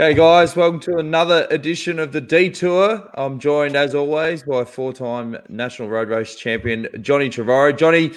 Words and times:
Okay, 0.00 0.14
guys, 0.14 0.56
welcome 0.56 0.80
to 0.80 0.96
another 0.96 1.46
edition 1.50 1.98
of 1.98 2.10
the 2.10 2.22
Detour. 2.22 3.06
I'm 3.16 3.38
joined, 3.38 3.76
as 3.76 3.94
always, 3.94 4.42
by 4.42 4.64
four-time 4.64 5.36
national 5.50 5.90
road 5.90 6.08
race 6.08 6.36
champion 6.36 6.88
Johnny 7.02 7.28
Trevorrow. 7.28 7.76
Johnny, 7.76 8.10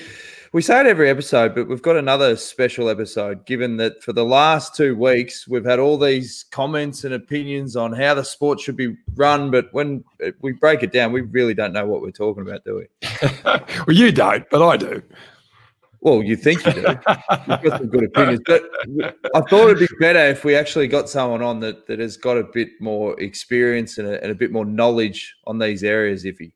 we 0.53 0.61
say 0.61 0.79
it 0.79 0.85
every 0.85 1.09
episode, 1.09 1.53
but 1.53 1.67
we've 1.67 1.81
got 1.81 1.97
another 1.97 2.37
special 2.37 2.87
episode. 2.87 3.45
Given 3.45 3.75
that 3.77 4.01
for 4.01 4.13
the 4.13 4.23
last 4.23 4.77
two 4.77 4.95
weeks 4.95 5.45
we've 5.45 5.65
had 5.65 5.77
all 5.77 5.97
these 5.97 6.45
comments 6.51 7.03
and 7.03 7.15
opinions 7.15 7.75
on 7.75 7.91
how 7.91 8.13
the 8.13 8.23
sport 8.23 8.61
should 8.61 8.77
be 8.77 8.95
run, 9.15 9.51
but 9.51 9.67
when 9.73 10.05
we 10.39 10.53
break 10.53 10.83
it 10.83 10.93
down, 10.93 11.11
we 11.11 11.19
really 11.19 11.53
don't 11.53 11.73
know 11.73 11.85
what 11.85 12.01
we're 12.01 12.11
talking 12.11 12.43
about, 12.43 12.63
do 12.63 12.77
we? 12.77 13.09
well, 13.43 13.61
you 13.89 14.13
don't, 14.13 14.49
but 14.49 14.65
I 14.65 14.77
do. 14.77 15.03
Well, 16.03 16.21
you 16.21 16.35
think 16.35 16.65
you 16.65 16.73
do. 16.73 16.81
You've 16.81 17.63
got 17.63 17.77
some 17.77 17.87
good 17.87 18.03
opinions, 18.03 18.41
but 18.45 18.63
I 19.33 19.39
thought 19.39 19.69
it'd 19.69 19.79
be 19.79 19.87
better 20.01 20.19
if 20.19 20.43
we 20.43 20.53
actually 20.53 20.89
got 20.89 21.07
someone 21.07 21.41
on 21.41 21.61
that, 21.61 21.87
that 21.87 21.99
has 21.99 22.17
got 22.17 22.37
a 22.37 22.43
bit 22.43 22.69
more 22.81 23.17
experience 23.21 23.97
and 23.97 24.09
a, 24.09 24.21
and 24.21 24.29
a 24.29 24.35
bit 24.35 24.51
more 24.51 24.65
knowledge 24.65 25.33
on 25.47 25.59
these 25.59 25.81
areas. 25.81 26.25
Iffy, 26.25 26.51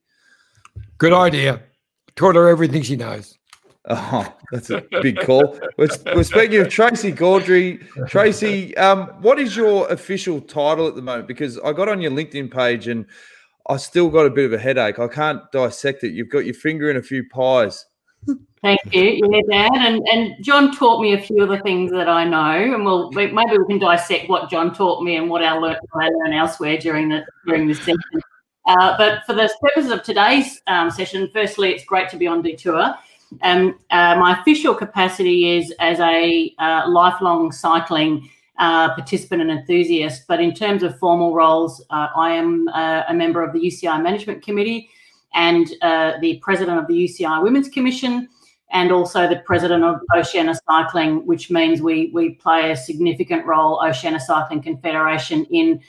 good 0.97 1.13
idea. 1.13 1.61
Taught 2.17 2.35
her 2.35 2.49
everything 2.49 2.81
she 2.81 2.97
knows. 2.97 3.37
Oh, 3.89 4.35
that's 4.51 4.69
a 4.69 4.83
big 5.01 5.17
call. 5.21 5.57
We're, 5.77 5.87
we're 6.13 6.23
speaking 6.23 6.59
of 6.59 6.67
Tracey 6.67 7.13
Gaudry. 7.13 7.79
Tracey, 8.09 8.75
um, 8.75 9.07
what 9.21 9.39
is 9.39 9.55
your 9.55 9.87
official 9.89 10.41
title 10.41 10.89
at 10.89 10.95
the 10.95 11.01
moment? 11.01 11.25
Because 11.25 11.57
I 11.59 11.71
got 11.71 11.87
on 11.87 12.01
your 12.01 12.11
LinkedIn 12.11 12.51
page 12.51 12.89
and 12.89 13.05
I 13.69 13.77
still 13.77 14.09
got 14.09 14.25
a 14.25 14.29
bit 14.29 14.43
of 14.43 14.51
a 14.51 14.57
headache. 14.57 14.99
I 14.99 15.07
can't 15.07 15.41
dissect 15.53 16.03
it. 16.03 16.11
You've 16.11 16.29
got 16.29 16.43
your 16.43 16.53
finger 16.53 16.91
in 16.91 16.97
a 16.97 17.01
few 17.01 17.23
pies. 17.29 17.85
Thank 18.61 18.79
you. 18.91 19.21
Yeah, 19.29 19.41
Dan. 19.49 19.75
And, 19.75 20.07
and 20.11 20.43
John 20.43 20.75
taught 20.75 21.01
me 21.01 21.13
a 21.13 21.21
few 21.21 21.43
of 21.43 21.49
the 21.49 21.59
things 21.59 21.91
that 21.91 22.09
I 22.09 22.23
know, 22.23 22.73
and 22.73 22.83
we'll 22.83 23.11
maybe 23.11 23.57
we 23.57 23.65
can 23.67 23.79
dissect 23.79 24.29
what 24.29 24.49
John 24.49 24.73
taught 24.73 25.03
me 25.03 25.15
and 25.15 25.29
what 25.29 25.43
I 25.43 25.53
learned, 25.53 25.79
I 25.93 26.09
learned 26.09 26.33
elsewhere 26.33 26.77
during 26.77 27.09
the 27.09 27.23
during 27.45 27.67
this 27.67 27.79
session. 27.79 28.21
Uh, 28.67 28.97
but 28.97 29.25
for 29.25 29.33
the 29.33 29.49
purposes 29.61 29.91
of 29.91 30.03
today's 30.03 30.61
um, 30.67 30.91
session, 30.91 31.29
firstly, 31.31 31.69
it's 31.71 31.85
great 31.85 32.09
to 32.09 32.17
be 32.17 32.27
on 32.27 32.41
Detour. 32.41 32.95
Um, 33.41 33.79
uh, 33.91 34.15
my 34.15 34.39
official 34.39 34.73
capacity 34.73 35.57
is 35.57 35.73
as 35.79 35.99
a 35.99 36.53
uh, 36.59 36.89
lifelong 36.89 37.51
cycling 37.51 38.29
uh, 38.57 38.93
participant 38.93 39.41
and 39.41 39.51
enthusiast. 39.51 40.23
But 40.27 40.41
in 40.41 40.53
terms 40.53 40.83
of 40.83 40.97
formal 40.99 41.33
roles, 41.33 41.81
uh, 41.89 42.07
I 42.15 42.31
am 42.31 42.67
uh, 42.69 43.03
a 43.07 43.13
member 43.13 43.43
of 43.43 43.53
the 43.53 43.59
UCI 43.59 44.01
Management 44.01 44.43
Committee 44.43 44.89
and 45.37 45.67
the 46.21 46.39
president 46.41 46.77
of 46.77 46.87
the 46.87 47.07
UCI 47.07 47.41
Women's 47.41 47.69
Commission 47.69 48.27
and 48.71 48.91
also 48.91 49.29
the 49.29 49.37
president 49.45 49.83
of 49.83 50.01
Oceania 50.15 50.53
Cycling, 50.69 51.25
which 51.25 51.49
means 51.49 51.81
we 51.81 52.11
we 52.13 52.31
play 52.31 52.71
a 52.71 52.75
significant 52.75 53.45
role, 53.45 53.81
Oceania 53.83 54.19
Cycling 54.19 54.61
Confederation, 54.61 55.45
in 55.45 55.79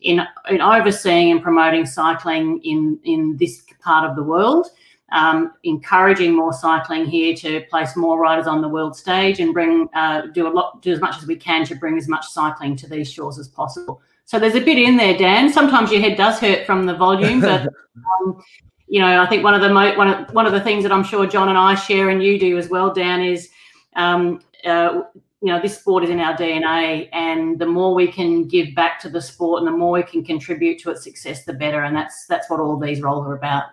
in, 0.00 0.26
in 0.50 0.60
overseeing 0.60 1.30
and 1.30 1.42
promoting 1.42 1.86
cycling 1.86 2.60
in 2.64 2.98
in 3.04 3.36
this 3.36 3.62
part 3.80 4.08
of 4.08 4.16
the 4.16 4.22
world, 4.22 4.66
um, 5.12 5.52
encouraging 5.62 6.34
more 6.34 6.52
cycling 6.52 7.06
here 7.06 7.34
to 7.36 7.60
place 7.70 7.94
more 7.96 8.18
riders 8.18 8.46
on 8.46 8.60
the 8.60 8.68
world 8.68 8.96
stage 8.96 9.38
and 9.38 9.54
bring 9.54 9.88
uh, 9.94 10.22
do 10.32 10.48
a 10.48 10.52
lot 10.52 10.82
do 10.82 10.90
as 10.92 11.00
much 11.00 11.16
as 11.18 11.26
we 11.26 11.36
can 11.36 11.64
to 11.66 11.76
bring 11.76 11.96
as 11.96 12.08
much 12.08 12.26
cycling 12.26 12.74
to 12.74 12.88
these 12.88 13.10
shores 13.10 13.38
as 13.38 13.48
possible. 13.48 14.02
So 14.26 14.38
there's 14.38 14.54
a 14.54 14.60
bit 14.60 14.78
in 14.78 14.96
there, 14.96 15.16
Dan. 15.16 15.52
Sometimes 15.52 15.92
your 15.92 16.00
head 16.00 16.16
does 16.16 16.40
hurt 16.40 16.66
from 16.66 16.86
the 16.86 16.94
volume, 16.94 17.40
but 17.40 17.68
um, 18.22 18.42
you 18.86 19.00
know, 19.00 19.22
I 19.22 19.26
think 19.26 19.42
one 19.42 19.54
of 19.54 19.60
the 19.60 19.70
mo- 19.70 19.96
one 19.96 20.08
of 20.08 20.34
one 20.34 20.46
of 20.46 20.52
the 20.52 20.60
things 20.60 20.82
that 20.82 20.92
I'm 20.92 21.04
sure 21.04 21.26
John 21.26 21.48
and 21.48 21.58
I 21.58 21.74
share, 21.74 22.10
and 22.10 22.22
you 22.22 22.38
do 22.38 22.58
as 22.58 22.68
well, 22.68 22.92
Dan, 22.92 23.22
is 23.22 23.48
um, 23.96 24.40
uh, 24.64 25.02
you 25.40 25.52
know 25.52 25.60
this 25.60 25.78
sport 25.78 26.04
is 26.04 26.10
in 26.10 26.20
our 26.20 26.36
DNA, 26.36 27.08
and 27.12 27.58
the 27.58 27.66
more 27.66 27.94
we 27.94 28.06
can 28.06 28.46
give 28.46 28.74
back 28.74 29.00
to 29.00 29.08
the 29.08 29.22
sport, 29.22 29.62
and 29.62 29.66
the 29.66 29.76
more 29.76 29.92
we 29.92 30.02
can 30.02 30.24
contribute 30.24 30.78
to 30.80 30.90
its 30.90 31.02
success, 31.02 31.44
the 31.44 31.52
better. 31.52 31.84
And 31.84 31.96
that's 31.96 32.26
that's 32.26 32.50
what 32.50 32.60
all 32.60 32.78
these 32.78 33.00
roles 33.00 33.26
are 33.26 33.36
about. 33.36 33.64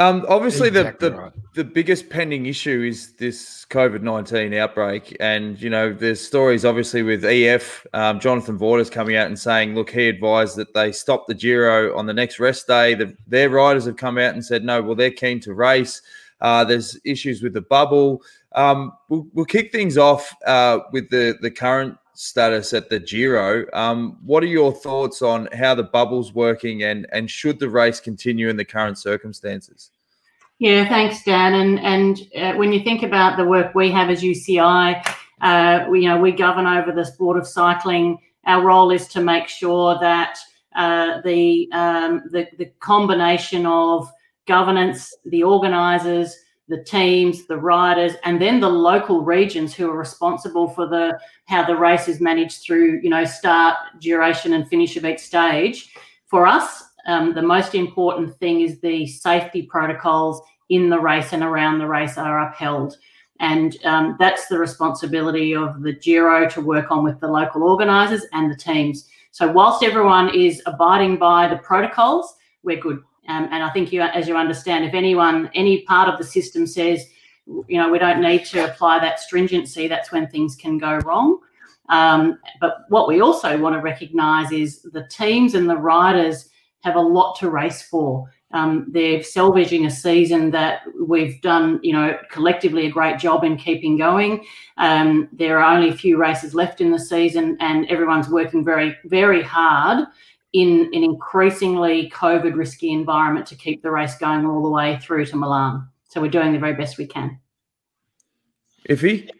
Um, 0.00 0.24
obviously, 0.30 0.68
exactly 0.68 1.10
the, 1.10 1.14
the, 1.14 1.20
right. 1.20 1.32
the 1.56 1.64
biggest 1.64 2.08
pending 2.08 2.46
issue 2.46 2.82
is 2.88 3.12
this 3.16 3.66
COVID 3.68 4.00
19 4.00 4.54
outbreak. 4.54 5.14
And, 5.20 5.60
you 5.60 5.68
know, 5.68 5.92
there's 5.92 6.22
stories 6.22 6.64
obviously 6.64 7.02
with 7.02 7.22
EF, 7.22 7.86
um, 7.92 8.18
Jonathan 8.18 8.56
Vaughters 8.56 8.88
coming 8.88 9.16
out 9.16 9.26
and 9.26 9.38
saying, 9.38 9.74
look, 9.74 9.90
he 9.90 10.08
advised 10.08 10.56
that 10.56 10.72
they 10.72 10.90
stop 10.90 11.26
the 11.26 11.34
Giro 11.34 11.94
on 11.98 12.06
the 12.06 12.14
next 12.14 12.40
rest 12.40 12.66
day. 12.66 12.94
The, 12.94 13.14
their 13.26 13.50
riders 13.50 13.84
have 13.84 13.98
come 13.98 14.16
out 14.16 14.32
and 14.32 14.42
said, 14.42 14.64
no, 14.64 14.80
well, 14.80 14.94
they're 14.94 15.10
keen 15.10 15.38
to 15.40 15.52
race. 15.52 16.00
Uh, 16.40 16.64
there's 16.64 16.98
issues 17.04 17.42
with 17.42 17.52
the 17.52 17.60
bubble. 17.60 18.22
Um, 18.52 18.92
we'll, 19.10 19.26
we'll, 19.34 19.44
kick 19.44 19.70
things 19.70 19.98
off 19.98 20.34
uh, 20.46 20.78
with 20.92 21.10
the, 21.10 21.36
the 21.42 21.50
current 21.50 21.98
status 22.20 22.74
at 22.74 22.90
the 22.90 23.00
Giro. 23.00 23.64
Um, 23.72 24.18
what 24.22 24.42
are 24.42 24.46
your 24.46 24.74
thoughts 24.74 25.22
on 25.22 25.48
how 25.54 25.74
the 25.74 25.82
bubble's 25.82 26.34
working 26.34 26.82
and 26.82 27.06
and 27.12 27.30
should 27.30 27.58
the 27.58 27.70
race 27.70 27.98
continue 27.98 28.50
in 28.50 28.58
the 28.58 28.64
current 28.64 28.98
circumstances? 28.98 29.90
Yeah, 30.58 30.86
thanks, 30.86 31.24
Dan. 31.24 31.54
And 31.54 31.80
and 31.80 32.28
uh, 32.36 32.58
when 32.58 32.72
you 32.74 32.84
think 32.84 33.02
about 33.02 33.38
the 33.38 33.46
work 33.46 33.74
we 33.74 33.90
have 33.90 34.10
as 34.10 34.22
UCI, 34.22 35.02
uh, 35.40 35.86
we, 35.88 36.02
you 36.02 36.08
know 36.08 36.20
we 36.20 36.32
govern 36.32 36.66
over 36.66 36.92
the 36.92 37.06
sport 37.06 37.38
of 37.38 37.46
cycling. 37.46 38.18
Our 38.44 38.66
role 38.66 38.90
is 38.90 39.08
to 39.08 39.22
make 39.22 39.48
sure 39.48 39.98
that 40.00 40.38
uh, 40.76 41.22
the, 41.22 41.68
um, 41.72 42.22
the 42.30 42.46
the 42.58 42.66
combination 42.80 43.64
of 43.64 44.10
governance, 44.46 45.16
the 45.24 45.42
organisers, 45.42 46.36
the 46.70 46.82
teams, 46.84 47.46
the 47.46 47.56
riders, 47.56 48.12
and 48.24 48.40
then 48.40 48.60
the 48.60 48.68
local 48.68 49.22
regions 49.22 49.74
who 49.74 49.90
are 49.90 49.96
responsible 49.98 50.68
for 50.68 50.86
the 50.86 51.18
how 51.46 51.66
the 51.66 51.76
race 51.76 52.06
is 52.06 52.20
managed 52.20 52.62
through, 52.62 53.00
you 53.02 53.10
know, 53.10 53.24
start, 53.24 53.76
duration, 54.00 54.52
and 54.52 54.68
finish 54.68 54.96
of 54.96 55.04
each 55.04 55.18
stage. 55.18 55.92
For 56.28 56.46
us, 56.46 56.84
um, 57.06 57.34
the 57.34 57.42
most 57.42 57.74
important 57.74 58.36
thing 58.38 58.60
is 58.60 58.78
the 58.78 59.06
safety 59.06 59.62
protocols 59.62 60.40
in 60.68 60.88
the 60.88 61.00
race 61.00 61.32
and 61.32 61.42
around 61.42 61.78
the 61.78 61.88
race 61.88 62.16
are 62.16 62.48
upheld. 62.48 62.96
And 63.40 63.76
um, 63.84 64.16
that's 64.20 64.46
the 64.46 64.58
responsibility 64.58 65.56
of 65.56 65.82
the 65.82 65.94
Giro 65.94 66.48
to 66.50 66.60
work 66.60 66.92
on 66.92 67.02
with 67.02 67.18
the 67.18 67.26
local 67.26 67.64
organisers 67.64 68.26
and 68.32 68.48
the 68.50 68.56
teams. 68.56 69.08
So, 69.32 69.50
whilst 69.50 69.82
everyone 69.82 70.32
is 70.34 70.62
abiding 70.66 71.16
by 71.16 71.48
the 71.48 71.56
protocols, 71.56 72.32
we're 72.62 72.80
good. 72.80 73.02
Um, 73.30 73.48
and 73.52 73.62
I 73.62 73.70
think 73.70 73.92
you, 73.92 74.02
as 74.02 74.26
you 74.26 74.36
understand, 74.36 74.84
if 74.84 74.92
anyone, 74.92 75.50
any 75.54 75.82
part 75.82 76.08
of 76.08 76.18
the 76.18 76.24
system 76.24 76.66
says, 76.66 77.06
you 77.46 77.78
know, 77.78 77.88
we 77.88 77.98
don't 77.98 78.20
need 78.20 78.44
to 78.46 78.64
apply 78.64 78.98
that 78.98 79.20
stringency, 79.20 79.86
that's 79.86 80.10
when 80.10 80.26
things 80.26 80.56
can 80.56 80.78
go 80.78 80.96
wrong. 80.98 81.38
Um, 81.88 82.38
but 82.60 82.86
what 82.88 83.06
we 83.06 83.20
also 83.20 83.56
want 83.56 83.74
to 83.76 83.80
recognise 83.80 84.50
is 84.50 84.82
the 84.82 85.06
teams 85.06 85.54
and 85.54 85.70
the 85.70 85.76
riders 85.76 86.48
have 86.80 86.96
a 86.96 87.00
lot 87.00 87.38
to 87.38 87.50
race 87.50 87.82
for. 87.82 88.28
Um, 88.52 88.86
they're 88.90 89.22
salvaging 89.22 89.86
a 89.86 89.90
season 89.90 90.50
that 90.50 90.80
we've 91.00 91.40
done, 91.40 91.78
you 91.84 91.92
know, 91.92 92.18
collectively 92.32 92.86
a 92.86 92.90
great 92.90 93.20
job 93.20 93.44
in 93.44 93.56
keeping 93.56 93.96
going. 93.96 94.44
Um, 94.76 95.28
there 95.32 95.60
are 95.60 95.72
only 95.72 95.90
a 95.90 95.96
few 95.96 96.16
races 96.16 96.52
left 96.52 96.80
in 96.80 96.90
the 96.90 96.98
season, 96.98 97.56
and 97.60 97.86
everyone's 97.88 98.28
working 98.28 98.64
very, 98.64 98.96
very 99.04 99.42
hard 99.42 100.08
in 100.52 100.90
an 100.92 101.04
increasingly 101.04 102.10
COVID 102.10 102.56
risky 102.56 102.92
environment 102.92 103.46
to 103.46 103.54
keep 103.54 103.82
the 103.82 103.90
race 103.90 104.16
going 104.16 104.44
all 104.46 104.62
the 104.62 104.68
way 104.68 104.98
through 104.98 105.26
to 105.26 105.36
Milan. 105.36 105.88
So 106.08 106.20
we're 106.20 106.30
doing 106.30 106.52
the 106.52 106.58
very 106.58 106.74
best 106.74 106.98
we 106.98 107.06
can. 107.06 107.38
Iffy? 108.88 109.30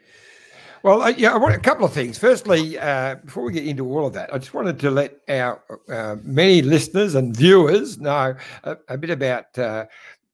Well, 0.83 1.03
uh, 1.03 1.09
yeah, 1.09 1.35
I 1.35 1.37
want 1.37 1.55
a 1.55 1.59
couple 1.59 1.85
of 1.85 1.93
things. 1.93 2.17
Firstly, 2.17 2.79
uh, 2.79 3.17
before 3.17 3.43
we 3.43 3.53
get 3.53 3.67
into 3.67 3.87
all 3.87 4.07
of 4.07 4.15
that, 4.15 4.33
I 4.33 4.39
just 4.39 4.55
wanted 4.55 4.79
to 4.81 4.91
let 4.91 5.19
our 5.29 5.61
uh, 5.91 6.17
many 6.23 6.63
listeners 6.63 7.15
and 7.15 7.37
viewers 7.37 7.99
know 7.99 8.35
a, 8.65 8.77
a 8.89 8.97
bit 8.97 9.11
about 9.11 9.59
uh, 9.59 9.87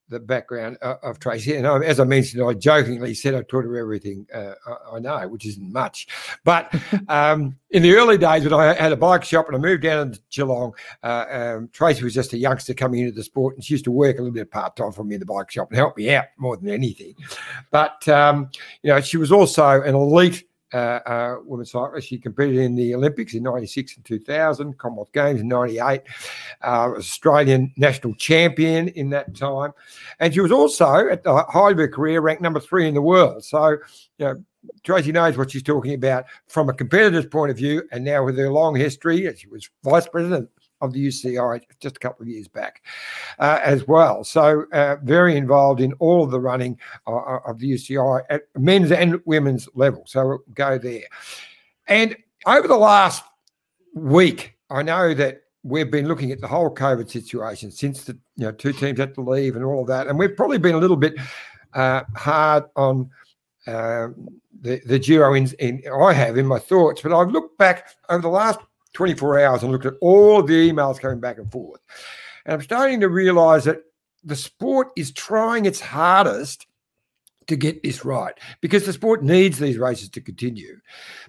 the 0.09 0.21
background 0.21 0.77
of 0.79 1.19
Tracey. 1.19 1.57
And 1.57 1.67
I, 1.67 1.79
as 1.81 1.99
I 1.99 2.05
mentioned, 2.05 2.43
I 2.43 2.53
jokingly 2.53 3.15
said 3.15 3.35
I 3.35 3.43
taught 3.43 3.65
her 3.65 3.77
everything 3.77 4.27
uh, 4.33 4.53
I, 4.67 4.97
I, 4.97 4.99
know, 5.01 5.29
which 5.29 5.47
isn't 5.47 5.73
much. 5.73 6.07
But 6.45 6.73
um, 7.09 7.57
in 7.71 7.83
the 7.83 7.95
early 7.95 8.19
days 8.19 8.45
when 8.45 8.55
I 8.55 8.75
had 8.75 8.93
a 8.93 8.97
bike 8.97 9.25
shop 9.25 9.47
and 9.47 9.57
I 9.57 9.59
moved 9.59 9.83
down 9.83 10.13
to 10.13 10.21
Geelong, 10.31 10.75
uh, 11.03 11.25
um, 11.31 11.69
Tracey 11.73 12.05
was 12.05 12.15
just 12.15 12.33
a 12.33 12.39
youngster 12.39 12.75
coming 12.75 13.01
into 13.01 13.13
the 13.13 13.25
sport 13.25 13.57
and 13.57 13.65
she 13.65 13.75
used 13.75 13.85
to 13.85 13.91
work 13.91 14.19
a 14.19 14.23
little 14.23 14.35
bit 14.35 14.51
part 14.51 14.77
time 14.77 14.93
for 14.93 15.05
me 15.05 15.15
in 15.15 15.21
the 15.21 15.27
bike 15.27 15.51
shop 15.51 15.69
and 15.71 15.77
help 15.77 15.97
me 15.97 16.15
out 16.15 16.27
more 16.39 16.57
than 16.57 16.69
anything. 16.69 17.15
But, 17.71 18.07
um, 18.09 18.51
you 18.83 18.91
know, 18.91 19.01
she 19.01 19.17
was 19.17 19.33
also 19.33 19.83
an 19.83 19.95
elite 19.95 20.45
uh, 20.73 21.01
uh, 21.07 21.37
women 21.45 21.67
cyclist. 21.67 22.09
She 22.09 22.19
competed 22.19 22.57
in 22.57 22.75
the 22.75 22.95
Olympics 22.95 23.35
in 23.35 23.43
96 23.43 23.97
and 23.97 24.05
2000, 24.05 24.79
Commonwealth 24.79 25.13
Games 25.13 25.41
in 25.41 25.49
98, 25.49 26.03
uh, 26.63 26.93
Australian 26.97 27.73
national 27.77 28.15
champion 28.15 28.89
in 28.89 29.11
that 29.11 29.35
time. 29.35 29.73
And 30.21 30.35
she 30.35 30.41
was 30.41 30.53
also, 30.53 31.09
at 31.09 31.25
the 31.25 31.45
height 31.49 31.73
of 31.73 31.79
her 31.79 31.89
career, 31.89 32.21
ranked 32.21 32.43
number 32.43 32.61
three 32.61 32.89
in 32.89 32.95
the 32.95 33.03
world. 33.03 33.45
So, 33.45 33.71
you 34.19 34.27
know, 34.27 34.45
Tracey 34.83 35.13
knows 35.13 35.37
what 35.37 35.51
she's 35.51 35.63
talking 35.63 35.95
about 35.95 36.25
from 36.49 36.69
a 36.69 36.75
competitor's 36.75 37.27
point 37.27 37.51
of 37.51 37.57
view. 37.57 37.83
And 37.93 38.05
now 38.05 38.25
with 38.25 38.37
her 38.39 38.51
long 38.51 38.75
history, 38.75 39.33
she 39.37 39.47
was 39.47 39.69
vice 39.85 40.09
president 40.09 40.51
of 40.81 40.93
the 40.93 41.07
UCI 41.07 41.63
just 41.81 41.97
a 41.97 42.01
couple 42.01 42.23
of 42.23 42.29
years 42.29 42.49
back 42.49 42.83
uh, 43.39 43.61
as 43.63 43.87
well. 43.87 44.25
So, 44.25 44.65
uh, 44.73 44.97
very 45.03 45.37
involved 45.37 45.81
in 45.81 45.93
all 45.95 46.25
of 46.25 46.31
the 46.31 46.41
running 46.41 46.79
uh, 47.07 47.17
uh 47.17 47.41
of 47.47 47.59
the 47.59 47.73
UCI 47.73 48.23
at 48.31 48.43
men's 48.57 48.93
and 48.93 49.21
women's 49.25 49.69
level. 49.75 50.05
So, 50.07 50.27
we'll 50.27 50.39
go 50.55 50.79
there. 50.79 51.05
And 51.87 52.17
over 52.47 52.69
the 52.69 52.77
last 52.77 53.25
week. 53.97 54.55
I 54.71 54.83
know 54.83 55.15
that 55.15 55.43
we've 55.63 55.91
been 55.91 56.07
looking 56.07 56.31
at 56.31 56.41
the 56.41 56.47
whole 56.47 56.73
COVID 56.73 57.11
situation 57.11 57.71
since 57.71 58.05
the 58.05 58.13
you 58.37 58.45
know 58.45 58.53
two 58.53 58.73
teams 58.73 59.01
had 59.01 59.15
to 59.15 59.21
leave 59.21 59.57
and 59.57 59.65
all 59.65 59.81
of 59.81 59.89
that, 59.89 60.07
and 60.07 60.19
we've 60.19 60.37
probably 60.37 60.59
been 60.59 60.75
a 60.75 60.79
little 60.79 60.97
bit 60.97 61.15
uh, 61.75 62.03
hard 62.15 62.65
on 62.77 63.11
uh, 63.67 64.09
the 64.61 64.81
the 64.87 64.99
Giro 64.99 65.35
in, 65.35 65.51
in 65.59 65.83
I 65.93 66.13
have 66.13 66.37
in 66.37 66.47
my 66.47 66.59
thoughts, 66.59 67.01
but 67.01 67.13
I've 67.13 67.31
looked 67.31 67.59
back 67.59 67.89
over 68.09 68.23
the 68.23 68.29
last 68.29 68.61
24 68.97 69.41
hours 69.41 69.63
and 69.63 69.71
looked 69.71 69.85
at 69.85 69.95
all 70.01 70.43
the 70.43 70.73
emails 70.73 70.99
coming 70.99 71.21
back 71.21 71.37
and 71.37 71.53
forth, 71.53 71.81
and 72.47 72.55
I'm 72.55 72.63
starting 72.63 73.01
to 73.01 73.11
realise 73.11 73.65
that 73.65 73.83
the 74.25 74.35
sport 74.35 74.89
is 74.97 75.13
trying 75.13 75.67
its 75.67 75.81
hardest 75.81 76.67
to 77.47 77.57
get 77.57 77.83
this 77.83 78.05
right 78.05 78.35
because 78.61 78.85
the 78.87 78.93
sport 78.93 79.23
needs 79.23 79.59
these 79.59 79.79
races 79.79 80.09
to 80.11 80.21
continue. 80.21 80.81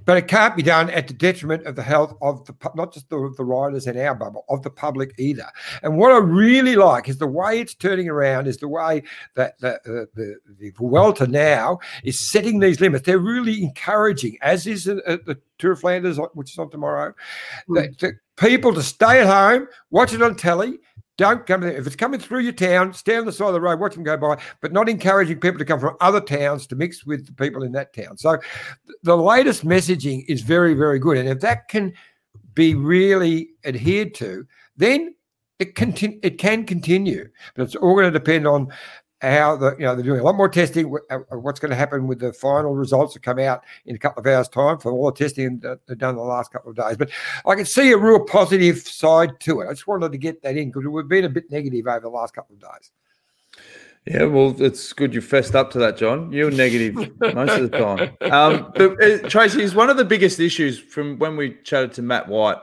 But 0.06 0.18
it 0.18 0.28
can't 0.28 0.56
be 0.56 0.64
done 0.64 0.90
at 0.90 1.08
the 1.08 1.14
detriment 1.14 1.66
of 1.66 1.76
the 1.76 1.84
health 1.84 2.16
of 2.22 2.46
the 2.46 2.56
not 2.76 2.94
just 2.94 3.10
the, 3.10 3.34
the 3.38 3.44
riders 3.44 3.88
in 3.88 3.98
our 4.00 4.16
bubble, 4.16 4.46
of 4.50 4.64
the 4.64 4.70
public 4.70 5.14
either. 5.18 5.48
And 5.84 5.98
what 5.98 6.12
I 6.12 6.18
really 6.18 6.76
like 6.76 7.08
is 7.10 7.18
the 7.18 7.28
way 7.28 7.60
it's 7.60 7.74
turning 7.76 8.10
around 8.10 8.48
is 8.48 8.58
the 8.58 8.68
way 8.68 9.04
that 9.36 9.60
the, 9.60 9.80
the, 9.86 10.08
the, 10.16 10.36
the 10.60 10.70
Vuelta 10.72 11.28
now 11.28 11.80
is 12.04 12.20
setting 12.20 12.60
these 12.60 12.82
limits. 12.82 13.06
They're 13.06 13.20
really 13.20 13.64
encouraging, 13.64 14.38
as 14.42 14.68
is 14.68 14.86
the, 14.86 15.04
uh, 15.06 15.18
the 15.26 15.40
Tour 15.58 15.74
of 15.74 15.80
Flanders, 15.80 16.20
uh, 16.20 16.28
which 16.34 16.52
is 16.52 16.60
on 16.60 16.70
tomorrow, 16.70 17.14
mm. 17.70 17.98
the 18.00 18.14
people 18.38 18.74
to 18.74 18.84
stay 18.84 19.22
at 19.22 19.28
home, 19.28 19.68
watch 19.90 20.14
it 20.14 20.22
on 20.22 20.36
telly, 20.36 20.80
don't 21.18 21.46
come 21.48 21.64
If 21.64 21.88
it's 21.88 21.96
coming 21.96 22.20
through 22.20 22.42
your 22.42 22.54
town, 22.54 22.94
stand 22.94 23.20
on 23.22 23.26
the 23.26 23.32
side 23.32 23.48
of 23.48 23.54
the 23.54 23.62
road, 23.62 23.80
watch 23.80 23.96
them 23.96 24.04
go 24.04 24.18
by, 24.18 24.40
but 24.62 24.72
not 24.72 24.88
encouraging 24.88 25.40
people 25.40 25.58
to 25.58 25.66
come 25.66 25.80
from 25.80 25.98
other 26.00 26.22
towns 26.22 26.68
to 26.68 26.76
mix 26.76 27.06
with 27.06 27.26
the 27.26 27.34
people 27.34 27.64
in 27.64 27.72
that 27.72 27.94
town. 27.94 28.18
So 28.18 28.38
the 29.04 29.18
latest 29.18 29.66
messaging 29.66 30.26
is 30.28 30.42
very, 30.42 30.76
very 30.76 31.00
good. 31.00 31.18
And 31.18 31.28
if 31.28 31.40
that 31.40 31.68
can 31.70 31.94
be 32.54 32.76
really 32.76 33.50
adhered 33.66 34.14
to, 34.16 34.46
then 34.78 35.16
it, 35.60 35.74
conti- 35.74 36.20
it 36.22 36.38
can 36.38 36.66
continue. 36.66 37.28
But 37.56 37.64
it's 37.64 37.76
all 37.76 37.96
going 37.96 38.06
to 38.06 38.20
depend 38.20 38.48
on 38.48 38.68
how 39.22 39.56
the 39.56 39.76
you 39.80 39.86
know 39.86 39.96
they're 39.96 40.04
doing 40.04 40.20
a 40.20 40.24
lot 40.24 40.36
more 40.36 40.50
testing. 40.50 40.96
Uh, 41.10 41.20
what's 41.32 41.60
going 41.60 41.72
to 41.72 41.76
happen 41.76 42.08
with 42.08 42.20
the 42.20 42.34
final 42.34 42.76
results 42.76 43.14
that 43.14 43.24
come 43.24 43.40
out 43.40 43.64
in 43.86 43.96
a 43.96 44.00
couple 44.00 44.20
of 44.20 44.28
hours' 44.28 44.48
time 44.48 44.78
for 44.78 44.92
all 44.92 45.08
the 45.08 45.18
testing 45.18 45.60
that 45.60 45.80
they've 45.88 45.98
done 45.98 46.16
the 46.16 46.22
last 46.22 46.52
couple 46.52 46.70
of 46.70 46.78
days. 46.78 46.98
But 46.98 47.10
I 47.46 47.56
can 47.56 47.66
see 47.66 47.92
a 47.92 47.98
real 47.98 48.20
positive 48.20 48.80
side 48.80 49.40
to 49.42 49.62
it. 49.62 49.68
I 49.68 49.72
just 49.72 49.88
wanted 49.88 50.12
to 50.12 50.18
get 50.18 50.42
that 50.44 50.56
in 50.56 50.70
because 50.70 50.86
we've 50.86 51.08
been 51.08 51.26
a 51.26 51.30
bit 51.30 51.50
negative 51.52 51.88
over 51.88 52.00
the 52.00 52.10
last 52.10 52.34
couple 52.36 52.56
of 52.56 52.62
days. 52.62 52.92
Yeah, 54.06 54.24
well, 54.24 54.56
it's 54.62 54.94
good 54.94 55.14
you 55.14 55.20
fessed 55.20 55.54
up 55.54 55.70
to 55.72 55.80
that, 55.80 55.98
John. 55.98 56.32
You're 56.32 56.50
negative 56.50 56.96
most 57.20 57.60
of 57.60 57.70
the 57.70 57.78
time. 57.78 58.32
Um, 58.32 58.72
but 58.74 59.04
uh, 59.04 59.28
Tracey 59.28 59.62
is 59.62 59.76
one 59.76 59.90
of 59.90 59.98
the 59.98 60.06
biggest 60.06 60.40
issues 60.40 60.80
from 60.80 61.20
when 61.20 61.36
we 61.36 61.58
chatted 61.64 61.92
to 61.94 62.02
Matt 62.02 62.30
White 62.30 62.58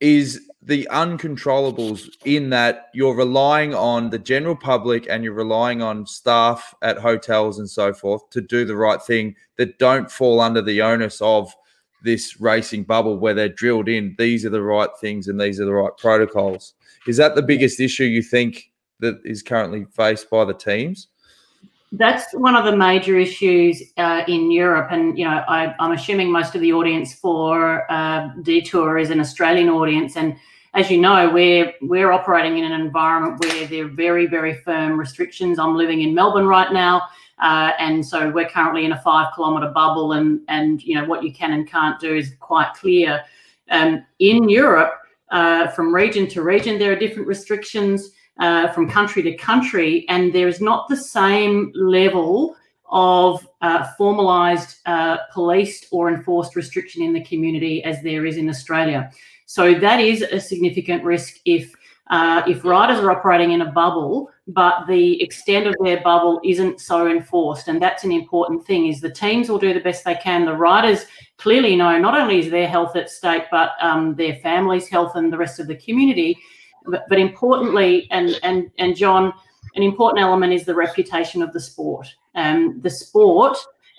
is 0.00 0.50
the 0.66 0.86
uncontrollables 0.90 2.08
in 2.24 2.50
that 2.50 2.88
you're 2.92 3.14
relying 3.14 3.72
on 3.72 4.10
the 4.10 4.18
general 4.18 4.56
public 4.56 5.06
and 5.08 5.22
you're 5.22 5.32
relying 5.32 5.80
on 5.80 6.04
staff 6.04 6.74
at 6.82 6.98
hotels 6.98 7.60
and 7.60 7.70
so 7.70 7.94
forth 7.94 8.28
to 8.30 8.40
do 8.40 8.64
the 8.64 8.74
right 8.74 9.00
thing 9.00 9.34
that 9.58 9.78
don't 9.78 10.10
fall 10.10 10.40
under 10.40 10.60
the 10.60 10.82
onus 10.82 11.20
of 11.22 11.54
this 12.02 12.40
racing 12.40 12.82
bubble 12.82 13.16
where 13.16 13.32
they're 13.32 13.48
drilled 13.48 13.88
in 13.88 14.14
these 14.18 14.44
are 14.44 14.50
the 14.50 14.60
right 14.60 14.90
things 15.00 15.28
and 15.28 15.40
these 15.40 15.60
are 15.60 15.64
the 15.64 15.72
right 15.72 15.96
protocols. 15.98 16.74
Is 17.06 17.16
that 17.16 17.36
the 17.36 17.42
biggest 17.42 17.78
issue 17.78 18.04
you 18.04 18.20
think 18.20 18.72
that 18.98 19.20
is 19.24 19.44
currently 19.44 19.86
faced 19.92 20.28
by 20.30 20.44
the 20.44 20.54
teams? 20.54 21.06
That's 21.92 22.34
one 22.34 22.56
of 22.56 22.64
the 22.64 22.76
major 22.76 23.16
issues 23.16 23.80
uh, 23.96 24.24
in 24.26 24.50
Europe, 24.50 24.88
and 24.90 25.16
you 25.16 25.24
know, 25.24 25.44
I, 25.48 25.72
am 25.78 25.92
assuming 25.92 26.32
most 26.32 26.56
of 26.56 26.60
the 26.60 26.72
audience 26.72 27.14
for 27.14 27.90
uh, 27.90 28.28
Detour 28.42 28.98
is 28.98 29.10
an 29.10 29.20
Australian 29.20 29.68
audience, 29.68 30.16
and 30.16 30.36
as 30.76 30.90
you 30.90 30.98
know, 30.98 31.30
we're 31.30 31.72
we're 31.80 32.12
operating 32.12 32.58
in 32.58 32.70
an 32.70 32.78
environment 32.78 33.40
where 33.40 33.66
there 33.66 33.86
are 33.86 33.88
very 33.88 34.26
very 34.26 34.54
firm 34.58 35.00
restrictions. 35.00 35.58
I'm 35.58 35.74
living 35.74 36.02
in 36.02 36.14
Melbourne 36.14 36.46
right 36.46 36.70
now, 36.70 37.08
uh, 37.38 37.72
and 37.78 38.06
so 38.06 38.30
we're 38.30 38.48
currently 38.48 38.84
in 38.84 38.92
a 38.92 39.00
five 39.00 39.28
kilometre 39.34 39.70
bubble, 39.70 40.12
and 40.12 40.42
and 40.48 40.82
you 40.82 40.94
know 40.94 41.06
what 41.06 41.24
you 41.24 41.32
can 41.32 41.54
and 41.54 41.66
can't 41.66 41.98
do 41.98 42.14
is 42.14 42.34
quite 42.40 42.74
clear. 42.74 43.22
Um, 43.70 44.04
in 44.18 44.50
Europe, 44.50 44.92
uh, 45.30 45.68
from 45.68 45.94
region 45.94 46.28
to 46.28 46.42
region, 46.42 46.78
there 46.78 46.92
are 46.92 46.96
different 46.96 47.26
restrictions. 47.26 48.12
Uh, 48.38 48.70
from 48.74 48.86
country 48.86 49.22
to 49.22 49.34
country, 49.34 50.04
and 50.10 50.30
there 50.30 50.46
is 50.46 50.60
not 50.60 50.86
the 50.90 50.96
same 50.96 51.72
level 51.74 52.54
of 52.90 53.48
uh, 53.62 53.86
formalised 53.98 54.80
uh, 54.84 55.16
policed 55.32 55.86
or 55.90 56.10
enforced 56.10 56.54
restriction 56.54 57.02
in 57.02 57.14
the 57.14 57.24
community 57.24 57.82
as 57.82 58.02
there 58.02 58.26
is 58.26 58.36
in 58.36 58.50
Australia. 58.50 59.10
So 59.46 59.74
that 59.74 60.00
is 60.00 60.22
a 60.22 60.40
significant 60.40 61.04
risk 61.04 61.38
if 61.44 61.72
uh, 62.08 62.42
if 62.46 62.64
riders 62.64 63.00
are 63.00 63.10
operating 63.10 63.50
in 63.50 63.62
a 63.62 63.72
bubble, 63.72 64.30
but 64.46 64.86
the 64.86 65.20
extent 65.20 65.66
of 65.66 65.74
their 65.82 66.00
bubble 66.02 66.40
isn't 66.44 66.80
so 66.80 67.08
enforced, 67.08 67.66
and 67.66 67.82
that's 67.82 68.04
an 68.04 68.12
important 68.12 68.64
thing. 68.64 68.86
Is 68.86 69.00
the 69.00 69.10
teams 69.10 69.48
will 69.48 69.58
do 69.58 69.74
the 69.74 69.80
best 69.80 70.04
they 70.04 70.14
can. 70.14 70.44
The 70.44 70.54
riders 70.54 71.06
clearly 71.36 71.74
know 71.74 71.98
not 71.98 72.16
only 72.16 72.38
is 72.38 72.50
their 72.50 72.68
health 72.68 72.94
at 72.94 73.10
stake, 73.10 73.44
but 73.50 73.72
um, 73.80 74.14
their 74.14 74.36
families' 74.36 74.88
health 74.88 75.16
and 75.16 75.32
the 75.32 75.38
rest 75.38 75.58
of 75.58 75.66
the 75.66 75.76
community. 75.76 76.38
But, 76.86 77.04
but 77.08 77.18
importantly, 77.18 78.06
and 78.12 78.38
and 78.44 78.70
and 78.78 78.94
John, 78.94 79.32
an 79.74 79.82
important 79.82 80.22
element 80.22 80.52
is 80.52 80.64
the 80.64 80.74
reputation 80.74 81.42
of 81.42 81.52
the 81.52 81.60
sport. 81.60 82.06
Um, 82.36 82.80
the 82.82 82.90
sport 82.90 83.58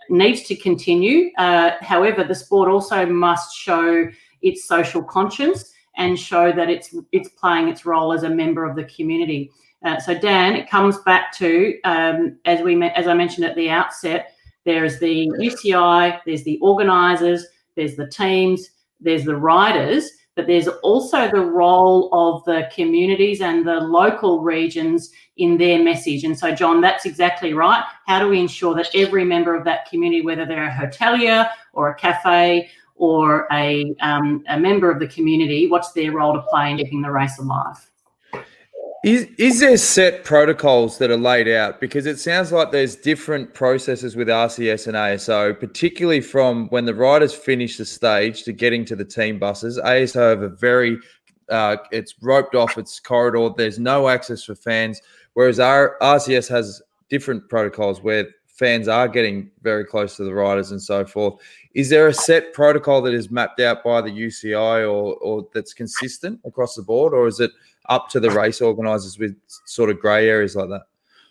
needs 0.10 0.44
to 0.44 0.56
continue. 0.56 1.32
Uh, 1.38 1.72
however, 1.82 2.24
the 2.24 2.36
sport 2.36 2.70
also 2.70 3.06
must 3.06 3.56
show 3.56 4.08
its 4.48 4.66
social 4.66 5.04
conscience 5.04 5.74
and 5.98 6.18
show 6.18 6.52
that 6.52 6.70
it's 6.70 6.96
it's 7.12 7.30
playing 7.30 7.68
its 7.68 7.86
role 7.86 8.14
as 8.14 8.24
a 8.24 8.30
member 8.30 8.66
of 8.66 8.76
the 8.76 8.86
community. 8.86 9.52
Uh, 9.84 10.00
so 10.00 10.18
Dan, 10.18 10.56
it 10.56 10.70
comes 10.70 10.98
back 11.00 11.32
to 11.38 11.80
um, 11.84 12.38
as 12.46 12.62
we 12.62 12.82
as 12.84 13.08
I 13.08 13.14
mentioned 13.14 13.46
at 13.46 13.56
the 13.56 13.70
outset, 13.70 14.34
there's 14.66 15.00
the 15.00 15.30
UCI, 15.40 16.20
there's 16.26 16.44
the 16.44 16.60
organisers, 16.62 17.46
there's 17.76 17.96
the 17.96 18.08
teams, 18.08 18.70
there's 19.00 19.26
the 19.26 19.36
riders, 19.36 20.10
but 20.36 20.46
there's 20.46 20.68
also 20.68 21.30
the 21.30 21.46
role 21.46 22.10
of 22.14 22.44
the 22.46 22.70
communities 22.74 23.42
and 23.42 23.68
the 23.68 23.80
local 23.80 24.42
regions 24.42 25.12
in 25.38 25.58
their 25.58 25.84
message. 25.84 26.24
And 26.24 26.38
so, 26.38 26.54
John, 26.54 26.82
that's 26.82 27.06
exactly 27.06 27.54
right. 27.54 27.84
How 28.06 28.20
do 28.20 28.30
we 28.30 28.40
ensure 28.40 28.76
that 28.76 28.90
every 28.94 29.24
member 29.24 29.56
of 29.56 29.64
that 29.66 29.90
community, 29.90 30.22
whether 30.22 30.46
they're 30.46 30.68
a 30.68 30.72
hotelier 30.72 31.50
or 31.74 31.90
a 31.90 31.96
cafe 31.96 32.70
or 32.98 33.48
a, 33.52 33.96
um, 34.02 34.44
a 34.50 34.60
member 34.60 34.92
of 34.92 35.00
the 35.00 35.08
community, 35.08 35.68
what's 35.68 35.92
their 35.92 36.12
role 36.12 36.34
to 36.34 36.42
play 36.44 36.72
in 36.72 36.78
keeping 36.78 37.02
the 37.02 37.12
race 37.12 37.38
alive? 37.40 37.78
Is, 39.04 39.28
is 39.38 39.60
there 39.60 39.78
set 39.78 40.24
protocols 40.26 40.98
that 40.98 41.12
are 41.12 41.18
laid 41.18 41.48
out? 41.48 41.80
Because 41.80 42.08
it 42.08 42.20
sounds 42.20 42.52
like 42.52 42.72
there's 42.72 42.96
different 42.96 43.54
processes 43.54 44.16
with 44.16 44.28
RCS 44.28 44.88
and 44.88 44.96
ASO, 44.96 45.58
particularly 45.58 46.20
from 46.20 46.68
when 46.70 46.86
the 46.86 46.96
riders 46.96 47.34
finish 47.34 47.78
the 47.78 47.86
stage 47.86 48.44
to 48.44 48.52
getting 48.52 48.84
to 48.86 48.96
the 48.96 49.06
team 49.06 49.38
buses. 49.38 49.78
ASO 49.78 50.30
have 50.30 50.42
a 50.42 50.50
very, 50.50 50.98
uh, 51.50 51.78
it's 51.92 52.16
roped 52.22 52.56
off, 52.56 52.78
it's 52.78 53.00
corridor, 53.00 53.50
there's 53.56 53.78
no 53.80 54.10
access 54.10 54.44
for 54.44 54.56
fans, 54.56 55.00
whereas 55.36 55.60
our 55.60 55.96
RCS 56.02 56.50
has 56.50 56.82
different 57.10 57.48
protocols 57.50 58.02
where 58.02 58.28
fans 58.58 58.88
are 58.88 59.08
getting 59.08 59.52
very 59.62 59.86
close 59.86 60.18
to 60.18 60.24
the 60.24 60.34
riders 60.34 60.72
and 60.72 60.82
so 60.82 61.06
forth. 61.06 61.36
Is 61.78 61.90
there 61.90 62.08
a 62.08 62.14
set 62.14 62.54
protocol 62.54 63.04
that 63.04 63.14
is 63.14 63.30
mapped 63.30 63.60
out 63.60 63.84
by 63.84 64.02
the 64.02 64.10
UCI 64.10 64.82
or, 64.82 65.14
or 65.18 65.48
that's 65.54 65.76
consistent 65.76 66.40
across 66.44 66.74
the 66.74 66.82
board, 66.82 67.14
or 67.14 67.28
is 67.28 67.40
it 67.40 67.52
up 67.88 68.10
to 68.10 68.20
the 68.20 68.32
race 68.32 68.62
organisers 68.62 69.20
with 69.20 69.36
sort 69.66 69.92
of 69.92 70.00
grey 70.00 70.28
areas 70.28 70.56
like 70.56 70.70
that? 70.70 70.88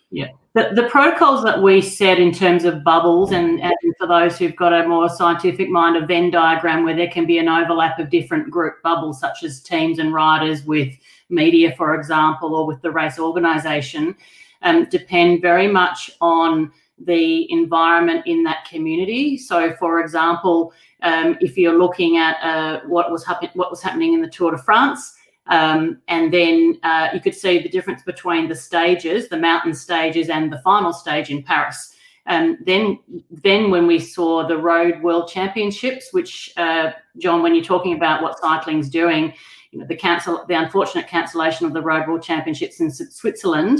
Yeah, 0.09 0.29
the, 0.53 0.69
the 0.73 0.87
protocols 0.87 1.43
that 1.43 1.61
we 1.61 1.81
set 1.81 2.17
in 2.17 2.31
terms 2.31 2.63
of 2.63 2.81
bubbles, 2.81 3.33
and, 3.33 3.59
and 3.59 3.75
for 3.97 4.07
those 4.07 4.37
who've 4.37 4.55
got 4.55 4.71
a 4.71 4.87
more 4.87 5.09
scientific 5.09 5.69
mind, 5.69 5.97
a 5.97 6.05
Venn 6.05 6.31
diagram 6.31 6.85
where 6.85 6.95
there 6.95 7.11
can 7.11 7.25
be 7.25 7.39
an 7.39 7.49
overlap 7.49 7.99
of 7.99 8.09
different 8.09 8.49
group 8.49 8.81
bubbles, 8.83 9.19
such 9.19 9.43
as 9.43 9.59
teams 9.59 9.99
and 9.99 10.13
riders 10.13 10.63
with 10.63 10.95
media, 11.27 11.75
for 11.75 11.93
example, 11.93 12.55
or 12.55 12.65
with 12.65 12.81
the 12.81 12.89
race 12.89 13.19
organisation, 13.19 14.15
um, 14.61 14.85
depend 14.85 15.41
very 15.41 15.67
much 15.67 16.09
on 16.21 16.71
the 16.99 17.51
environment 17.51 18.25
in 18.25 18.43
that 18.43 18.65
community. 18.65 19.37
So, 19.37 19.75
for 19.75 19.99
example, 19.99 20.73
um, 21.03 21.37
if 21.41 21.57
you're 21.57 21.77
looking 21.77 22.17
at 22.17 22.37
uh, 22.41 22.81
what 22.87 23.11
was 23.11 23.23
happen- 23.25 23.51
what 23.53 23.69
was 23.69 23.81
happening 23.81 24.13
in 24.13 24.21
the 24.21 24.29
Tour 24.29 24.51
de 24.51 24.57
France, 24.57 25.15
um, 25.47 26.01
and 26.07 26.33
then 26.33 26.79
uh, 26.83 27.09
you 27.13 27.19
could 27.19 27.35
see 27.35 27.59
the 27.59 27.69
difference 27.69 28.03
between 28.03 28.49
the 28.49 28.55
stages, 28.55 29.29
the 29.29 29.37
mountain 29.37 29.73
stages, 29.73 30.29
and 30.29 30.51
the 30.51 30.59
final 30.59 30.91
stage 30.91 31.29
in 31.29 31.43
Paris. 31.43 31.93
Um, 32.25 32.57
then, 32.65 32.99
then 33.29 33.71
when 33.71 33.87
we 33.87 33.99
saw 33.99 34.45
the 34.45 34.57
Road 34.57 35.01
World 35.01 35.29
Championships, 35.29 36.09
which 36.11 36.51
uh, 36.57 36.91
John, 37.19 37.41
when 37.41 37.55
you're 37.55 37.63
talking 37.63 37.93
about 37.93 38.21
what 38.21 38.37
cycling's 38.39 38.89
doing, 38.89 39.33
you 39.71 39.79
know 39.79 39.85
the 39.85 39.95
cancel, 39.95 40.45
the 40.47 40.55
unfortunate 40.55 41.07
cancellation 41.07 41.65
of 41.65 41.73
the 41.73 41.81
Road 41.81 42.07
World 42.07 42.23
Championships 42.23 42.81
in 42.81 42.91
Switzerland, 42.91 43.79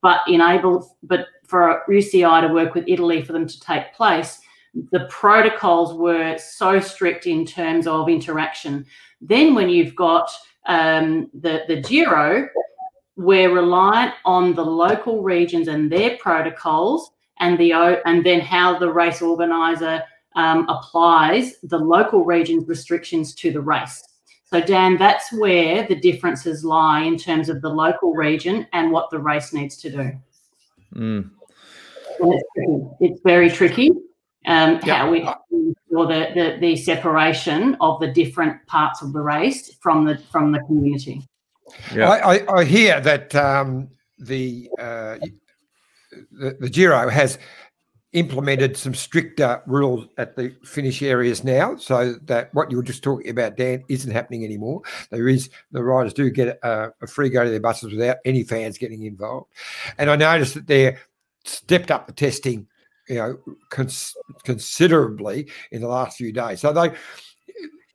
but 0.00 0.20
enabled, 0.28 0.84
but 1.02 1.26
for 1.48 1.82
UCI 1.88 2.46
to 2.46 2.54
work 2.54 2.74
with 2.74 2.84
Italy 2.86 3.22
for 3.22 3.32
them 3.32 3.48
to 3.48 3.60
take 3.60 3.92
place 3.92 4.40
the 4.90 5.06
protocols 5.10 5.94
were 5.94 6.36
so 6.38 6.80
strict 6.80 7.26
in 7.26 7.44
terms 7.44 7.86
of 7.86 8.08
interaction. 8.08 8.84
Then 9.20 9.54
when 9.54 9.68
you've 9.68 9.96
got 9.96 10.30
um, 10.66 11.30
the 11.34 11.62
the 11.68 11.80
Giro, 11.80 12.48
we're 13.16 13.52
reliant 13.52 14.14
on 14.24 14.54
the 14.54 14.64
local 14.64 15.22
regions 15.22 15.68
and 15.68 15.90
their 15.90 16.16
protocols, 16.18 17.10
and 17.40 17.58
the 17.58 17.72
and 17.72 18.24
then 18.24 18.40
how 18.40 18.78
the 18.78 18.92
race 18.92 19.22
organizer 19.22 20.02
um, 20.36 20.68
applies 20.68 21.58
the 21.62 21.78
local 21.78 22.24
region's 22.24 22.68
restrictions 22.68 23.34
to 23.36 23.50
the 23.50 23.60
race. 23.60 24.04
So, 24.44 24.62
Dan, 24.62 24.96
that's 24.96 25.30
where 25.32 25.86
the 25.86 25.96
differences 25.96 26.64
lie 26.64 27.02
in 27.02 27.18
terms 27.18 27.50
of 27.50 27.60
the 27.60 27.68
local 27.68 28.14
region 28.14 28.66
and 28.72 28.90
what 28.90 29.10
the 29.10 29.18
race 29.18 29.52
needs 29.52 29.76
to 29.78 29.90
do. 29.90 30.12
Mm. 30.94 31.30
It's, 32.20 32.96
it's, 33.00 33.20
very 33.22 33.50
tricky. 33.50 33.90
Um, 34.46 34.74
yep. 34.74 34.82
How 34.84 35.10
we 35.10 35.28
or 35.90 36.06
the, 36.06 36.30
the 36.34 36.58
the 36.60 36.76
separation 36.76 37.76
of 37.80 38.00
the 38.00 38.08
different 38.08 38.64
parts 38.66 39.02
of 39.02 39.12
the 39.12 39.20
race 39.20 39.74
from 39.80 40.04
the 40.04 40.18
from 40.30 40.52
the 40.52 40.60
community. 40.60 41.22
Yeah, 41.94 42.10
I, 42.10 42.34
I, 42.34 42.58
I 42.60 42.64
hear 42.64 43.00
that 43.00 43.34
um, 43.34 43.88
the, 44.18 44.70
uh, 44.78 45.18
the 46.32 46.56
the 46.60 46.70
Giro 46.70 47.08
has 47.08 47.38
implemented 48.12 48.74
some 48.74 48.94
stricter 48.94 49.62
rules 49.66 50.06
at 50.16 50.34
the 50.34 50.54
finish 50.64 51.02
areas 51.02 51.44
now, 51.44 51.76
so 51.76 52.14
that 52.22 52.52
what 52.54 52.70
you 52.70 52.78
were 52.78 52.82
just 52.82 53.02
talking 53.02 53.30
about, 53.30 53.56
Dan, 53.56 53.84
isn't 53.88 54.10
happening 54.10 54.44
anymore. 54.44 54.80
There 55.10 55.28
is 55.28 55.50
the 55.72 55.82
riders 55.82 56.14
do 56.14 56.30
get 56.30 56.58
a, 56.62 56.92
a 57.02 57.06
free 57.06 57.28
go 57.28 57.44
to 57.44 57.50
their 57.50 57.60
buses 57.60 57.92
without 57.92 58.16
any 58.24 58.44
fans 58.44 58.78
getting 58.78 59.04
involved, 59.04 59.48
and 59.98 60.10
I 60.10 60.16
noticed 60.16 60.54
that 60.54 60.66
they're 60.66 60.98
stepped 61.48 61.90
up 61.90 62.06
the 62.06 62.12
testing, 62.12 62.66
you 63.08 63.16
know, 63.16 63.38
cons- 63.70 64.16
considerably 64.44 65.50
in 65.70 65.80
the 65.80 65.88
last 65.88 66.16
few 66.16 66.32
days. 66.32 66.60
So 66.60 66.72
they. 66.72 66.92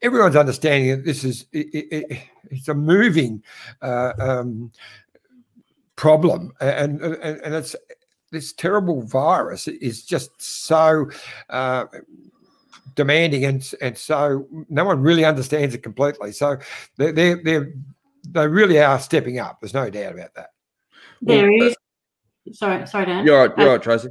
Everyone's 0.01 0.36
understanding 0.36 0.89
that 0.89 1.05
this 1.05 1.24
is 1.24 1.45
it, 1.53 1.67
it, 1.74 2.19
it's 2.51 2.67
a 2.67 2.74
moving 2.74 3.41
uh, 3.81 4.12
um, 4.19 4.69
problem, 5.95 6.51
and, 6.60 7.00
and 7.00 7.15
and 7.39 7.55
it's 7.55 7.74
this 8.33 8.51
terrible 8.51 9.03
virus 9.03 9.69
is 9.69 10.03
just 10.03 10.29
so 10.41 11.10
uh, 11.50 11.86
demanding 12.95 13.45
and 13.45 13.74
and 13.81 13.98
so 13.98 14.45
no 14.69 14.83
one 14.83 15.01
really 15.01 15.24
understands 15.24 15.74
it 15.74 15.83
completely. 15.83 16.33
So 16.33 16.57
they 16.98 17.12
they 17.12 17.36
they 17.36 17.60
they 18.27 18.48
really 18.48 18.79
are 18.79 19.00
stepping 19.00 19.39
up. 19.39 19.62
There's 19.62 19.74
no 19.74 19.89
doubt 19.89 20.13
about 20.13 20.33
that. 20.36 20.50
There 21.22 21.50
well, 21.50 21.67
is. 21.69 21.75
Sorry, 22.52 22.86
sorry, 22.88 23.06
Dan. 23.06 23.26
You're 23.26 23.48
right. 23.48 23.58
You're 23.58 23.70
uh, 23.70 23.72
right, 23.74 23.82
Tracey. 23.82 24.10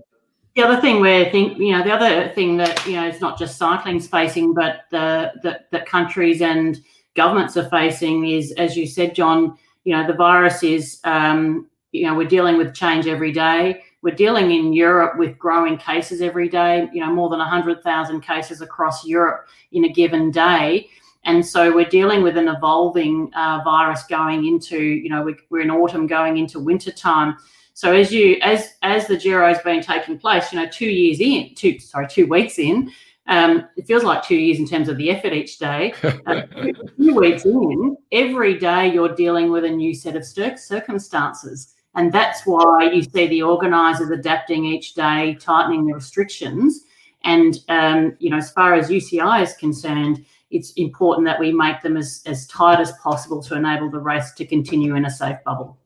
The 0.54 0.62
other 0.62 0.80
thing 0.80 1.00
where 1.00 1.24
I 1.26 1.30
think 1.30 1.58
you 1.58 1.72
know 1.72 1.82
the 1.82 1.92
other 1.92 2.28
thing 2.34 2.56
that 2.58 2.84
you 2.86 2.94
know 2.94 3.06
it's 3.06 3.20
not 3.20 3.38
just 3.38 3.58
cycling's 3.58 4.06
facing, 4.06 4.54
but 4.54 4.82
the 4.90 5.32
that 5.42 5.70
that 5.70 5.86
countries 5.86 6.42
and 6.42 6.80
governments 7.14 7.56
are 7.56 7.68
facing 7.68 8.26
is, 8.26 8.52
as 8.52 8.76
you 8.76 8.86
said, 8.86 9.14
John. 9.14 9.56
You 9.84 9.96
know 9.96 10.06
the 10.06 10.14
virus 10.14 10.62
is. 10.62 11.00
Um, 11.04 11.68
you 11.92 12.06
know 12.06 12.14
we're 12.14 12.28
dealing 12.28 12.56
with 12.56 12.74
change 12.74 13.06
every 13.06 13.32
day 13.32 13.82
we're 14.02 14.14
dealing 14.14 14.50
in 14.50 14.72
Europe 14.72 15.16
with 15.16 15.38
growing 15.38 15.78
cases 15.78 16.20
every 16.20 16.48
day, 16.48 16.88
you 16.92 17.00
know, 17.00 17.12
more 17.12 17.30
than 17.30 17.38
100,000 17.38 18.20
cases 18.20 18.60
across 18.60 19.06
Europe 19.06 19.46
in 19.70 19.84
a 19.84 19.88
given 19.88 20.30
day. 20.32 20.88
And 21.24 21.46
so 21.46 21.72
we're 21.72 21.88
dealing 21.88 22.22
with 22.22 22.36
an 22.36 22.48
evolving 22.48 23.32
uh, 23.34 23.60
virus 23.64 24.02
going 24.02 24.46
into, 24.46 24.76
you 24.76 25.08
know, 25.08 25.22
we, 25.22 25.36
we're 25.50 25.60
in 25.60 25.70
autumn 25.70 26.08
going 26.08 26.36
into 26.36 26.58
winter 26.58 26.90
time. 26.90 27.36
So 27.74 27.92
as 27.92 28.12
you 28.12 28.38
as 28.42 28.74
as 28.82 29.06
the 29.06 29.16
Giro 29.16 29.46
has 29.48 29.60
been 29.62 29.82
taking 29.82 30.18
place, 30.18 30.52
you 30.52 30.60
know, 30.60 30.68
two 30.68 30.90
years 30.90 31.20
in, 31.20 31.54
two 31.54 31.78
sorry, 31.78 32.06
two 32.08 32.26
weeks 32.26 32.58
in, 32.58 32.92
um, 33.26 33.68
it 33.76 33.86
feels 33.86 34.04
like 34.04 34.22
two 34.22 34.36
years 34.36 34.58
in 34.58 34.66
terms 34.66 34.88
of 34.88 34.96
the 34.96 35.10
effort 35.10 35.32
each 35.32 35.58
day. 35.58 35.94
Uh, 36.02 36.42
two 36.98 37.14
weeks 37.14 37.44
in, 37.44 37.96
every 38.10 38.58
day 38.58 38.92
you're 38.92 39.14
dealing 39.14 39.50
with 39.50 39.64
a 39.64 39.70
new 39.70 39.94
set 39.94 40.16
of 40.16 40.24
circumstances. 40.24 41.74
And 41.94 42.10
that's 42.10 42.46
why 42.46 42.90
you 42.92 43.02
see 43.02 43.26
the 43.26 43.42
organisers 43.42 44.10
adapting 44.10 44.64
each 44.64 44.94
day, 44.94 45.34
tightening 45.34 45.86
the 45.86 45.94
restrictions. 45.94 46.84
And, 47.24 47.58
um, 47.68 48.16
you 48.18 48.30
know, 48.30 48.38
as 48.38 48.50
far 48.50 48.74
as 48.74 48.88
UCI 48.88 49.42
is 49.42 49.54
concerned, 49.54 50.24
it's 50.50 50.72
important 50.72 51.26
that 51.26 51.38
we 51.38 51.52
make 51.52 51.82
them 51.82 51.96
as, 51.96 52.22
as 52.26 52.46
tight 52.46 52.80
as 52.80 52.92
possible 52.92 53.42
to 53.42 53.56
enable 53.56 53.90
the 53.90 54.00
race 54.00 54.32
to 54.32 54.46
continue 54.46 54.94
in 54.96 55.04
a 55.04 55.10
safe 55.10 55.36
bubble. 55.44 55.78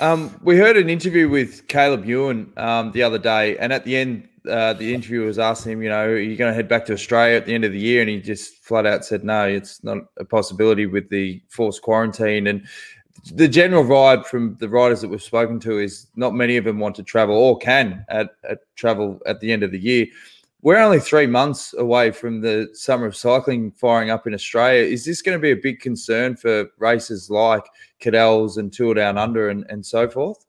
Um, 0.00 0.38
we 0.42 0.56
heard 0.56 0.76
an 0.76 0.90
interview 0.90 1.28
with 1.28 1.68
Caleb 1.68 2.04
Ewan 2.04 2.52
um, 2.56 2.92
the 2.92 3.02
other 3.02 3.18
day, 3.18 3.56
and 3.58 3.72
at 3.72 3.84
the 3.84 3.96
end, 3.96 4.28
uh, 4.48 4.72
the 4.74 4.94
interviewer 4.94 5.26
was 5.26 5.38
asking 5.38 5.72
him, 5.72 5.82
you 5.82 5.88
know, 5.88 6.04
are 6.04 6.18
you 6.18 6.36
going 6.36 6.50
to 6.50 6.54
head 6.54 6.68
back 6.68 6.86
to 6.86 6.92
Australia 6.92 7.36
at 7.36 7.46
the 7.46 7.54
end 7.54 7.64
of 7.64 7.72
the 7.72 7.78
year? 7.78 8.00
And 8.00 8.10
he 8.10 8.20
just 8.20 8.62
flat 8.62 8.86
out 8.86 9.04
said, 9.04 9.24
no, 9.24 9.46
it's 9.46 9.82
not 9.82 9.98
a 10.18 10.24
possibility 10.24 10.86
with 10.86 11.08
the 11.08 11.42
forced 11.48 11.82
quarantine. 11.82 12.46
And 12.46 12.66
the 13.32 13.48
general 13.48 13.84
vibe 13.84 14.26
from 14.26 14.56
the 14.60 14.68
riders 14.68 15.00
that 15.00 15.08
we've 15.08 15.22
spoken 15.22 15.58
to 15.60 15.78
is 15.78 16.06
not 16.14 16.34
many 16.34 16.56
of 16.56 16.64
them 16.64 16.78
want 16.78 16.94
to 16.96 17.02
travel 17.02 17.34
or 17.34 17.58
can 17.58 18.04
at, 18.08 18.36
at 18.48 18.58
travel 18.76 19.20
at 19.26 19.40
the 19.40 19.50
end 19.50 19.62
of 19.62 19.72
the 19.72 19.80
year. 19.80 20.06
We're 20.66 20.82
only 20.82 20.98
three 20.98 21.28
months 21.28 21.74
away 21.78 22.10
from 22.10 22.40
the 22.40 22.70
summer 22.72 23.06
of 23.06 23.14
cycling 23.14 23.70
firing 23.70 24.10
up 24.10 24.26
in 24.26 24.34
Australia. 24.34 24.82
Is 24.82 25.04
this 25.04 25.22
going 25.22 25.38
to 25.38 25.40
be 25.40 25.52
a 25.52 25.56
big 25.56 25.78
concern 25.78 26.34
for 26.34 26.66
races 26.78 27.30
like 27.30 27.62
Cadel's 28.00 28.56
and 28.56 28.72
Tour 28.72 28.94
Down 28.94 29.16
Under 29.16 29.48
and, 29.48 29.64
and 29.68 29.86
so 29.86 30.10
forth? 30.10 30.44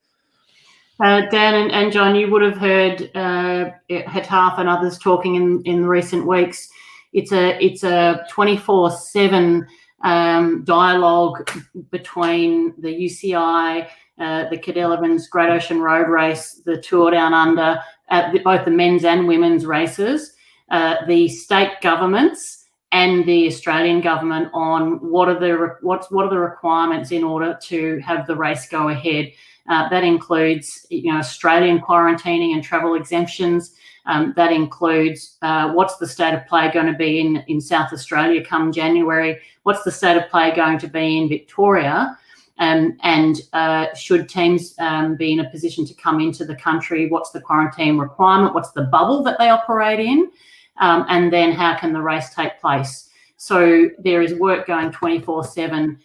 Uh, 0.99 1.21
Dan 1.29 1.53
and, 1.53 1.71
and, 1.71 1.91
John, 1.91 2.15
you 2.15 2.31
would 2.31 2.41
have 2.41 2.57
heard 2.57 3.11
uh, 3.15 3.69
Half 4.07 4.57
and 4.57 4.67
others 4.67 4.97
talking 4.97 5.35
in, 5.35 5.61
in 5.65 5.85
recent 5.85 6.25
weeks. 6.25 6.67
It's 7.13 7.31
a 7.31 7.63
it's 7.63 7.83
a 7.83 8.25
twenty 8.27 8.57
four 8.57 8.89
seven 8.89 9.67
um, 10.03 10.63
dialogue 10.63 11.47
between 11.91 12.73
the 12.81 12.89
UCI, 12.89 13.87
uh, 14.19 14.49
the 14.49 14.57
Cadel 14.57 14.95
Evans 14.95 15.27
Great 15.27 15.49
Ocean 15.49 15.79
Road 15.79 16.07
Race, 16.09 16.61
the 16.65 16.81
Tour 16.81 17.11
Down 17.11 17.33
Under, 17.33 17.79
uh, 18.09 18.31
both 18.43 18.65
the 18.65 18.71
men's 18.71 19.05
and 19.05 19.27
women's 19.27 19.65
races, 19.65 20.33
uh, 20.71 20.95
the 21.07 21.27
state 21.27 21.73
governments 21.81 22.65
and 22.91 23.25
the 23.25 23.47
Australian 23.47 24.01
government 24.01 24.49
on 24.53 24.93
what 25.09 25.27
are 25.27 25.39
the 25.39 25.75
what's 25.81 26.09
what 26.09 26.25
are 26.25 26.29
the 26.29 26.39
requirements 26.39 27.11
in 27.11 27.23
order 27.23 27.57
to 27.63 27.99
have 27.99 28.25
the 28.27 28.35
race 28.35 28.67
go 28.69 28.89
ahead. 28.89 29.31
Uh, 29.69 29.89
that 29.89 30.03
includes, 30.03 30.87
you 30.89 31.11
know, 31.11 31.19
Australian 31.19 31.79
quarantining 31.79 32.53
and 32.53 32.63
travel 32.63 32.95
exemptions. 32.95 33.75
Um, 34.05 34.33
that 34.37 34.53
includes 34.53 35.37
uh, 35.41 35.73
what's 35.73 35.97
the 35.97 36.07
state 36.07 36.33
of 36.33 36.47
play 36.47 36.71
going 36.71 36.85
to 36.85 36.97
be 36.97 37.19
in, 37.19 37.43
in 37.47 37.59
South 37.59 37.91
Australia 37.91 38.43
come 38.43 38.71
January? 38.71 39.37
What's 39.63 39.83
the 39.83 39.91
state 39.91 40.15
of 40.15 40.29
play 40.29 40.55
going 40.55 40.77
to 40.79 40.87
be 40.87 41.17
in 41.17 41.27
Victoria? 41.27 42.17
Um, 42.59 42.97
and 43.03 43.41
uh, 43.53 43.93
should 43.93 44.29
teams 44.29 44.73
um, 44.79 45.15
be 45.15 45.33
in 45.33 45.39
a 45.41 45.49
position 45.49 45.85
to 45.85 45.93
come 45.93 46.19
into 46.19 46.43
the 46.45 46.55
country? 46.55 47.07
What's 47.09 47.31
the 47.31 47.41
quarantine 47.41 47.97
requirement? 47.97 48.55
What's 48.55 48.71
the 48.71 48.83
bubble 48.83 49.23
that 49.23 49.37
they 49.37 49.49
operate 49.49 49.99
in? 49.99 50.31
Um, 50.77 51.05
and 51.09 51.31
then 51.31 51.51
how 51.51 51.77
can 51.77 51.93
the 51.93 52.01
race 52.01 52.33
take 52.33 52.59
place? 52.59 53.09
So 53.37 53.89
there 53.99 54.21
is 54.21 54.33
work 54.35 54.67
going 54.67 54.91
24 54.91 55.39
uh, 55.39 55.43
7 55.43 55.99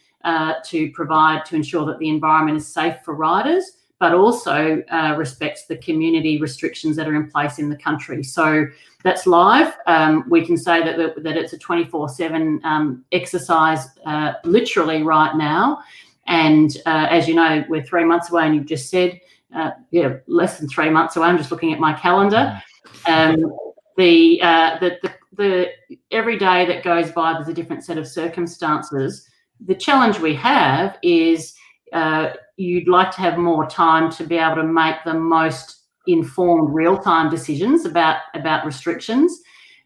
to 0.66 0.90
provide 0.92 1.44
to 1.46 1.56
ensure 1.56 1.86
that 1.86 1.98
the 1.98 2.08
environment 2.08 2.58
is 2.58 2.66
safe 2.66 2.96
for 3.04 3.14
riders 3.14 3.78
but 4.02 4.14
also 4.14 4.82
uh, 4.90 5.14
respects 5.16 5.66
the 5.66 5.76
community 5.76 6.36
restrictions 6.40 6.96
that 6.96 7.06
are 7.06 7.14
in 7.14 7.30
place 7.30 7.60
in 7.60 7.68
the 7.70 7.76
country. 7.76 8.20
So 8.24 8.66
that's 9.04 9.28
live. 9.28 9.76
Um, 9.86 10.24
we 10.28 10.44
can 10.44 10.56
say 10.56 10.82
that, 10.82 10.96
that, 10.96 11.22
that 11.22 11.36
it's 11.36 11.52
a 11.52 11.58
24 11.58 12.02
um, 12.02 12.08
7 12.08 13.04
exercise 13.12 13.86
uh, 14.04 14.32
literally 14.42 15.04
right 15.04 15.36
now. 15.36 15.84
And 16.26 16.76
uh, 16.86 17.06
as 17.10 17.28
you 17.28 17.34
know, 17.34 17.64
we're 17.68 17.82
three 17.82 18.04
months 18.04 18.30
away, 18.30 18.46
and 18.46 18.54
you've 18.54 18.66
just 18.66 18.90
said, 18.90 19.20
uh, 19.54 19.70
yeah, 19.90 20.14
less 20.26 20.58
than 20.58 20.68
three 20.68 20.90
months 20.90 21.16
away. 21.16 21.28
I'm 21.28 21.38
just 21.38 21.50
looking 21.50 21.72
at 21.72 21.80
my 21.80 21.92
calendar. 21.92 22.60
Um, 23.06 23.52
the, 23.96 24.40
uh, 24.42 24.78
the, 24.78 24.98
the, 25.02 25.12
the 25.36 25.68
every 26.10 26.38
day 26.38 26.64
that 26.66 26.84
goes 26.84 27.10
by, 27.10 27.34
there's 27.34 27.48
a 27.48 27.54
different 27.54 27.84
set 27.84 27.98
of 27.98 28.06
circumstances. 28.06 29.28
The 29.66 29.74
challenge 29.74 30.18
we 30.18 30.34
have 30.36 30.98
is 31.02 31.54
uh, 31.92 32.30
you'd 32.56 32.88
like 32.88 33.10
to 33.12 33.20
have 33.20 33.38
more 33.38 33.66
time 33.66 34.10
to 34.12 34.24
be 34.24 34.36
able 34.36 34.56
to 34.56 34.64
make 34.64 34.96
the 35.04 35.14
most 35.14 35.82
informed 36.06 36.74
real-time 36.74 37.30
decisions 37.30 37.84
about 37.84 38.22
about 38.34 38.66
restrictions 38.66 39.40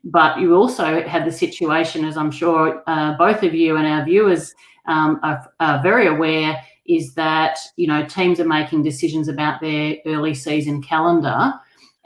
but 0.05 0.39
you 0.41 0.55
also 0.55 1.03
have 1.07 1.27
the 1.27 1.33
situation 1.33 2.07
as 2.07 2.17
i'm 2.17 2.31
sure 2.31 2.83
uh, 2.87 3.15
both 3.19 3.43
of 3.43 3.55
you 3.55 3.77
and 3.77 3.87
our 3.87 4.03
viewers 4.03 4.55
um, 4.87 5.21
are, 5.23 5.51
are, 5.61 5.83
very 5.83 6.07
aware 6.07 6.57
is 6.87 7.15
that 7.15 7.59
you 7.77 7.87
know 7.87 8.05
teams 8.07 8.41
are 8.41 8.47
making 8.47 8.83
decisions 8.83 9.29
about 9.29 9.61
their 9.61 9.97
early 10.07 10.35
season 10.35 10.83
calendar 10.83 11.53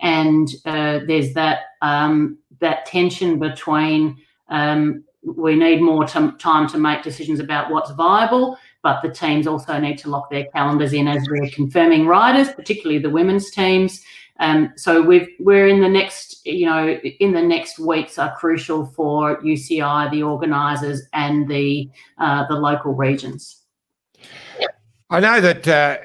and 0.00 0.48
uh, 0.64 1.00
there's 1.06 1.34
that 1.34 1.60
um, 1.82 2.38
that 2.60 2.86
tension 2.86 3.38
between 3.38 4.16
um, 4.48 5.04
we 5.22 5.54
need 5.54 5.80
more 5.80 6.04
t- 6.04 6.30
time 6.38 6.66
to 6.68 6.78
make 6.78 7.02
decisions 7.02 7.40
about 7.40 7.70
what's 7.70 7.90
viable 7.92 8.56
but 8.82 9.02
the 9.02 9.10
teams 9.10 9.46
also 9.46 9.78
need 9.78 9.98
to 9.98 10.10
lock 10.10 10.30
their 10.30 10.46
calendars 10.46 10.92
in 10.92 11.06
as 11.06 11.26
we're 11.28 11.50
confirming 11.50 12.06
riders, 12.06 12.50
particularly 12.50 12.98
the 12.98 13.10
women's 13.10 13.50
teams. 13.50 14.02
Um, 14.40 14.72
so 14.76 15.02
we've 15.02 15.28
we're 15.38 15.68
in 15.68 15.80
the 15.80 15.88
next, 15.88 16.44
you 16.44 16.66
know, 16.66 16.88
in 17.20 17.32
the 17.32 17.42
next 17.42 17.78
weeks 17.78 18.18
are 18.18 18.34
crucial 18.34 18.86
for 18.86 19.40
UCI, 19.42 20.10
the 20.10 20.22
organisers, 20.22 21.02
and 21.12 21.48
the 21.48 21.88
uh, 22.18 22.46
the 22.48 22.56
local 22.56 22.94
regions. 22.94 23.62
I 25.10 25.20
know 25.20 25.40
that 25.40 25.68
uh, 25.68 25.98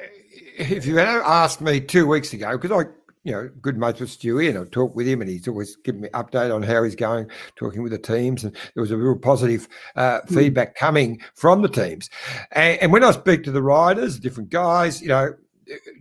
if 0.57 0.85
you 0.85 0.97
had 0.97 1.07
asked 1.07 1.61
me 1.61 1.79
two 1.79 2.07
weeks 2.07 2.33
ago, 2.33 2.57
because 2.57 2.71
I 2.71 2.89
you 3.25 3.31
know, 3.31 3.49
good 3.59 3.75
mates 3.75 3.99
with 3.99 4.11
Stewie, 4.11 4.49
and 4.49 4.57
I 4.59 4.65
talk 4.65 4.95
with 4.95 5.07
him, 5.07 5.19
and 5.19 5.29
he's 5.29 5.47
always 5.47 5.75
giving 5.77 6.01
me 6.01 6.09
update 6.09 6.53
on 6.53 6.61
how 6.61 6.83
he's 6.83 6.95
going, 6.95 7.27
talking 7.55 7.81
with 7.81 7.91
the 7.91 7.97
teams, 7.97 8.43
and 8.43 8.55
there 8.75 8.81
was 8.81 8.91
a 8.91 8.97
real 8.97 9.17
positive 9.17 9.67
uh, 9.95 10.21
mm. 10.21 10.35
feedback 10.35 10.75
coming 10.75 11.19
from 11.33 11.63
the 11.63 11.67
teams. 11.67 12.07
And, 12.51 12.79
and, 12.81 12.91
when 12.91 13.03
I 13.03 13.11
speak 13.11 13.43
to 13.45 13.51
the 13.51 13.63
riders, 13.63 14.19
different 14.19 14.51
guys, 14.51 15.01
you 15.01 15.07
know, 15.07 15.33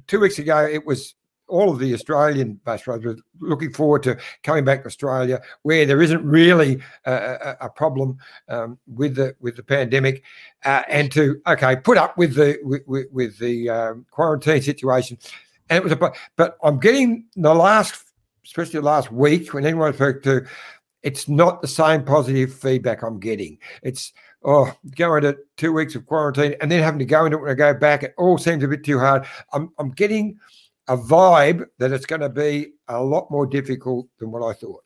two 0.07 0.21
weeks 0.21 0.39
ago 0.39 0.69
it 0.71 0.85
was 0.85 1.15
all 1.49 1.71
of 1.71 1.79
the 1.79 1.93
Australian 1.95 2.55
bus 2.65 2.87
were 2.87 3.17
looking 3.41 3.73
forward 3.73 4.03
to 4.05 4.19
coming 4.43 4.65
back 4.65 4.83
to 4.83 4.87
Australia, 4.87 5.41
where 5.63 5.87
there 5.87 6.03
isn't 6.03 6.25
really 6.25 6.81
a, 7.05 7.57
a 7.61 7.69
problem 7.69 8.17
um, 8.49 8.79
with 8.87 9.17
the 9.17 9.35
with 9.41 9.57
the 9.57 9.63
pandemic, 9.63 10.23
uh, 10.65 10.83
and 10.89 11.13
to 11.13 11.41
okay 11.47 11.77
put 11.77 11.99
up 11.99 12.17
with 12.17 12.35
the 12.35 12.59
with, 12.63 13.07
with 13.13 13.39
the 13.39 13.69
um, 13.69 14.07
quarantine 14.11 14.63
situation 14.63 15.19
and 15.71 15.79
it 15.79 15.83
was 15.83 15.93
a 15.93 16.13
but 16.37 16.57
I'm 16.63 16.79
getting 16.79 17.27
the 17.37 17.55
last, 17.55 18.05
especially 18.45 18.81
the 18.81 18.87
last 18.87 19.11
week 19.11 19.55
when 19.55 19.65
anyone 19.65 19.95
spoke 19.95 20.23
to, 20.25 20.45
it's 21.03 21.29
not 21.29 21.63
the 21.63 21.69
same 21.69 22.05
positive 22.05 22.53
feedback 22.55 23.03
I'm 23.03 23.19
getting. 23.19 23.59
It's 23.83 24.13
oh, 24.45 24.73
going 24.97 25.23
to 25.23 25.37
two 25.57 25.73
weeks 25.73 25.95
of 25.95 26.07
quarantine 26.07 26.55
and 26.61 26.71
then 26.71 26.83
having 26.83 26.99
to 26.99 27.05
go 27.05 27.25
into 27.25 27.39
it 27.39 27.43
when 27.43 27.51
I 27.51 27.55
go 27.55 27.75
back. 27.75 28.03
It 28.03 28.15
all 28.19 28.39
seems 28.39 28.63
a 28.63 28.69
bit 28.69 28.85
too 28.85 28.99
hard. 28.99 29.27
I'm 29.53 29.71
I'm 29.79 29.91
getting 29.91 30.39
a 30.89 30.97
vibe 30.97 31.67
that 31.79 31.93
it's 31.93 32.07
going 32.07 32.21
to 32.21 32.29
be 32.29 32.73
a 32.89 33.03
lot 33.03 33.31
more 33.31 33.47
difficult 33.47 34.07
than 34.19 34.31
what 34.31 34.43
I 34.43 34.53
thought. 34.53 34.85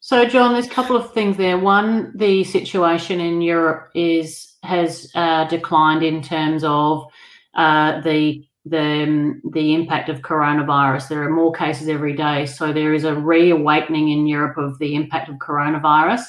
So, 0.00 0.26
John, 0.26 0.52
there's 0.52 0.66
a 0.66 0.70
couple 0.70 0.96
of 0.96 1.14
things 1.14 1.38
there. 1.38 1.56
One, 1.56 2.12
the 2.14 2.44
situation 2.44 3.20
in 3.20 3.40
Europe 3.40 3.90
is 3.94 4.54
has 4.62 5.10
uh, 5.14 5.44
declined 5.44 6.02
in 6.02 6.22
terms 6.22 6.62
of 6.64 7.06
uh, 7.54 8.00
the 8.02 8.44
the 8.66 9.02
um, 9.02 9.42
the 9.52 9.74
impact 9.74 10.08
of 10.08 10.20
coronavirus. 10.20 11.08
There 11.08 11.22
are 11.22 11.30
more 11.30 11.52
cases 11.52 11.88
every 11.88 12.14
day, 12.14 12.46
so 12.46 12.72
there 12.72 12.92
is 12.92 13.04
a 13.04 13.14
reawakening 13.14 14.10
in 14.10 14.26
Europe 14.26 14.58
of 14.58 14.78
the 14.78 14.94
impact 14.94 15.28
of 15.30 15.36
coronavirus. 15.36 16.22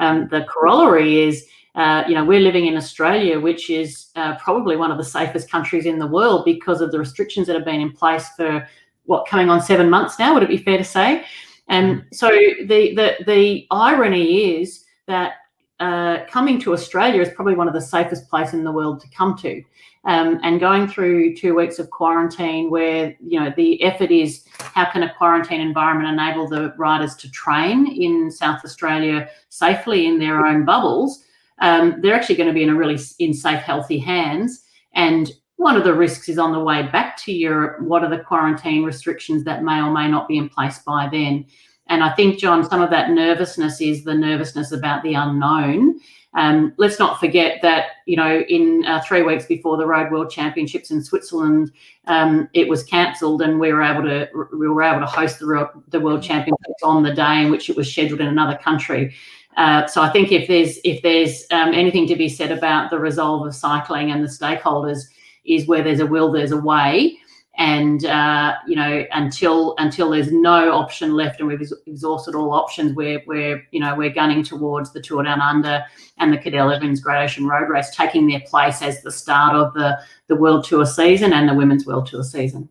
Um, 0.00 0.28
the 0.28 0.44
corollary 0.44 1.20
is, 1.20 1.46
uh, 1.80 2.04
you 2.06 2.14
know, 2.14 2.22
we're 2.22 2.40
living 2.40 2.66
in 2.66 2.76
Australia, 2.76 3.40
which 3.40 3.70
is 3.70 4.10
uh, 4.14 4.36
probably 4.36 4.76
one 4.76 4.90
of 4.90 4.98
the 4.98 5.04
safest 5.04 5.50
countries 5.50 5.86
in 5.86 5.98
the 5.98 6.06
world 6.06 6.44
because 6.44 6.82
of 6.82 6.92
the 6.92 6.98
restrictions 6.98 7.46
that 7.46 7.56
have 7.56 7.64
been 7.64 7.80
in 7.80 7.90
place 7.90 8.28
for 8.36 8.68
what 9.06 9.26
coming 9.26 9.48
on 9.48 9.62
seven 9.62 9.88
months 9.88 10.18
now. 10.18 10.34
Would 10.34 10.42
it 10.42 10.50
be 10.50 10.58
fair 10.58 10.76
to 10.76 10.84
say? 10.84 11.24
And 11.68 12.04
so 12.12 12.28
the 12.28 12.94
the 12.94 13.24
the 13.24 13.66
irony 13.70 14.60
is 14.60 14.84
that 15.06 15.36
uh, 15.78 16.26
coming 16.28 16.60
to 16.60 16.74
Australia 16.74 17.22
is 17.22 17.30
probably 17.30 17.54
one 17.54 17.66
of 17.66 17.72
the 17.72 17.80
safest 17.80 18.28
places 18.28 18.52
in 18.52 18.64
the 18.64 18.72
world 18.72 19.00
to 19.00 19.08
come 19.16 19.34
to. 19.38 19.62
Um, 20.04 20.38
and 20.42 20.60
going 20.60 20.86
through 20.86 21.34
two 21.34 21.54
weeks 21.54 21.78
of 21.78 21.88
quarantine 21.88 22.70
where 22.70 23.16
you 23.24 23.40
know 23.40 23.54
the 23.56 23.82
effort 23.82 24.10
is 24.10 24.44
how 24.58 24.90
can 24.90 25.02
a 25.02 25.14
quarantine 25.14 25.62
environment 25.62 26.10
enable 26.10 26.46
the 26.46 26.74
riders 26.76 27.14
to 27.16 27.30
train 27.30 27.86
in 27.86 28.30
south 28.30 28.64
australia 28.64 29.28
safely 29.50 30.06
in 30.06 30.18
their 30.18 30.46
own 30.46 30.64
bubbles 30.64 31.22
um, 31.60 32.00
they're 32.00 32.14
actually 32.14 32.36
going 32.36 32.48
to 32.48 32.54
be 32.54 32.62
in 32.62 32.70
a 32.70 32.74
really 32.74 32.98
in 33.18 33.34
safe 33.34 33.60
healthy 33.60 33.98
hands. 33.98 34.64
And 34.94 35.30
one 35.56 35.76
of 35.76 35.84
the 35.84 35.94
risks 35.94 36.28
is 36.28 36.38
on 36.38 36.52
the 36.52 36.58
way 36.58 36.82
back 36.84 37.18
to 37.18 37.32
europe 37.32 37.82
what 37.82 38.02
are 38.02 38.08
the 38.08 38.24
quarantine 38.24 38.82
restrictions 38.82 39.44
that 39.44 39.62
may 39.62 39.78
or 39.78 39.90
may 39.90 40.08
not 40.08 40.26
be 40.26 40.38
in 40.38 40.48
place 40.48 40.78
by 40.78 41.08
then? 41.10 41.44
And 41.88 42.02
i 42.02 42.10
think 42.14 42.38
john 42.38 42.68
some 42.68 42.80
of 42.80 42.90
that 42.90 43.10
nervousness 43.10 43.80
is 43.80 44.04
the 44.04 44.14
nervousness 44.14 44.72
about 44.72 45.02
the 45.02 45.14
unknown. 45.14 46.00
Um, 46.34 46.72
let's 46.76 47.00
not 47.00 47.18
forget 47.18 47.60
that 47.62 47.86
you 48.06 48.16
know 48.16 48.40
in 48.48 48.84
uh, 48.86 49.02
three 49.02 49.22
weeks 49.22 49.46
before 49.46 49.76
the 49.76 49.86
Road 49.86 50.12
World 50.12 50.30
Championships 50.30 50.92
in 50.92 51.02
Switzerland, 51.02 51.72
um, 52.06 52.48
it 52.52 52.68
was 52.68 52.84
cancelled, 52.84 53.42
and 53.42 53.58
we 53.58 53.72
were 53.72 53.82
able 53.82 54.02
to 54.04 54.28
we 54.52 54.68
were 54.68 54.82
able 54.82 55.00
to 55.00 55.06
host 55.06 55.40
the, 55.40 55.68
the 55.88 55.98
World 55.98 56.22
Championships 56.22 56.82
on 56.84 57.02
the 57.02 57.12
day 57.12 57.42
in 57.42 57.50
which 57.50 57.68
it 57.68 57.76
was 57.76 57.90
scheduled 57.90 58.20
in 58.20 58.28
another 58.28 58.56
country. 58.58 59.12
Uh, 59.56 59.86
so 59.86 60.00
I 60.00 60.10
think 60.10 60.32
if 60.32 60.48
there's 60.48 60.78
if 60.84 61.02
there's 61.02 61.44
um, 61.50 61.74
anything 61.74 62.06
to 62.08 62.16
be 62.16 62.28
said 62.28 62.52
about 62.52 62.90
the 62.90 62.98
resolve 62.98 63.46
of 63.46 63.54
cycling 63.54 64.10
and 64.10 64.22
the 64.22 64.28
stakeholders, 64.28 65.00
is 65.44 65.66
where 65.66 65.82
there's 65.82 66.00
a 66.00 66.06
will, 66.06 66.30
there's 66.30 66.52
a 66.52 66.56
way. 66.56 67.18
And 67.58 68.06
uh, 68.06 68.54
you 68.66 68.76
know 68.76 69.04
until 69.12 69.74
until 69.78 70.10
there's 70.10 70.32
no 70.32 70.72
option 70.72 71.14
left 71.14 71.40
and 71.40 71.48
we've 71.48 71.60
exhausted 71.86 72.34
all 72.34 72.52
options 72.52 72.94
we're 72.94 73.20
we're 73.26 73.66
you 73.70 73.80
know 73.80 73.94
we're 73.94 74.08
gunning 74.08 74.42
towards 74.42 74.92
the 74.92 75.02
tour 75.02 75.24
down 75.24 75.42
under 75.42 75.84
and 76.18 76.32
the 76.32 76.38
cadel 76.38 76.74
evans 76.74 77.00
great 77.00 77.22
ocean 77.22 77.46
road 77.46 77.68
race 77.68 77.94
taking 77.94 78.28
their 78.28 78.40
place 78.40 78.80
as 78.80 79.02
the 79.02 79.10
start 79.12 79.54
of 79.56 79.74
the 79.74 79.98
the 80.28 80.36
world 80.36 80.64
tour 80.64 80.86
season 80.86 81.34
and 81.34 81.48
the 81.48 81.54
women's 81.54 81.84
world 81.84 82.06
tour 82.06 82.22
season. 82.22 82.66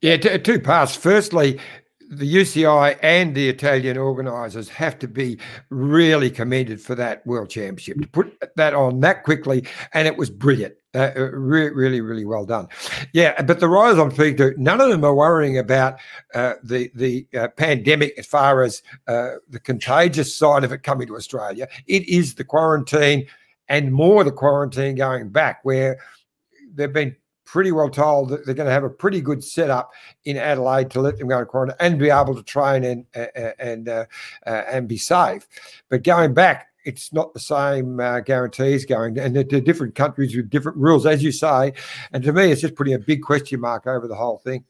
Yeah 0.00 0.16
two 0.16 0.58
parts 0.58 0.96
firstly 0.96 1.60
the 2.08 2.34
UCI 2.34 2.98
and 3.02 3.34
the 3.34 3.48
Italian 3.48 3.98
organisers 3.98 4.68
have 4.70 4.98
to 5.00 5.08
be 5.08 5.38
really 5.68 6.30
commended 6.30 6.80
for 6.80 6.94
that 6.94 7.26
World 7.26 7.50
Championship 7.50 8.00
to 8.00 8.08
put 8.08 8.38
that 8.56 8.74
on 8.74 9.00
that 9.00 9.24
quickly, 9.24 9.66
and 9.92 10.08
it 10.08 10.16
was 10.16 10.30
brilliant. 10.30 10.74
Uh, 10.94 11.10
uh 11.14 11.30
really, 11.32 11.70
really, 11.70 12.00
really 12.00 12.24
well 12.24 12.46
done. 12.46 12.66
Yeah, 13.12 13.40
but 13.42 13.60
the 13.60 13.68
riders 13.68 13.98
I'm 13.98 14.10
speaking 14.10 14.38
to, 14.38 14.54
none 14.56 14.80
of 14.80 14.88
them 14.88 15.04
are 15.04 15.14
worrying 15.14 15.58
about 15.58 15.98
uh, 16.34 16.54
the 16.62 16.90
the 16.94 17.26
uh, 17.38 17.48
pandemic 17.48 18.14
as 18.18 18.26
far 18.26 18.62
as 18.62 18.82
uh, 19.06 19.32
the 19.50 19.60
contagious 19.60 20.34
side 20.34 20.64
of 20.64 20.72
it 20.72 20.82
coming 20.82 21.06
to 21.08 21.16
Australia. 21.16 21.68
It 21.86 22.08
is 22.08 22.34
the 22.34 22.44
quarantine 22.44 23.26
and 23.68 23.92
more 23.92 24.24
the 24.24 24.32
quarantine 24.32 24.94
going 24.94 25.28
back, 25.28 25.60
where 25.62 25.98
they've 26.72 26.92
been 26.92 27.16
pretty 27.48 27.72
well 27.72 27.88
told 27.88 28.28
that 28.28 28.44
they're 28.44 28.54
going 28.54 28.66
to 28.66 28.72
have 28.72 28.84
a 28.84 28.90
pretty 28.90 29.22
good 29.22 29.42
setup 29.42 29.90
in 30.26 30.36
Adelaide 30.36 30.90
to 30.90 31.00
let 31.00 31.16
them 31.16 31.28
go 31.28 31.40
to 31.40 31.46
quarantine 31.46 31.76
and 31.80 31.98
be 31.98 32.10
able 32.10 32.34
to 32.34 32.42
train 32.42 32.84
and 32.84 33.06
and 33.58 33.88
uh, 33.88 34.04
uh, 34.46 34.62
and 34.70 34.86
be 34.86 34.98
safe. 34.98 35.48
But 35.88 36.02
going 36.02 36.34
back, 36.34 36.68
it's 36.84 37.12
not 37.12 37.32
the 37.32 37.40
same 37.40 38.00
uh, 38.00 38.20
guarantees 38.20 38.84
going, 38.84 39.18
and 39.18 39.34
they're, 39.34 39.44
different 39.44 39.94
countries 39.94 40.36
with 40.36 40.50
different 40.50 40.76
rules, 40.76 41.06
as 41.06 41.22
you 41.22 41.32
say. 41.32 41.72
And 42.12 42.22
to 42.22 42.32
me, 42.32 42.52
it's 42.52 42.60
just 42.60 42.76
putting 42.76 42.94
a 42.94 42.98
big 42.98 43.22
question 43.22 43.60
mark 43.60 43.86
over 43.86 44.06
the 44.06 44.14
whole 44.14 44.38
thing. 44.38 44.64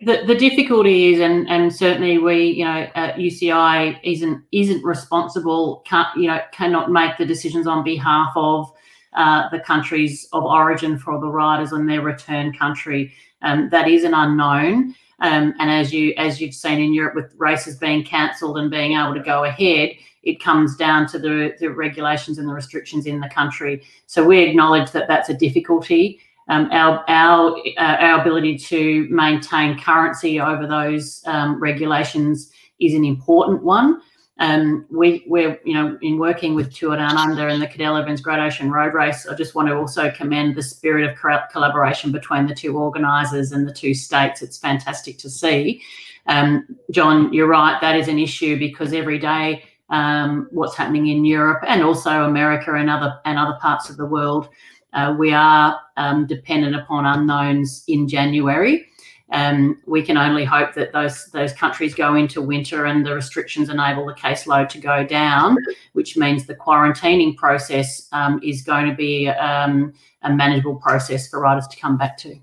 The, 0.00 0.24
the 0.26 0.34
difficulty 0.34 1.14
is, 1.14 1.20
and, 1.20 1.48
and 1.48 1.74
certainly 1.74 2.18
we, 2.18 2.46
you 2.46 2.64
know, 2.64 2.86
uh, 2.94 3.12
UCI 3.12 3.98
isn't 4.02 4.42
isn't 4.52 4.84
responsible, 4.84 5.82
can't, 5.86 6.08
you 6.16 6.26
know, 6.26 6.40
cannot 6.52 6.90
make 6.90 7.16
the 7.16 7.24
decisions 7.24 7.66
on 7.66 7.82
behalf 7.82 8.32
of 8.36 8.72
uh, 9.14 9.48
the 9.50 9.60
countries 9.60 10.28
of 10.32 10.44
origin 10.44 10.98
for 10.98 11.20
the 11.20 11.28
riders 11.28 11.72
and 11.72 11.88
their 11.88 12.02
return 12.02 12.52
country. 12.52 13.12
Um, 13.42 13.68
that 13.70 13.88
is 13.88 14.04
an 14.04 14.14
unknown. 14.14 14.94
Um, 15.20 15.54
and 15.60 15.70
as 15.70 15.92
you 15.92 16.14
as 16.16 16.40
you've 16.40 16.54
seen 16.54 16.80
in 16.80 16.92
Europe 16.92 17.14
with 17.14 17.32
races 17.36 17.76
being 17.76 18.04
cancelled 18.04 18.58
and 18.58 18.70
being 18.70 18.96
able 18.96 19.14
to 19.14 19.20
go 19.20 19.44
ahead, 19.44 19.90
it 20.22 20.42
comes 20.42 20.76
down 20.76 21.06
to 21.08 21.18
the, 21.18 21.54
the 21.60 21.68
regulations 21.68 22.38
and 22.38 22.48
the 22.48 22.52
restrictions 22.52 23.06
in 23.06 23.20
the 23.20 23.28
country. 23.28 23.82
So 24.06 24.24
we 24.24 24.40
acknowledge 24.40 24.90
that 24.92 25.08
that's 25.08 25.28
a 25.28 25.34
difficulty. 25.34 26.20
Um, 26.48 26.68
our 26.72 27.04
our 27.08 27.56
uh, 27.78 27.96
our 28.00 28.20
ability 28.20 28.58
to 28.58 29.06
maintain 29.10 29.78
currency 29.78 30.40
over 30.40 30.66
those 30.66 31.22
um, 31.26 31.60
regulations 31.60 32.50
is 32.80 32.94
an 32.94 33.04
important 33.04 33.62
one. 33.62 34.00
Um, 34.38 34.86
we, 34.90 35.24
we're, 35.26 35.60
you 35.64 35.74
know, 35.74 35.98
in 36.02 36.18
working 36.18 36.54
with 36.54 36.72
Tour 36.72 36.96
Down 36.96 37.16
Under 37.16 37.48
and 37.48 37.60
the 37.62 37.66
Cadel 37.66 38.00
Evans 38.00 38.20
Great 38.20 38.40
Ocean 38.40 38.70
Road 38.70 38.94
Race, 38.94 39.26
I 39.26 39.34
just 39.34 39.54
want 39.54 39.68
to 39.68 39.76
also 39.76 40.10
commend 40.10 40.56
the 40.56 40.62
spirit 40.62 41.08
of 41.08 41.16
collaboration 41.50 42.12
between 42.12 42.46
the 42.46 42.54
two 42.54 42.76
organisers 42.76 43.52
and 43.52 43.68
the 43.68 43.72
two 43.72 43.94
states. 43.94 44.42
It's 44.42 44.58
fantastic 44.58 45.18
to 45.18 45.30
see. 45.30 45.82
Um, 46.26 46.76
John, 46.90 47.32
you're 47.32 47.46
right, 47.48 47.80
that 47.80 47.96
is 47.96 48.08
an 48.08 48.18
issue 48.18 48.58
because 48.58 48.92
every 48.92 49.18
day 49.18 49.64
um, 49.90 50.48
what's 50.50 50.76
happening 50.76 51.08
in 51.08 51.24
Europe 51.24 51.62
and 51.68 51.82
also 51.82 52.24
America 52.24 52.74
and 52.74 52.88
other 52.88 53.20
and 53.24 53.38
other 53.38 53.58
parts 53.60 53.90
of 53.90 53.96
the 53.96 54.06
world, 54.06 54.48
uh, 54.94 55.14
we 55.18 55.32
are 55.32 55.78
um, 55.96 56.26
dependent 56.26 56.74
upon 56.74 57.04
unknowns 57.04 57.84
in 57.88 58.08
January. 58.08 58.86
Um, 59.32 59.80
we 59.86 60.02
can 60.02 60.18
only 60.18 60.44
hope 60.44 60.74
that 60.74 60.92
those 60.92 61.26
those 61.26 61.52
countries 61.54 61.94
go 61.94 62.14
into 62.14 62.42
winter 62.42 62.84
and 62.84 63.04
the 63.04 63.14
restrictions 63.14 63.70
enable 63.70 64.04
the 64.06 64.12
caseload 64.12 64.68
to 64.70 64.78
go 64.78 65.04
down, 65.04 65.56
which 65.94 66.16
means 66.16 66.46
the 66.46 66.54
quarantining 66.54 67.34
process 67.36 68.08
um, 68.12 68.40
is 68.42 68.62
going 68.62 68.88
to 68.88 68.94
be 68.94 69.28
um, 69.28 69.94
a 70.22 70.32
manageable 70.32 70.76
process 70.76 71.28
for 71.28 71.40
riders 71.40 71.66
to 71.68 71.78
come 71.78 71.96
back 71.96 72.18
to. 72.18 72.38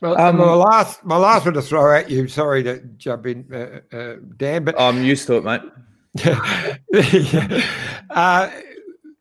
Well, 0.00 0.20
um, 0.20 0.36
my 0.38 0.52
last 0.52 1.04
my 1.04 1.16
last 1.16 1.44
one 1.44 1.54
to 1.54 1.62
throw 1.62 1.96
at 1.96 2.10
you. 2.10 2.26
Sorry 2.26 2.62
to 2.64 2.80
jump 2.96 3.26
in, 3.26 3.46
uh, 3.52 3.96
uh, 3.96 4.16
Dan, 4.36 4.64
but 4.64 4.78
I'm 4.80 5.02
used 5.02 5.26
to 5.28 5.36
it, 5.36 5.44
mate. 5.44 5.62
uh, 8.10 8.50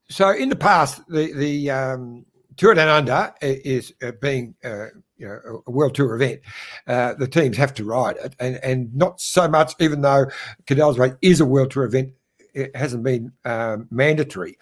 so 0.09 0.29
in 0.31 0.49
the 0.49 0.55
past, 0.55 1.07
the 1.07 1.33
the 1.33 1.69
um, 1.69 2.25
Tour 2.57 2.73
Down 2.73 2.89
Under 2.89 3.33
is 3.41 3.93
uh, 4.01 4.11
being 4.21 4.55
uh, 4.63 4.87
you 5.23 5.29
know 5.29 5.63
a 5.65 5.71
world 5.71 5.95
tour 5.95 6.15
event, 6.15 6.41
uh, 6.87 7.13
the 7.13 7.27
teams 7.27 7.57
have 7.57 7.73
to 7.75 7.85
ride 7.85 8.17
it, 8.17 8.35
and 8.39 8.57
and 8.63 8.93
not 8.93 9.19
so 9.19 9.47
much. 9.47 9.73
Even 9.79 10.01
though 10.01 10.25
Cadel's 10.67 10.99
race 10.99 11.13
is 11.21 11.39
a 11.39 11.45
world 11.45 11.71
tour 11.71 11.85
event, 11.85 12.11
it 12.53 12.75
hasn't 12.75 13.03
been 13.03 13.31
um, 13.45 13.87
mandatory. 13.89 14.57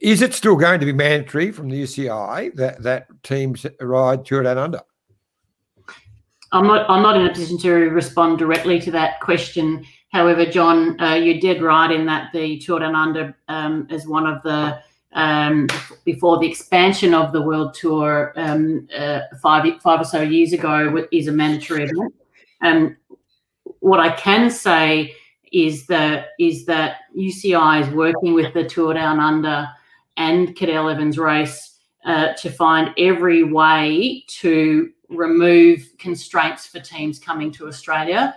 Is 0.00 0.22
it 0.22 0.34
still 0.34 0.56
going 0.56 0.80
to 0.80 0.86
be 0.86 0.92
mandatory 0.92 1.52
from 1.52 1.68
the 1.68 1.80
UCI 1.80 2.54
that 2.56 2.82
that 2.82 3.06
teams 3.22 3.66
ride 3.80 4.24
Tour 4.24 4.42
Down 4.42 4.58
Under? 4.58 4.80
I'm 6.50 6.66
not. 6.66 6.88
I'm 6.90 7.02
not 7.02 7.16
in 7.16 7.26
a 7.26 7.30
position 7.30 7.58
to 7.58 7.72
respond 7.72 8.38
directly 8.38 8.80
to 8.80 8.90
that 8.92 9.20
question. 9.20 9.84
However, 10.12 10.44
John, 10.44 11.00
uh, 11.00 11.14
you 11.14 11.40
did 11.40 11.62
right 11.62 11.90
in 11.90 12.04
that 12.06 12.32
the 12.32 12.58
Tour 12.58 12.80
Down 12.80 12.94
Under 12.94 13.36
um, 13.48 13.86
is 13.90 14.06
one 14.06 14.26
of 14.26 14.42
the 14.42 14.80
um, 15.14 15.68
before 16.04 16.38
the 16.38 16.48
expansion 16.48 17.14
of 17.14 17.32
the 17.32 17.42
World 17.42 17.74
Tour 17.74 18.32
um, 18.36 18.88
uh, 18.96 19.20
five 19.40 19.64
five 19.82 20.00
or 20.00 20.04
so 20.04 20.22
years 20.22 20.52
ago 20.52 21.06
is 21.12 21.28
a 21.28 21.32
mandatory 21.32 21.84
event. 21.84 22.14
Um, 22.62 22.96
what 23.80 24.00
I 24.00 24.10
can 24.12 24.50
say 24.50 25.14
is 25.52 25.86
that 25.86 26.28
is 26.38 26.64
that 26.66 27.00
UCI 27.16 27.82
is 27.82 27.94
working 27.94 28.34
with 28.34 28.54
the 28.54 28.64
Tour 28.64 28.94
Down 28.94 29.20
Under 29.20 29.68
and 30.16 30.56
Cadel 30.56 30.92
Evans 30.92 31.18
race 31.18 31.78
uh, 32.04 32.32
to 32.34 32.50
find 32.50 32.90
every 32.98 33.44
way 33.44 34.24
to 34.28 34.90
remove 35.08 35.86
constraints 35.98 36.66
for 36.66 36.80
teams 36.80 37.18
coming 37.18 37.50
to 37.52 37.68
Australia 37.68 38.34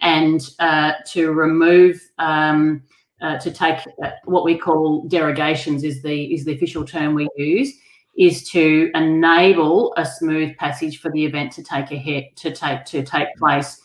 and 0.00 0.50
uh, 0.58 0.92
to 1.06 1.32
remove 1.32 2.00
um, 2.18 2.82
uh, 3.22 3.38
to 3.38 3.50
take 3.50 3.78
uh, 4.02 4.10
what 4.24 4.44
we 4.44 4.56
call 4.56 5.04
derogations 5.08 5.84
is 5.84 6.02
the 6.02 6.34
is 6.34 6.44
the 6.44 6.54
official 6.54 6.84
term 6.84 7.14
we 7.14 7.28
use 7.36 7.72
is 8.16 8.48
to 8.48 8.90
enable 8.94 9.94
a 9.96 10.04
smooth 10.04 10.56
passage 10.56 11.00
for 11.00 11.10
the 11.10 11.24
event 11.24 11.52
to 11.52 11.62
take 11.62 11.90
ahead 11.90 12.24
to 12.36 12.50
take 12.50 12.84
to 12.84 13.02
take 13.02 13.28
place. 13.36 13.80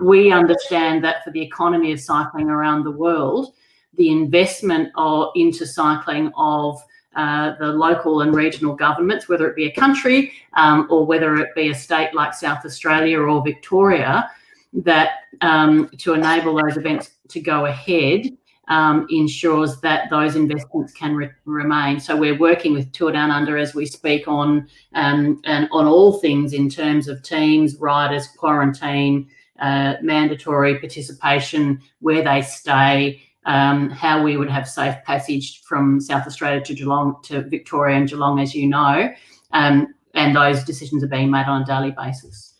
We 0.00 0.32
understand 0.32 1.04
that 1.04 1.22
for 1.24 1.30
the 1.30 1.42
economy 1.42 1.92
of 1.92 2.00
cycling 2.00 2.48
around 2.48 2.84
the 2.84 2.90
world, 2.90 3.52
the 3.96 4.10
investment 4.10 4.90
or 4.96 5.32
into 5.34 5.66
cycling 5.66 6.32
of 6.36 6.80
uh, 7.14 7.54
the 7.58 7.66
local 7.66 8.22
and 8.22 8.34
regional 8.34 8.74
governments, 8.74 9.28
whether 9.28 9.46
it 9.48 9.54
be 9.54 9.66
a 9.66 9.72
country 9.72 10.32
um, 10.54 10.86
or 10.90 11.04
whether 11.04 11.36
it 11.36 11.54
be 11.54 11.68
a 11.68 11.74
state 11.74 12.14
like 12.14 12.32
South 12.32 12.64
Australia 12.64 13.20
or 13.20 13.44
Victoria, 13.44 14.30
that 14.72 15.10
um, 15.42 15.90
to 15.98 16.14
enable 16.14 16.54
those 16.54 16.78
events 16.78 17.10
to 17.28 17.40
go 17.40 17.66
ahead 17.66 18.30
um, 18.68 19.06
ensures 19.10 19.80
that 19.80 20.08
those 20.10 20.36
investments 20.36 20.92
can 20.92 21.14
re- 21.14 21.30
remain. 21.44 22.00
So 22.00 22.16
we're 22.16 22.38
working 22.38 22.72
with 22.72 22.92
Tour 22.92 23.12
Down 23.12 23.30
Under 23.30 23.56
as 23.56 23.74
we 23.74 23.86
speak 23.86 24.28
on 24.28 24.68
um, 24.94 25.40
and 25.44 25.68
on 25.72 25.86
all 25.86 26.14
things 26.20 26.52
in 26.52 26.68
terms 26.68 27.08
of 27.08 27.22
teams, 27.22 27.76
riders, 27.76 28.28
quarantine, 28.38 29.28
uh, 29.58 29.94
mandatory 30.02 30.78
participation, 30.78 31.80
where 32.00 32.22
they 32.22 32.42
stay, 32.42 33.22
um, 33.44 33.90
how 33.90 34.22
we 34.22 34.36
would 34.36 34.50
have 34.50 34.68
safe 34.68 34.96
passage 35.04 35.62
from 35.62 36.00
South 36.00 36.26
Australia 36.26 36.60
to 36.60 36.74
Geelong 36.74 37.16
to 37.24 37.42
Victoria 37.42 37.96
and 37.96 38.08
Geelong, 38.08 38.40
as 38.40 38.54
you 38.54 38.68
know, 38.68 39.12
um, 39.52 39.94
and 40.14 40.36
those 40.36 40.62
decisions 40.64 41.02
are 41.02 41.08
being 41.08 41.30
made 41.30 41.46
on 41.46 41.62
a 41.62 41.64
daily 41.64 41.90
basis. 41.90 42.54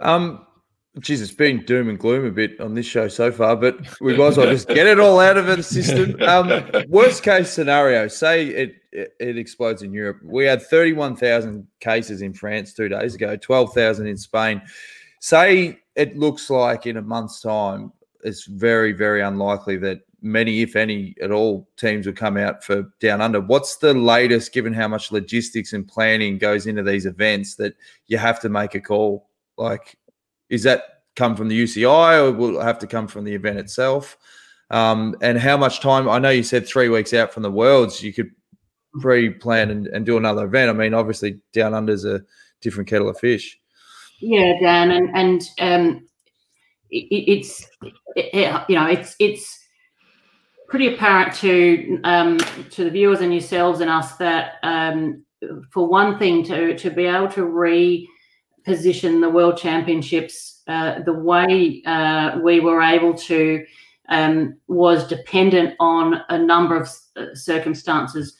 Um, 0.00 0.46
Geez, 1.00 1.22
it's 1.22 1.32
been 1.32 1.64
doom 1.64 1.88
and 1.88 1.98
gloom 1.98 2.26
a 2.26 2.30
bit 2.30 2.60
on 2.60 2.74
this 2.74 2.84
show 2.84 3.08
so 3.08 3.32
far, 3.32 3.56
but 3.56 3.78
we 4.02 4.14
might 4.14 4.26
as 4.26 4.36
well 4.36 4.50
just 4.50 4.68
get 4.68 4.86
it 4.86 5.00
all 5.00 5.20
out 5.20 5.38
of 5.38 5.46
the 5.46 5.62
system. 5.62 6.20
Um, 6.22 6.70
worst 6.88 7.22
case 7.22 7.50
scenario, 7.50 8.08
say 8.08 8.48
it, 8.48 8.74
it, 8.92 9.14
it 9.18 9.38
explodes 9.38 9.82
in 9.82 9.94
Europe. 9.94 10.18
We 10.22 10.44
had 10.44 10.60
31,000 10.60 11.66
cases 11.80 12.20
in 12.20 12.34
France 12.34 12.74
two 12.74 12.90
days 12.90 13.14
ago, 13.14 13.36
12,000 13.36 14.06
in 14.06 14.18
Spain. 14.18 14.60
Say 15.20 15.78
it 15.96 16.18
looks 16.18 16.50
like 16.50 16.86
in 16.86 16.98
a 16.98 17.02
month's 17.02 17.40
time, 17.40 17.92
it's 18.22 18.44
very, 18.44 18.92
very 18.92 19.22
unlikely 19.22 19.78
that 19.78 20.00
many, 20.20 20.60
if 20.60 20.76
any, 20.76 21.14
at 21.22 21.30
all, 21.30 21.68
teams 21.76 22.06
will 22.06 22.12
come 22.12 22.36
out 22.36 22.62
for 22.62 22.92
down 23.00 23.20
under. 23.20 23.40
What's 23.40 23.76
the 23.76 23.94
latest, 23.94 24.52
given 24.52 24.72
how 24.72 24.88
much 24.88 25.10
logistics 25.10 25.72
and 25.72 25.88
planning 25.88 26.38
goes 26.38 26.66
into 26.66 26.82
these 26.82 27.06
events, 27.06 27.56
that 27.56 27.74
you 28.06 28.18
have 28.18 28.40
to 28.40 28.48
make 28.48 28.74
a 28.74 28.80
call? 28.80 29.28
Like, 29.56 29.96
is 30.52 30.62
that 30.64 31.02
come 31.16 31.34
from 31.34 31.48
the 31.48 31.60
UCI 31.60 32.22
or 32.22 32.30
will 32.30 32.60
it 32.60 32.62
have 32.62 32.78
to 32.78 32.86
come 32.86 33.08
from 33.08 33.24
the 33.24 33.34
event 33.34 33.58
itself? 33.58 34.18
Um, 34.70 35.16
and 35.22 35.38
how 35.38 35.56
much 35.56 35.80
time? 35.80 36.08
I 36.08 36.18
know 36.18 36.28
you 36.28 36.42
said 36.42 36.66
three 36.66 36.90
weeks 36.90 37.14
out 37.14 37.32
from 37.32 37.42
the 37.42 37.50
Worlds, 37.50 38.02
you 38.02 38.12
could 38.12 38.30
pre-plan 39.00 39.70
and, 39.70 39.86
and 39.88 40.04
do 40.04 40.18
another 40.18 40.44
event. 40.44 40.68
I 40.68 40.74
mean, 40.74 40.92
obviously, 40.92 41.40
down 41.54 41.72
under's 41.72 42.04
a 42.04 42.20
different 42.60 42.88
kettle 42.88 43.08
of 43.08 43.18
fish. 43.18 43.58
Yeah, 44.20 44.52
Dan, 44.60 44.90
and 44.90 45.16
and 45.16 45.42
um, 45.58 46.06
it, 46.90 47.06
it's 47.10 47.66
it, 48.14 48.64
you 48.68 48.76
know 48.76 48.86
it's 48.86 49.16
it's 49.18 49.58
pretty 50.68 50.94
apparent 50.94 51.34
to 51.36 51.98
um, 52.04 52.38
to 52.70 52.84
the 52.84 52.90
viewers 52.90 53.20
and 53.20 53.32
yourselves 53.32 53.80
and 53.80 53.90
us 53.90 54.16
that 54.16 54.54
um, 54.62 55.24
for 55.72 55.88
one 55.88 56.18
thing 56.18 56.44
to 56.44 56.76
to 56.78 56.90
be 56.90 57.06
able 57.06 57.28
to 57.28 57.44
re 57.44 58.08
position 58.64 59.20
the 59.20 59.28
World 59.28 59.56
Championships 59.56 60.62
uh, 60.68 61.00
the 61.02 61.12
way 61.12 61.82
uh, 61.86 62.38
we 62.42 62.60
were 62.60 62.82
able 62.82 63.14
to 63.14 63.64
um, 64.08 64.56
was 64.68 65.06
dependent 65.06 65.74
on 65.80 66.22
a 66.28 66.38
number 66.38 66.76
of 66.76 66.88
uh, 67.16 67.34
circumstances. 67.34 68.36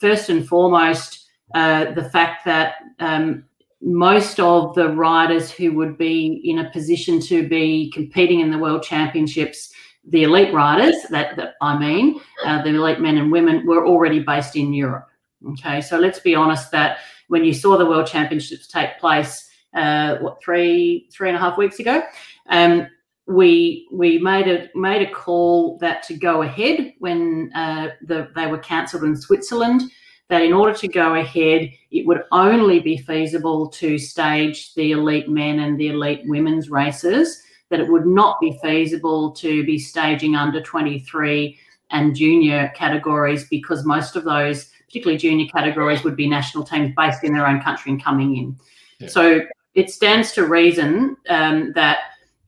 First 0.00 0.28
and 0.28 0.46
foremost, 0.46 1.26
uh, 1.54 1.92
the 1.92 2.08
fact 2.10 2.44
that 2.44 2.76
um, 2.98 3.44
most 3.80 4.40
of 4.40 4.74
the 4.74 4.88
riders 4.90 5.50
who 5.50 5.72
would 5.72 5.98
be 5.98 6.40
in 6.44 6.58
a 6.58 6.70
position 6.70 7.20
to 7.20 7.46
be 7.48 7.90
competing 7.94 8.40
in 8.40 8.50
the 8.50 8.58
World 8.58 8.82
Championships, 8.82 9.72
the 10.08 10.22
elite 10.22 10.52
riders, 10.52 10.96
that, 11.10 11.36
that 11.36 11.54
I 11.60 11.78
mean, 11.78 12.20
uh, 12.44 12.62
the 12.62 12.70
elite 12.70 13.00
men 13.00 13.18
and 13.18 13.30
women, 13.30 13.66
were 13.66 13.86
already 13.86 14.20
based 14.20 14.56
in 14.56 14.72
Europe. 14.72 15.08
Okay, 15.50 15.80
so 15.80 15.98
let's 15.98 16.20
be 16.20 16.34
honest 16.34 16.70
that 16.70 16.98
when 17.28 17.44
you 17.44 17.52
saw 17.52 17.76
the 17.76 17.86
World 17.86 18.06
Championships 18.06 18.66
take 18.66 18.98
place, 18.98 19.45
uh, 19.76 20.16
what 20.16 20.42
three 20.42 21.08
three 21.12 21.28
and 21.28 21.36
a 21.36 21.40
half 21.40 21.56
weeks 21.56 21.78
ago. 21.78 22.02
Um, 22.48 22.88
we 23.26 23.88
we 23.92 24.18
made 24.18 24.48
a 24.48 24.68
made 24.78 25.02
a 25.02 25.10
call 25.10 25.78
that 25.78 26.02
to 26.04 26.14
go 26.14 26.42
ahead 26.42 26.94
when 26.98 27.52
uh, 27.54 27.88
the, 28.02 28.28
they 28.34 28.46
were 28.46 28.58
cancelled 28.58 29.04
in 29.04 29.16
Switzerland. 29.16 29.82
That 30.28 30.42
in 30.42 30.52
order 30.52 30.74
to 30.74 30.88
go 30.88 31.14
ahead, 31.14 31.70
it 31.92 32.04
would 32.04 32.22
only 32.32 32.80
be 32.80 32.96
feasible 32.96 33.68
to 33.68 33.96
stage 33.96 34.74
the 34.74 34.90
elite 34.90 35.28
men 35.28 35.60
and 35.60 35.78
the 35.78 35.88
elite 35.88 36.22
women's 36.24 36.68
races. 36.68 37.42
That 37.68 37.80
it 37.80 37.88
would 37.88 38.06
not 38.06 38.40
be 38.40 38.58
feasible 38.62 39.32
to 39.32 39.64
be 39.64 39.78
staging 39.78 40.34
under 40.34 40.60
23 40.60 41.56
and 41.90 42.14
junior 42.14 42.72
categories 42.74 43.46
because 43.48 43.84
most 43.84 44.16
of 44.16 44.24
those, 44.24 44.70
particularly 44.86 45.18
junior 45.18 45.46
categories, 45.46 46.02
would 46.02 46.16
be 46.16 46.28
national 46.28 46.64
teams 46.64 46.92
based 46.96 47.22
in 47.22 47.32
their 47.32 47.46
own 47.46 47.60
country 47.60 47.92
and 47.92 48.02
coming 48.02 48.36
in. 48.36 48.56
Yeah. 48.98 49.08
So 49.08 49.40
it 49.76 49.90
stands 49.90 50.32
to 50.32 50.46
reason 50.46 51.16
um, 51.28 51.72
that 51.74 51.98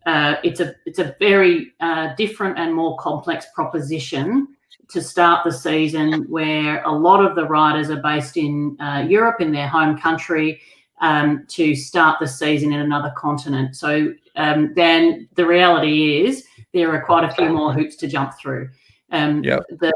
uh, 0.07 0.37
it's 0.43 0.61
a 0.61 0.75
it's 0.87 0.99
a 0.99 1.15
very 1.21 1.73
uh, 1.81 2.15
different 2.17 2.59
and 2.59 2.75
more 2.75 2.97
complex 2.97 3.47
proposition 3.55 4.49
to 4.89 5.03
start 5.03 5.45
the 5.45 5.53
season 5.53 6.25
where 6.31 6.83
a 6.85 6.91
lot 6.91 7.23
of 7.23 7.37
the 7.37 7.45
riders 7.45 7.91
are 7.91 8.01
based 8.03 8.39
in 8.39 8.75
uh, 8.81 9.05
Europe 9.07 9.43
in 9.43 9.53
their 9.53 9.69
home 9.69 9.99
country 9.99 10.59
um, 11.03 11.45
to 11.49 11.77
start 11.77 12.19
the 12.19 12.27
season 12.27 12.73
in 12.73 12.81
another 12.81 13.13
continent. 13.15 13.77
So 13.77 14.15
um, 14.37 14.73
then 14.75 15.29
the 15.35 15.47
reality 15.47 16.25
is 16.25 16.47
there 16.73 16.91
are 16.95 17.05
quite 17.05 17.25
a 17.25 17.35
few 17.35 17.51
more 17.51 17.75
hoops 17.75 17.97
to 17.97 18.09
jump 18.09 18.33
through. 18.41 18.71
Um, 19.13 19.45
yep. 19.45 19.65
The 19.69 19.93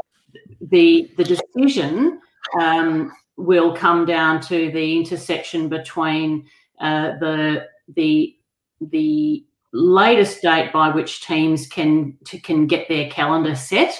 the 0.61 1.11
the 1.17 1.23
decision 1.23 2.21
um, 2.61 3.11
will 3.37 3.75
come 3.75 4.05
down 4.05 4.39
to 4.41 4.71
the 4.71 4.97
intersection 4.97 5.69
between 5.69 6.45
uh, 6.79 7.17
the 7.19 7.67
the 7.95 8.35
the 8.81 9.45
latest 9.73 10.41
date 10.41 10.71
by 10.71 10.89
which 10.89 11.25
teams 11.25 11.67
can 11.67 12.17
to, 12.25 12.39
can 12.39 12.67
get 12.67 12.87
their 12.87 13.09
calendar 13.09 13.55
set, 13.55 13.99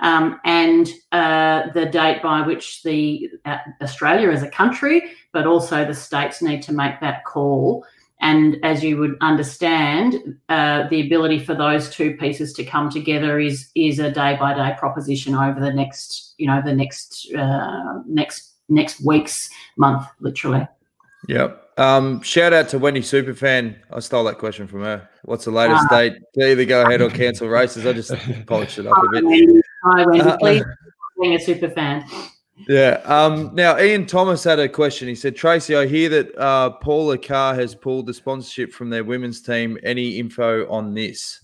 um, 0.00 0.40
and 0.44 0.88
uh, 1.12 1.70
the 1.72 1.86
date 1.86 2.22
by 2.22 2.42
which 2.42 2.82
the 2.82 3.30
uh, 3.44 3.58
Australia 3.80 4.30
as 4.30 4.42
a 4.42 4.50
country, 4.50 5.02
but 5.32 5.46
also 5.46 5.84
the 5.84 5.94
states 5.94 6.42
need 6.42 6.62
to 6.62 6.72
make 6.72 7.00
that 7.00 7.24
call. 7.24 7.84
And 8.20 8.56
as 8.62 8.82
you 8.82 8.96
would 8.98 9.16
understand, 9.20 10.38
uh, 10.48 10.88
the 10.88 11.04
ability 11.06 11.40
for 11.40 11.54
those 11.54 11.90
two 11.90 12.16
pieces 12.16 12.52
to 12.54 12.64
come 12.64 12.88
together 12.88 13.38
is 13.38 13.70
is 13.74 13.98
a 13.98 14.10
day 14.10 14.36
by 14.38 14.54
day 14.54 14.74
proposition 14.78 15.34
over 15.34 15.60
the 15.60 15.72
next, 15.72 16.34
you 16.38 16.46
know, 16.46 16.62
the 16.64 16.74
next 16.74 17.32
uh, 17.34 18.00
next 18.06 18.54
next 18.68 19.04
week's 19.04 19.50
month, 19.76 20.06
literally. 20.20 20.66
Yep. 21.28 21.63
Um, 21.76 22.22
shout 22.22 22.52
out 22.52 22.68
to 22.68 22.78
Wendy 22.78 23.00
Superfan. 23.00 23.76
I 23.90 24.00
stole 24.00 24.24
that 24.24 24.38
question 24.38 24.66
from 24.66 24.82
her. 24.82 25.08
What's 25.24 25.44
the 25.44 25.50
latest 25.50 25.86
uh, 25.90 25.96
date 25.96 26.14
to 26.34 26.50
either 26.50 26.64
go 26.64 26.82
ahead 26.82 27.00
or 27.00 27.10
cancel 27.10 27.48
races? 27.48 27.84
I 27.84 27.92
just 27.92 28.12
polished 28.46 28.78
it 28.78 28.86
up 28.86 28.96
a 28.96 29.08
bit. 29.10 29.24
Hi, 29.84 30.06
Wendy. 30.06 30.20
Uh, 30.20 30.36
Please, 30.38 30.64
being 31.20 31.34
a 31.34 31.40
super 31.40 31.68
fan. 31.70 32.04
Yeah. 32.68 33.00
Um, 33.04 33.54
now, 33.54 33.78
Ian 33.78 34.06
Thomas 34.06 34.44
had 34.44 34.60
a 34.60 34.68
question. 34.68 35.08
He 35.08 35.16
said, 35.16 35.34
Tracey, 35.34 35.74
I 35.74 35.86
hear 35.86 36.08
that 36.10 36.38
uh, 36.38 36.70
Paula 36.70 37.18
Carr 37.18 37.54
has 37.54 37.74
pulled 37.74 38.06
the 38.06 38.14
sponsorship 38.14 38.72
from 38.72 38.90
their 38.90 39.02
women's 39.02 39.42
team. 39.42 39.76
Any 39.82 40.18
info 40.18 40.70
on 40.70 40.94
this? 40.94 41.40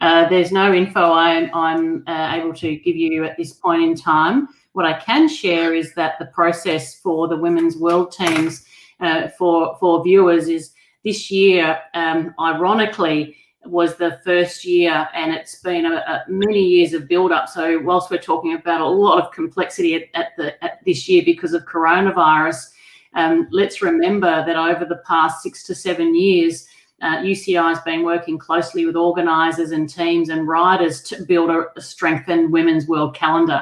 Uh, 0.00 0.28
there's 0.28 0.52
no 0.52 0.74
info 0.74 1.12
I'm, 1.12 1.50
I'm 1.54 2.04
uh, 2.06 2.34
able 2.34 2.52
to 2.54 2.76
give 2.76 2.96
you 2.96 3.24
at 3.24 3.38
this 3.38 3.54
point 3.54 3.82
in 3.82 3.94
time. 3.94 4.48
What 4.72 4.84
I 4.84 4.98
can 5.00 5.28
share 5.28 5.72
is 5.72 5.94
that 5.94 6.18
the 6.18 6.26
process 6.26 6.98
for 6.98 7.28
the 7.28 7.36
women's 7.36 7.76
world 7.76 8.12
teams 8.12 8.66
uh, 9.04 9.28
for 9.28 9.76
for 9.78 10.02
viewers 10.02 10.48
is 10.48 10.72
this 11.04 11.30
year. 11.30 11.78
Um, 11.94 12.34
ironically, 12.40 13.36
was 13.66 13.96
the 13.96 14.20
first 14.24 14.64
year, 14.64 15.08
and 15.14 15.32
it's 15.32 15.56
been 15.60 15.86
a, 15.86 15.96
a 15.96 16.24
many 16.28 16.62
years 16.62 16.92
of 16.92 17.08
build 17.08 17.32
up. 17.32 17.48
So 17.48 17.80
whilst 17.80 18.10
we're 18.10 18.18
talking 18.18 18.54
about 18.54 18.80
a 18.80 18.86
lot 18.86 19.22
of 19.22 19.32
complexity 19.32 19.94
at, 19.94 20.02
at 20.14 20.28
the 20.36 20.62
at 20.64 20.84
this 20.84 21.08
year 21.08 21.22
because 21.24 21.54
of 21.54 21.64
coronavirus, 21.64 22.70
um, 23.14 23.48
let's 23.50 23.82
remember 23.82 24.44
that 24.44 24.56
over 24.56 24.84
the 24.84 25.02
past 25.06 25.42
six 25.42 25.64
to 25.64 25.74
seven 25.74 26.14
years. 26.14 26.66
Uh, 27.02 27.18
UCI 27.18 27.70
has 27.70 27.80
been 27.80 28.02
working 28.02 28.38
closely 28.38 28.86
with 28.86 28.96
organisers 28.96 29.72
and 29.72 29.90
teams 29.90 30.28
and 30.28 30.48
riders 30.48 31.02
to 31.02 31.22
build 31.24 31.50
a, 31.50 31.66
a 31.76 31.80
strengthened 31.80 32.52
women's 32.52 32.86
world 32.86 33.14
calendar. 33.14 33.60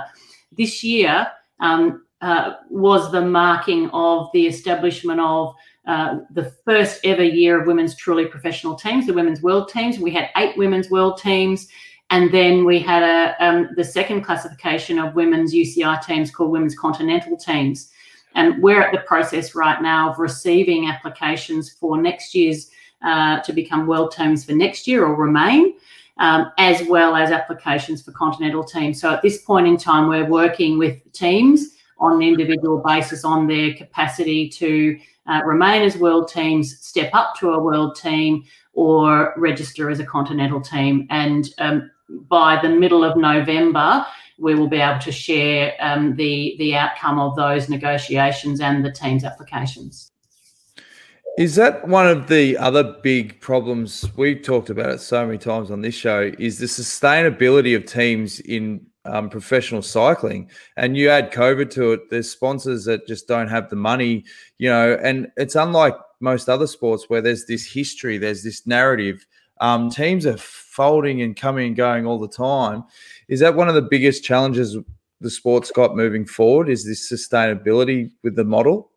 This 0.52 0.84
year 0.84 1.28
um, 1.60 2.04
uh, 2.22 2.54
was 2.70 3.12
the 3.12 3.20
marking 3.20 3.90
of 3.90 4.30
the 4.32 4.46
establishment 4.46 5.20
of 5.20 5.54
uh, 5.86 6.20
the 6.30 6.54
first 6.64 7.00
ever 7.04 7.24
year 7.24 7.60
of 7.60 7.66
women's 7.66 7.96
truly 7.96 8.26
professional 8.26 8.76
teams, 8.76 9.06
the 9.06 9.12
women's 9.12 9.42
world 9.42 9.68
teams. 9.68 9.98
We 9.98 10.12
had 10.12 10.30
eight 10.36 10.56
women's 10.56 10.88
world 10.88 11.18
teams. 11.18 11.68
And 12.10 12.30
then 12.30 12.64
we 12.64 12.78
had 12.78 13.02
a, 13.02 13.44
um, 13.44 13.70
the 13.74 13.82
second 13.82 14.22
classification 14.22 14.98
of 14.98 15.14
women's 15.14 15.54
UCI 15.54 16.04
teams 16.04 16.30
called 16.30 16.50
women's 16.50 16.78
continental 16.78 17.36
teams. 17.36 17.90
And 18.34 18.62
we're 18.62 18.82
at 18.82 18.92
the 18.92 19.00
process 19.00 19.54
right 19.54 19.80
now 19.82 20.10
of 20.10 20.18
receiving 20.18 20.88
applications 20.88 21.72
for 21.72 22.00
next 22.00 22.34
year's 22.34 22.70
uh, 23.02 23.40
to 23.40 23.52
become 23.52 23.86
world 23.86 24.12
teams 24.12 24.44
for 24.44 24.52
next 24.52 24.86
year 24.86 25.04
or 25.04 25.16
remain, 25.16 25.74
um, 26.18 26.52
as 26.58 26.86
well 26.86 27.16
as 27.16 27.30
applications 27.30 28.02
for 28.02 28.12
continental 28.12 28.62
teams. 28.62 29.00
So 29.00 29.10
at 29.10 29.22
this 29.22 29.42
point 29.42 29.66
in 29.66 29.76
time, 29.76 30.08
we're 30.08 30.28
working 30.28 30.78
with 30.78 31.00
teams 31.12 31.71
on 32.02 32.16
an 32.16 32.22
individual 32.22 32.82
basis 32.84 33.24
on 33.24 33.46
their 33.46 33.72
capacity 33.74 34.48
to 34.48 34.98
uh, 35.28 35.40
remain 35.46 35.82
as 35.82 35.96
world 35.96 36.28
teams, 36.28 36.78
step 36.80 37.10
up 37.14 37.36
to 37.36 37.52
a 37.52 37.62
world 37.62 37.94
team, 37.94 38.44
or 38.72 39.32
register 39.36 39.88
as 39.88 40.00
a 40.00 40.04
continental 40.04 40.60
team. 40.60 41.06
And 41.10 41.48
um, 41.58 41.90
by 42.08 42.60
the 42.60 42.68
middle 42.68 43.04
of 43.04 43.16
November, 43.16 44.04
we 44.36 44.56
will 44.56 44.68
be 44.68 44.78
able 44.78 44.98
to 45.00 45.12
share 45.12 45.74
um, 45.78 46.16
the 46.16 46.56
the 46.58 46.74
outcome 46.74 47.20
of 47.20 47.36
those 47.36 47.68
negotiations 47.68 48.60
and 48.60 48.84
the 48.84 48.90
team's 48.90 49.24
applications. 49.24 50.10
Is 51.38 51.54
that 51.54 51.86
one 51.88 52.08
of 52.08 52.28
the 52.28 52.58
other 52.58 52.96
big 53.02 53.40
problems 53.40 54.04
we've 54.16 54.42
talked 54.42 54.68
about 54.68 54.90
it 54.90 55.00
so 55.00 55.24
many 55.24 55.38
times 55.38 55.70
on 55.70 55.80
this 55.80 55.94
show? 55.94 56.32
Is 56.38 56.58
the 56.58 56.66
sustainability 56.66 57.74
of 57.76 57.86
teams 57.86 58.40
in 58.40 58.86
um, 59.04 59.28
professional 59.28 59.82
cycling, 59.82 60.48
and 60.76 60.96
you 60.96 61.08
add 61.08 61.32
COVID 61.32 61.70
to 61.70 61.92
it. 61.92 62.10
There's 62.10 62.30
sponsors 62.30 62.84
that 62.84 63.06
just 63.06 63.26
don't 63.28 63.48
have 63.48 63.68
the 63.68 63.76
money, 63.76 64.24
you 64.58 64.68
know, 64.68 64.98
and 65.02 65.28
it's 65.36 65.56
unlike 65.56 65.94
most 66.20 66.48
other 66.48 66.66
sports 66.66 67.06
where 67.08 67.20
there's 67.20 67.46
this 67.46 67.66
history, 67.66 68.18
there's 68.18 68.42
this 68.42 68.66
narrative. 68.66 69.26
Um, 69.60 69.90
teams 69.90 70.26
are 70.26 70.36
folding 70.38 71.22
and 71.22 71.36
coming 71.36 71.68
and 71.68 71.76
going 71.76 72.06
all 72.06 72.18
the 72.18 72.28
time. 72.28 72.84
Is 73.28 73.40
that 73.40 73.54
one 73.54 73.68
of 73.68 73.74
the 73.74 73.82
biggest 73.82 74.24
challenges 74.24 74.76
the 75.20 75.30
sport's 75.30 75.70
got 75.70 75.96
moving 75.96 76.26
forward? 76.26 76.68
Is 76.68 76.84
this 76.84 77.10
sustainability 77.10 78.10
with 78.22 78.36
the 78.36 78.44
model? 78.44 78.90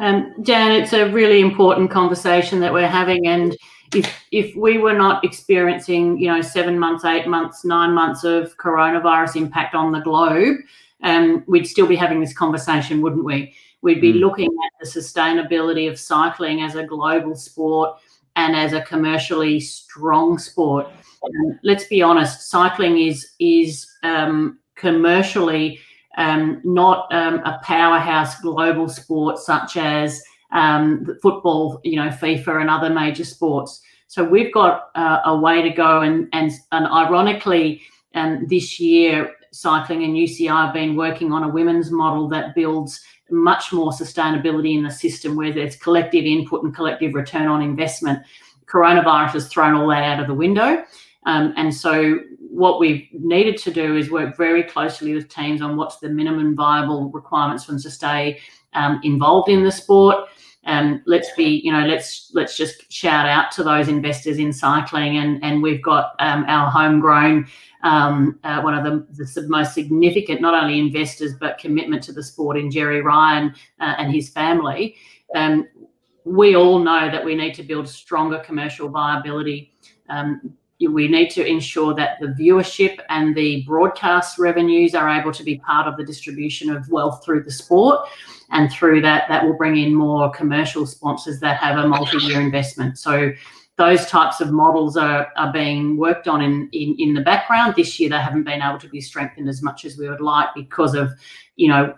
Um, 0.00 0.32
Dan, 0.42 0.72
it's 0.72 0.92
a 0.92 1.10
really 1.10 1.40
important 1.40 1.90
conversation 1.90 2.60
that 2.60 2.72
we're 2.72 2.88
having, 2.88 3.26
and 3.26 3.56
if 3.94 4.24
if 4.30 4.54
we 4.56 4.78
were 4.78 4.94
not 4.94 5.24
experiencing, 5.24 6.18
you 6.18 6.28
know, 6.28 6.40
seven 6.40 6.78
months, 6.78 7.04
eight 7.04 7.26
months, 7.26 7.64
nine 7.64 7.92
months 7.92 8.24
of 8.24 8.56
coronavirus 8.56 9.36
impact 9.36 9.74
on 9.74 9.92
the 9.92 10.00
globe, 10.00 10.58
um, 11.02 11.44
we'd 11.46 11.66
still 11.66 11.86
be 11.86 11.96
having 11.96 12.20
this 12.20 12.34
conversation, 12.34 13.00
wouldn't 13.00 13.24
we? 13.24 13.54
We'd 13.82 14.00
be 14.00 14.14
mm. 14.14 14.20
looking 14.20 14.46
at 14.46 14.72
the 14.80 14.88
sustainability 14.88 15.90
of 15.90 15.98
cycling 15.98 16.62
as 16.62 16.76
a 16.76 16.84
global 16.84 17.34
sport 17.34 17.98
and 18.36 18.56
as 18.56 18.72
a 18.72 18.82
commercially 18.82 19.60
strong 19.60 20.38
sport. 20.38 20.86
Um, 21.24 21.58
let's 21.62 21.84
be 21.84 22.02
honest, 22.02 22.50
cycling 22.50 22.98
is 22.98 23.32
is 23.38 23.86
um, 24.02 24.58
commercially 24.74 25.80
um, 26.16 26.60
not 26.64 27.12
um, 27.12 27.36
a 27.44 27.60
powerhouse 27.62 28.40
global 28.40 28.88
sport 28.88 29.38
such 29.38 29.76
as 29.76 30.22
um, 30.52 31.06
football, 31.22 31.80
you 31.84 31.96
know, 31.96 32.08
FIFA 32.08 32.60
and 32.60 32.70
other 32.70 32.90
major 32.90 33.24
sports. 33.24 33.82
So 34.06 34.22
we've 34.22 34.52
got 34.52 34.90
uh, 34.94 35.20
a 35.24 35.36
way 35.36 35.62
to 35.62 35.70
go, 35.70 36.02
and 36.02 36.28
and, 36.32 36.52
and 36.72 36.86
ironically, 36.86 37.82
um, 38.14 38.46
this 38.46 38.78
year 38.78 39.34
cycling 39.52 40.02
and 40.04 40.14
UCI 40.14 40.66
have 40.66 40.74
been 40.74 40.96
working 40.96 41.32
on 41.32 41.44
a 41.44 41.48
women's 41.48 41.90
model 41.90 42.28
that 42.28 42.54
builds 42.54 43.00
much 43.30 43.72
more 43.72 43.90
sustainability 43.90 44.76
in 44.76 44.82
the 44.82 44.90
system, 44.90 45.36
where 45.36 45.52
there's 45.52 45.76
collective 45.76 46.24
input 46.24 46.62
and 46.62 46.74
collective 46.74 47.14
return 47.14 47.48
on 47.48 47.62
investment. 47.62 48.18
Coronavirus 48.66 49.32
has 49.32 49.48
thrown 49.48 49.74
all 49.74 49.88
that 49.88 50.02
out 50.02 50.20
of 50.20 50.26
the 50.26 50.34
window. 50.34 50.84
Um, 51.24 51.54
and 51.56 51.74
so 51.74 52.18
what 52.38 52.80
we've 52.80 53.08
needed 53.12 53.56
to 53.58 53.70
do 53.70 53.96
is 53.96 54.10
work 54.10 54.36
very 54.36 54.62
closely 54.62 55.14
with 55.14 55.28
teams 55.28 55.62
on 55.62 55.76
what's 55.76 55.98
the 55.98 56.08
minimum 56.08 56.54
viable 56.54 57.10
requirements 57.10 57.64
for 57.64 57.72
them 57.72 57.80
to 57.80 57.90
stay 57.90 58.40
um, 58.74 59.00
involved 59.04 59.48
in 59.48 59.64
the 59.64 59.72
sport. 59.72 60.28
Um, 60.64 61.02
let's 61.06 61.28
be, 61.36 61.60
you 61.64 61.72
know, 61.72 61.86
let's 61.86 62.30
let's 62.34 62.56
just 62.56 62.90
shout 62.92 63.26
out 63.26 63.50
to 63.52 63.64
those 63.64 63.88
investors 63.88 64.38
in 64.38 64.52
cycling, 64.52 65.16
and 65.16 65.42
and 65.42 65.62
we've 65.62 65.82
got 65.82 66.14
um, 66.20 66.44
our 66.46 66.70
homegrown, 66.70 67.48
um, 67.82 68.38
uh, 68.44 68.60
one 68.60 68.74
of 68.74 68.84
the, 68.84 69.06
the 69.40 69.48
most 69.48 69.74
significant, 69.74 70.40
not 70.40 70.54
only 70.54 70.78
investors 70.78 71.34
but 71.40 71.58
commitment 71.58 72.02
to 72.04 72.12
the 72.12 72.22
sport 72.22 72.56
in 72.56 72.70
Gerry 72.70 73.02
Ryan 73.02 73.54
uh, 73.80 73.94
and 73.98 74.14
his 74.14 74.28
family. 74.28 74.96
Um, 75.34 75.66
we 76.24 76.54
all 76.54 76.78
know 76.78 77.10
that 77.10 77.24
we 77.24 77.34
need 77.34 77.54
to 77.54 77.64
build 77.64 77.88
stronger 77.88 78.38
commercial 78.38 78.88
viability. 78.88 79.74
Um, 80.08 80.54
we 80.80 81.06
need 81.08 81.30
to 81.30 81.46
ensure 81.46 81.94
that 81.94 82.18
the 82.20 82.28
viewership 82.28 82.98
and 83.08 83.34
the 83.36 83.62
broadcast 83.62 84.38
revenues 84.38 84.94
are 84.94 85.08
able 85.08 85.32
to 85.32 85.44
be 85.44 85.58
part 85.58 85.86
of 85.86 85.96
the 85.96 86.04
distribution 86.04 86.70
of 86.70 86.88
wealth 86.88 87.24
through 87.24 87.44
the 87.44 87.50
sport. 87.50 88.08
And 88.52 88.70
through 88.70 89.00
that, 89.02 89.24
that 89.28 89.44
will 89.44 89.56
bring 89.56 89.76
in 89.76 89.94
more 89.94 90.30
commercial 90.30 90.86
sponsors 90.86 91.40
that 91.40 91.58
have 91.58 91.78
a 91.78 91.88
multi 91.88 92.18
year 92.18 92.40
investment. 92.40 92.98
So 92.98 93.32
those 93.76 94.06
types 94.06 94.40
of 94.40 94.52
models 94.52 94.96
are, 94.96 95.28
are 95.36 95.52
being 95.52 95.96
worked 95.96 96.28
on 96.28 96.42
in, 96.42 96.68
in, 96.72 96.94
in 96.98 97.14
the 97.14 97.22
background. 97.22 97.74
This 97.74 97.98
year, 97.98 98.10
they 98.10 98.18
haven't 98.18 98.44
been 98.44 98.62
able 98.62 98.78
to 98.78 98.88
be 98.88 99.00
strengthened 99.00 99.48
as 99.48 99.62
much 99.62 99.84
as 99.84 99.96
we 99.96 100.08
would 100.08 100.20
like 100.20 100.48
because 100.54 100.94
of, 100.94 101.10
you 101.56 101.68
know, 101.68 101.94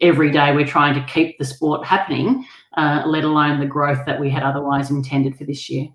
every 0.00 0.30
day 0.30 0.54
we're 0.54 0.66
trying 0.66 0.94
to 0.94 1.04
keep 1.12 1.38
the 1.38 1.44
sport 1.44 1.84
happening, 1.84 2.46
uh, 2.76 3.02
let 3.06 3.24
alone 3.24 3.58
the 3.58 3.66
growth 3.66 4.04
that 4.06 4.20
we 4.20 4.30
had 4.30 4.42
otherwise 4.42 4.90
intended 4.90 5.36
for 5.36 5.44
this 5.44 5.68
year. 5.68 5.88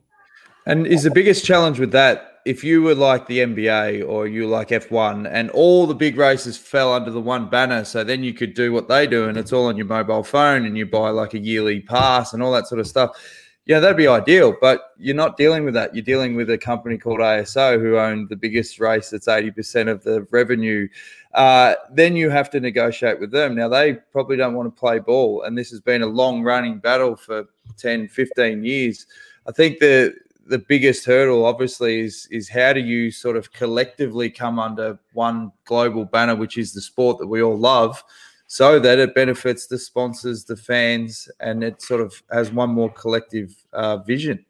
And 0.66 0.88
is 0.88 1.04
the 1.04 1.12
biggest 1.12 1.46
challenge 1.46 1.80
with 1.80 1.92
that 1.92 2.35
if 2.46 2.64
you 2.64 2.84
were 2.84 2.94
like 2.94 3.26
the 3.26 3.40
NBA 3.40 4.08
or 4.08 4.28
you 4.28 4.48
like 4.48 4.70
F1 4.70 5.28
and 5.32 5.50
all 5.50 5.88
the 5.88 5.96
big 5.96 6.16
races 6.16 6.56
fell 6.56 6.94
under 6.94 7.10
the 7.10 7.20
one 7.20 7.50
banner, 7.50 7.84
so 7.84 8.04
then 8.04 8.24
you 8.24 8.34
could 8.34 8.54
do 8.54 8.72
what 8.72 8.88
they 8.88 9.08
do 9.08 9.28
and 9.28 9.36
it's 9.36 9.52
all 9.52 9.66
on 9.66 9.76
your 9.76 9.88
mobile 9.88 10.24
phone 10.24 10.66
and 10.66 10.78
you 10.78 10.86
buy 10.86 11.10
like 11.10 11.34
a 11.34 11.40
yearly 11.40 11.82
pass 11.82 12.34
and 12.34 12.44
all 12.44 12.52
that 12.52 12.68
sort 12.68 12.80
of 12.80 12.88
stuff. 12.88 13.18
Yeah, 13.66 13.80
that'd 13.80 13.98
be 13.98 14.08
ideal, 14.08 14.56
but 14.62 14.92
you're 15.00 15.16
not 15.16 15.38
dealing 15.38 15.66
with 15.66 15.74
that. 15.74 15.96
You're 15.96 16.04
dealing 16.04 16.36
with 16.36 16.52
a 16.52 16.58
company 16.58 17.00
called 17.00 17.20
ASO 17.20 17.82
who 17.82 17.98
own 17.98 18.28
the 18.28 18.36
biggest 18.36 18.80
race 18.80 19.10
that's 19.10 19.28
80% 19.28 19.90
of 19.90 20.04
the 20.04 20.28
revenue. 20.30 20.88
Uh, 21.34 21.74
then 21.92 22.16
you 22.16 22.30
have 22.30 22.52
to 22.52 22.60
negotiate 22.60 23.20
with 23.20 23.32
them. 23.32 23.56
Now, 23.56 23.68
they 23.68 23.94
probably 24.12 24.38
don't 24.38 24.54
want 24.54 24.74
to 24.74 24.80
play 24.80 25.00
ball, 25.00 25.42
and 25.42 25.58
this 25.58 25.72
has 25.72 25.82
been 25.82 26.04
a 26.04 26.08
long 26.08 26.44
running 26.44 26.78
battle 26.78 27.16
for 27.16 27.48
10, 27.78 28.08
15 28.08 28.64
years. 28.64 29.08
I 29.48 29.52
think 29.52 29.80
the 29.80 30.14
the 30.46 30.60
biggest 30.60 31.06
hurdle 31.06 31.46
obviously 31.46 32.00
is 32.00 32.28
is 32.32 32.48
how 32.50 32.72
do 32.74 32.80
you 32.80 33.12
sort 33.12 33.36
of 33.36 33.52
collectively 33.52 34.30
come 34.30 34.60
under 34.60 34.98
one 35.14 35.52
global 35.66 36.06
banner 36.06 36.36
which 36.36 36.58
is 36.58 36.74
the 36.74 36.82
sport 36.82 37.18
that 37.18 37.28
we 37.28 37.42
all 37.42 37.58
love 37.58 38.04
so 38.48 38.80
that 38.80 39.00
it 39.00 39.16
benefits 39.16 39.68
the 39.68 39.78
sponsors 39.78 40.46
the 40.46 40.56
fans 40.56 41.30
and 41.40 41.64
it 41.64 41.82
sort 41.82 42.02
of 42.02 42.22
has 42.32 42.52
one 42.52 42.70
more 42.70 42.92
collective 42.92 43.56
uh, 43.74 43.98
vision 43.98 44.44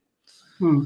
hmm. 0.60 0.84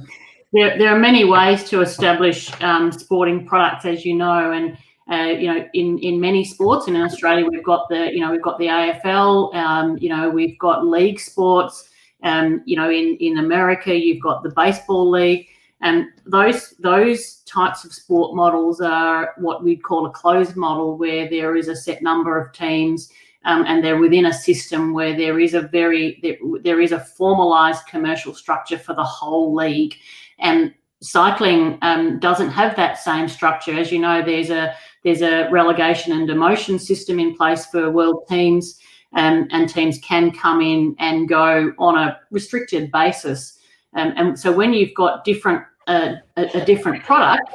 there, 0.54 0.78
there 0.78 0.90
are 0.90 1.00
many 1.00 1.26
ways 1.26 1.64
to 1.64 1.82
establish 1.82 2.50
um, 2.62 2.92
sporting 2.92 3.46
products 3.46 3.86
as 3.86 4.06
you 4.06 4.16
know 4.16 4.52
and 4.52 4.78
uh, 5.12 5.26
you 5.26 5.48
know, 5.48 5.68
in, 5.74 5.98
in 6.00 6.20
many 6.20 6.46
sports 6.46 6.88
in 6.88 6.96
Australia, 6.96 7.44
we've 7.50 7.64
got 7.64 7.90
the, 7.90 8.14
you 8.14 8.20
know, 8.20 8.32
we've 8.32 8.44
got 8.44 8.60
the 8.60 8.68
AFL, 8.68 9.56
um, 9.56 9.98
you 9.98 10.08
know, 10.08 10.30
we've 10.30 10.56
got 10.60 10.86
league 10.86 11.20
sports, 11.20 11.90
um, 12.24 12.62
you 12.66 12.76
know, 12.76 12.90
in, 12.90 13.18
in 13.20 13.38
America, 13.38 13.96
you've 13.96 14.22
got 14.22 14.44
the 14.44 14.50
baseball 14.50 15.10
league. 15.10 15.48
And 15.82 16.08
those 16.26 16.72
those 16.80 17.36
types 17.44 17.86
of 17.86 17.94
sport 17.94 18.36
models 18.36 18.82
are 18.82 19.34
what 19.38 19.64
we'd 19.64 19.82
call 19.82 20.06
a 20.06 20.12
closed 20.12 20.58
model, 20.58 20.98
where 20.98 21.30
there 21.30 21.56
is 21.56 21.70
a 21.70 21.76
set 21.76 22.02
number 22.02 22.38
of 22.38 22.52
teams 22.52 23.10
um, 23.46 23.64
and 23.66 23.84
they're 23.84 23.98
within 23.98 24.26
a 24.26 24.34
system 24.34 24.94
where 24.94 25.16
there 25.16 25.40
is 25.40 25.54
a 25.54 25.62
very 25.62 26.20
there, 26.22 26.38
there 26.62 26.82
is 26.82 26.92
a 26.92 27.00
formalized 27.00 27.86
commercial 27.88 28.34
structure 28.34 28.78
for 28.78 28.94
the 28.94 29.04
whole 29.04 29.56
league. 29.56 29.96
And 30.40 30.74
cycling 31.02 31.78
um, 31.82 32.20
doesn't 32.20 32.50
have 32.50 32.76
that 32.76 32.98
same 32.98 33.30
structure. 33.30 33.78
As 33.78 33.92
you 33.92 34.00
know, 34.00 34.22
there's 34.22 34.50
a 34.50 34.76
there's 35.04 35.22
a 35.22 35.50
relegation 35.50 36.12
and 36.12 36.28
demotion 36.28 36.80
system 36.80 37.20
in 37.20 37.36
place 37.36 37.66
for 37.68 37.90
world 37.90 38.28
teams, 38.28 38.80
um, 39.14 39.48
and 39.52 39.70
teams 39.70 39.98
can 40.00 40.32
come 40.32 40.62
in 40.62 40.96
and 41.00 41.28
go 41.28 41.74
on 41.78 41.98
a 41.98 42.20
restricted 42.32 42.92
basis. 42.92 43.60
Um, 43.96 44.14
and 44.16 44.40
so 44.40 44.52
when 44.52 44.74
you've 44.74 44.94
got 44.94 45.24
different 45.24 45.64
uh, 45.88 46.16
a, 46.38 46.44
a, 46.54 46.66
different 46.66 47.04
product, 47.04 47.50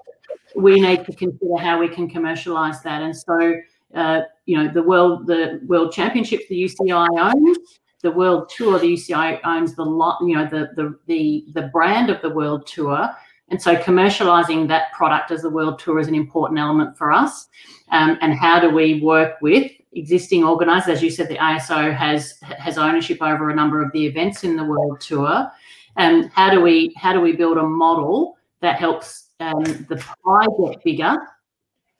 we 0.56 0.80
need 0.80 1.04
to 1.06 1.14
consider 1.14 1.56
how 1.56 1.78
we 1.78 1.88
can 1.88 2.08
commercialize 2.08 2.82
that. 2.82 3.00
And 3.00 3.16
so, 3.16 3.54
uh, 3.94 4.22
you 4.46 4.56
know, 4.56 4.72
the 4.72 4.82
world 4.82 5.28
the 5.28 5.60
world 5.66 5.92
championships 5.92 6.44
the 6.48 6.64
UCI 6.64 7.06
owns, 7.16 7.58
the 8.02 8.10
world 8.10 8.48
tour 8.48 8.78
the 8.80 8.94
UCI 8.94 9.40
owns 9.44 9.76
the 9.76 9.84
lot, 9.84 10.18
you 10.22 10.34
know, 10.34 10.46
the 10.46 10.70
the 10.74 10.98
the 11.06 11.44
the 11.54 11.68
brand 11.68 12.10
of 12.10 12.20
the 12.22 12.30
world 12.30 12.66
tour. 12.66 13.08
And 13.50 13.60
so, 13.60 13.76
commercializing 13.76 14.66
that 14.68 14.92
product 14.92 15.30
as 15.30 15.42
the 15.42 15.50
world 15.50 15.78
tour 15.78 16.00
is 16.00 16.08
an 16.08 16.14
important 16.14 16.58
element 16.58 16.98
for 16.98 17.12
us. 17.12 17.48
Um, 17.90 18.18
and 18.20 18.34
how 18.34 18.58
do 18.58 18.70
we 18.70 19.00
work 19.00 19.40
with 19.40 19.70
existing 19.94 20.44
organisers? 20.44 20.96
As 20.96 21.02
you 21.02 21.10
said, 21.10 21.28
the 21.28 21.36
ASO 21.36 21.94
has 21.94 22.38
has 22.42 22.78
ownership 22.78 23.22
over 23.22 23.50
a 23.50 23.54
number 23.54 23.82
of 23.82 23.92
the 23.92 24.06
events 24.06 24.44
in 24.44 24.56
the 24.56 24.64
world 24.64 25.00
tour 25.00 25.50
and 25.96 26.30
how 26.32 26.50
do 26.50 26.60
we 26.60 26.92
how 26.96 27.12
do 27.12 27.20
we 27.20 27.32
build 27.32 27.56
a 27.58 27.62
model 27.62 28.36
that 28.60 28.78
helps 28.78 29.30
um, 29.40 29.62
the 29.88 30.02
pie 30.24 30.46
get 30.58 30.84
bigger 30.84 31.16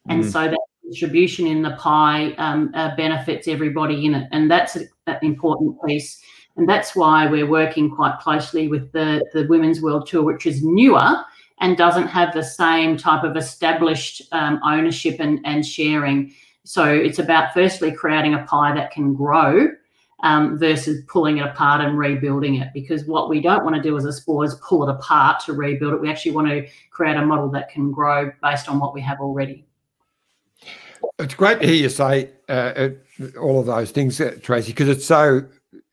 and 0.09 0.25
mm. 0.25 0.33
so 0.33 0.49
that 0.49 0.59
distribution 0.89 1.47
in 1.47 1.63
the 1.63 1.73
pie 1.73 2.33
um, 2.39 2.71
uh, 2.75 2.95
benefits 2.97 3.49
everybody 3.49 4.07
in 4.07 4.15
it 4.15 4.29
and 4.33 4.51
that's 4.51 4.77
an 4.77 4.89
important 5.23 5.77
piece 5.87 6.21
and 6.57 6.69
that's 6.69 6.95
why 6.95 7.27
we're 7.27 7.49
working 7.49 7.91
quite 7.91 8.19
closely 8.21 8.69
with 8.69 8.91
the 8.93 9.25
the 9.33 9.47
women's 9.49 9.81
world 9.81 10.07
tour 10.07 10.23
which 10.23 10.47
is 10.47 10.63
newer 10.63 11.17
and 11.61 11.77
doesn't 11.77 12.09
have 12.09 12.35
the 12.35 12.43
same 12.43 12.97
type 12.97 13.23
of 13.23 13.37
established 13.37 14.23
um, 14.33 14.61
ownership 14.65 15.21
and, 15.21 15.39
and 15.45 15.65
sharing 15.65 16.35
so 16.65 16.85
it's 16.85 17.19
about 17.19 17.53
firstly 17.53 17.93
creating 17.93 18.35
a 18.35 18.43
pie 18.45 18.75
that 18.75 18.91
can 18.91 19.15
grow 19.15 19.69
um, 20.23 20.59
versus 20.59 21.03
pulling 21.07 21.39
it 21.39 21.47
apart 21.47 21.83
and 21.83 21.99
rebuilding 21.99 22.57
it. 22.57 22.69
Because 22.73 23.05
what 23.05 23.29
we 23.29 23.41
don't 23.41 23.65
want 23.65 23.77
to 23.77 23.83
do 23.83 23.97
as 23.97 24.07
a 24.07 24.13
sport 24.13 24.49
is 24.49 24.55
pull 24.57 24.89
it 24.89 24.91
apart 24.91 25.41
to 25.45 25.53
rebuild 25.53 25.93
it. 25.93 26.01
We 26.01 26.11
actually 26.11 26.33
want 26.33 26.49
to 26.49 26.67
create 26.91 27.17
a 27.17 27.25
model 27.25 27.51
that 27.51 27.69
can 27.69 27.93
grow 27.93 28.33
based 28.43 28.69
on 28.69 28.81
what 28.81 28.95
we 28.95 29.03
have 29.03 29.21
already. 29.21 29.67
It's 31.19 31.35
great 31.35 31.61
to 31.61 31.67
hear 31.67 31.77
you 31.77 31.91
say 31.91 32.31
uh, 32.49 32.89
all 33.39 33.61
of 33.61 33.67
those 33.67 33.91
things, 33.91 34.19
uh, 34.21 34.39
Tracey, 34.43 34.73
because 34.73 34.89
it's 34.89 35.05
so 35.05 35.43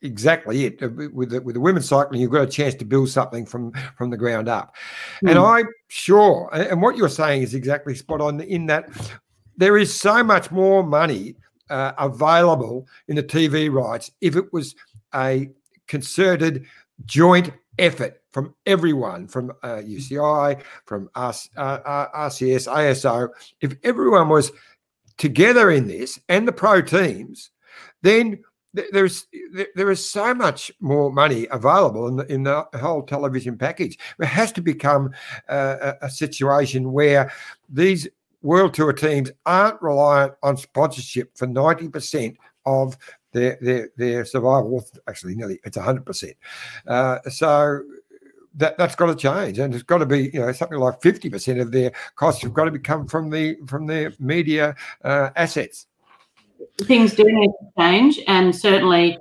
exactly 0.02 0.66
it. 0.66 0.82
Uh, 0.82 0.90
with 1.14 1.32
the, 1.32 1.42
with 1.42 1.56
the 1.56 1.62
women's 1.62 1.90
cycling, 1.90 2.22
you've 2.22 2.32
got 2.32 2.44
a 2.44 2.48
chance 2.48 2.76
to 2.76 2.86
build 2.86 3.10
something 3.10 3.46
from 3.46 3.74
from 3.98 4.10
the 4.10 4.18
ground 4.18 4.48
up. 4.48 4.74
Mm. 5.24 5.32
And 5.32 5.40
I'm 5.40 5.68
sure, 5.90 6.50
and 6.54 6.82
what 6.82 6.96
you're 6.96 7.10
saying 7.10 7.42
is 7.44 7.54
exactly 7.54 7.94
spot 7.94 8.22
on. 8.22 8.40
In 8.40 8.68
that, 8.68 8.90
there 9.58 9.78
is 9.78 9.98
so 9.98 10.24
much 10.24 10.52
more 10.52 10.84
money 10.84 11.36
uh, 11.70 11.94
available 11.98 12.88
in 13.08 13.16
the 13.16 13.24
TV 13.24 13.72
rights 13.72 14.12
if 14.22 14.36
it 14.36 14.52
was 14.52 14.76
a 15.16 15.50
concerted 15.88 16.66
joint 17.06 17.52
effort 17.80 18.22
from 18.32 18.54
everyone, 18.66 19.28
from 19.28 19.52
uh, 19.64 19.82
UCI, 19.84 20.62
from 20.86 21.10
us, 21.16 21.50
uh, 21.58 22.08
RCS, 22.16 22.68
ASO. 22.68 23.30
If 23.60 23.76
everyone 23.84 24.30
was 24.30 24.52
together 25.18 25.70
in 25.70 25.88
this 25.88 26.20
and 26.30 26.48
the 26.48 26.54
pro 26.54 26.82
teams, 26.82 27.52
then 28.02 28.40
there's 28.74 29.28
there 29.76 29.92
is 29.92 30.10
so 30.10 30.34
much 30.34 30.72
more 30.80 31.12
money 31.12 31.46
available 31.52 32.08
in 32.08 32.16
the, 32.16 32.26
in 32.32 32.44
the 32.44 32.66
whole 32.80 33.04
television 33.04 33.58
package. 33.58 33.98
It 34.18 34.26
has 34.26 34.54
to 34.54 34.62
become 34.62 35.12
uh, 35.50 35.94
a, 36.02 36.06
a 36.06 36.10
situation 36.10 36.94
where 36.94 37.32
these 37.68 38.08
World 38.42 38.74
Tour 38.74 38.94
teams 38.94 39.32
aren't 39.46 39.82
reliant 39.82 40.34
on 40.44 40.58
sponsorship 40.58 41.38
for 41.38 41.48
90% 41.48 42.36
of 42.66 42.98
their 43.32 43.58
their 43.62 43.90
their 43.98 44.26
survival. 44.26 44.84
Actually, 45.08 45.36
nearly 45.36 45.60
it's 45.64 45.78
100%. 45.78 46.34
Uh, 46.88 47.20
so 47.30 47.82
that 48.56 48.78
that's 48.78 48.96
got 48.96 49.08
to 49.08 49.16
change, 49.16 49.60
and 49.60 49.74
it's 49.74 49.84
got 49.84 50.00
to 50.00 50.06
be 50.06 50.30
you 50.34 50.40
know 50.40 50.52
something 50.52 50.78
like 50.78 51.00
50% 51.02 51.62
of 51.62 51.72
their 51.72 51.92
costs 52.16 52.42
have 52.44 52.54
got 52.54 52.66
to 52.66 52.80
come 52.80 53.08
from 53.08 53.30
the 53.30 53.58
from 53.68 53.88
their 53.88 54.14
media 54.20 54.76
uh, 55.04 55.30
assets. 55.36 55.88
Things 56.82 57.14
do 57.14 57.24
need 57.24 57.48
to 57.48 57.68
change, 57.78 58.20
and 58.28 58.56
certainly 58.56 59.18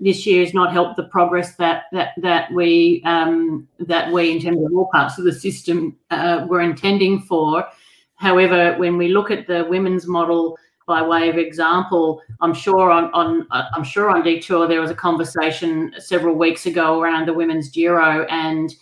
this 0.00 0.26
year 0.26 0.44
has 0.44 0.52
not 0.52 0.72
helped 0.72 0.96
the 0.96 1.04
progress 1.04 1.54
that 1.56 1.84
that 1.92 2.14
that 2.18 2.50
we 2.52 3.02
um, 3.04 3.68
that 3.78 4.12
we 4.12 4.32
in 4.32 4.40
terms 4.40 4.64
of 4.64 4.72
all 4.74 4.88
parts 4.92 5.18
of 5.18 5.24
the 5.24 5.32
system 5.32 5.96
uh, 6.10 6.46
were 6.48 6.60
intending 6.60 7.20
for. 7.20 7.66
However, 8.22 8.76
when 8.78 8.96
we 8.96 9.08
look 9.08 9.32
at 9.32 9.48
the 9.48 9.66
women's 9.68 10.06
model 10.06 10.56
by 10.86 11.02
way 11.02 11.28
of 11.28 11.38
example, 11.38 12.22
I'm 12.40 12.54
sure 12.54 12.88
on, 12.88 13.12
on 13.12 13.48
I'm 13.50 13.82
sure 13.82 14.10
on 14.10 14.22
Detour 14.22 14.68
there 14.68 14.80
was 14.80 14.92
a 14.92 14.94
conversation 14.94 15.92
several 15.98 16.36
weeks 16.36 16.66
ago 16.66 17.00
around 17.00 17.26
the 17.26 17.32
women's 17.32 17.68
Giro 17.68 18.24
and 18.26 18.72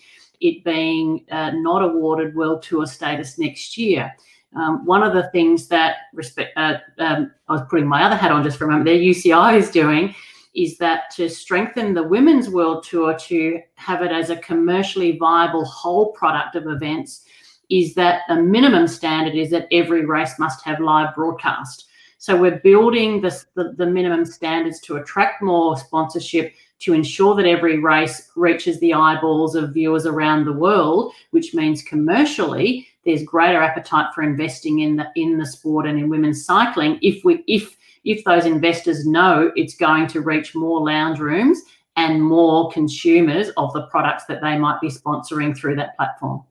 it 0.42 0.62
being 0.62 1.24
uh, 1.30 1.52
not 1.52 1.82
awarded 1.82 2.34
World 2.34 2.62
Tour 2.62 2.84
status 2.84 3.38
next 3.38 3.78
year. 3.78 4.14
Um, 4.54 4.84
one 4.84 5.02
of 5.02 5.14
the 5.14 5.30
things 5.30 5.68
that 5.68 5.96
respect, 6.12 6.52
uh, 6.58 6.74
um, 6.98 7.32
I 7.48 7.52
was 7.54 7.62
putting 7.70 7.86
my 7.86 8.02
other 8.02 8.16
hat 8.16 8.32
on 8.32 8.44
just 8.44 8.58
for 8.58 8.66
a 8.66 8.68
moment, 8.68 8.84
their 8.84 8.96
UCI 8.96 9.56
is 9.56 9.70
doing 9.70 10.14
is 10.54 10.76
that 10.78 11.10
to 11.12 11.30
strengthen 11.30 11.94
the 11.94 12.02
women's 12.02 12.50
world 12.50 12.84
tour 12.84 13.16
to 13.16 13.58
have 13.76 14.02
it 14.02 14.12
as 14.12 14.28
a 14.28 14.36
commercially 14.36 15.16
viable 15.16 15.64
whole 15.64 16.12
product 16.12 16.56
of 16.56 16.66
events 16.66 17.24
is 17.70 17.94
that 17.94 18.22
a 18.28 18.36
minimum 18.36 18.86
standard 18.86 19.34
is 19.34 19.50
that 19.50 19.68
every 19.72 20.04
race 20.04 20.38
must 20.38 20.64
have 20.64 20.80
live 20.80 21.14
broadcast. 21.14 21.86
So 22.18 22.36
we're 22.36 22.58
building 22.58 23.22
this, 23.22 23.46
the, 23.54 23.72
the 23.78 23.86
minimum 23.86 24.26
standards 24.26 24.80
to 24.80 24.96
attract 24.96 25.42
more 25.42 25.76
sponsorship, 25.78 26.52
to 26.80 26.92
ensure 26.92 27.34
that 27.34 27.46
every 27.46 27.78
race 27.78 28.30
reaches 28.36 28.78
the 28.80 28.92
eyeballs 28.92 29.54
of 29.54 29.72
viewers 29.72 30.06
around 30.06 30.44
the 30.44 30.52
world, 30.52 31.14
which 31.30 31.54
means 31.54 31.82
commercially 31.82 32.86
there's 33.04 33.22
greater 33.22 33.62
appetite 33.62 34.12
for 34.14 34.22
investing 34.22 34.80
in 34.80 34.96
the 34.96 35.06
in 35.16 35.38
the 35.38 35.46
sport 35.46 35.86
and 35.86 35.98
in 35.98 36.08
women's 36.08 36.44
cycling 36.44 36.98
if 37.00 37.24
we 37.24 37.42
if 37.46 37.76
if 38.04 38.24
those 38.24 38.46
investors 38.46 39.06
know 39.06 39.50
it's 39.56 39.74
going 39.74 40.06
to 40.06 40.20
reach 40.20 40.54
more 40.54 40.80
lounge 40.80 41.18
rooms 41.18 41.60
and 41.96 42.22
more 42.22 42.70
consumers 42.70 43.50
of 43.56 43.72
the 43.72 43.86
products 43.86 44.24
that 44.26 44.40
they 44.40 44.56
might 44.56 44.80
be 44.80 44.88
sponsoring 44.88 45.56
through 45.56 45.76
that 45.76 45.96
platform. 45.96 46.42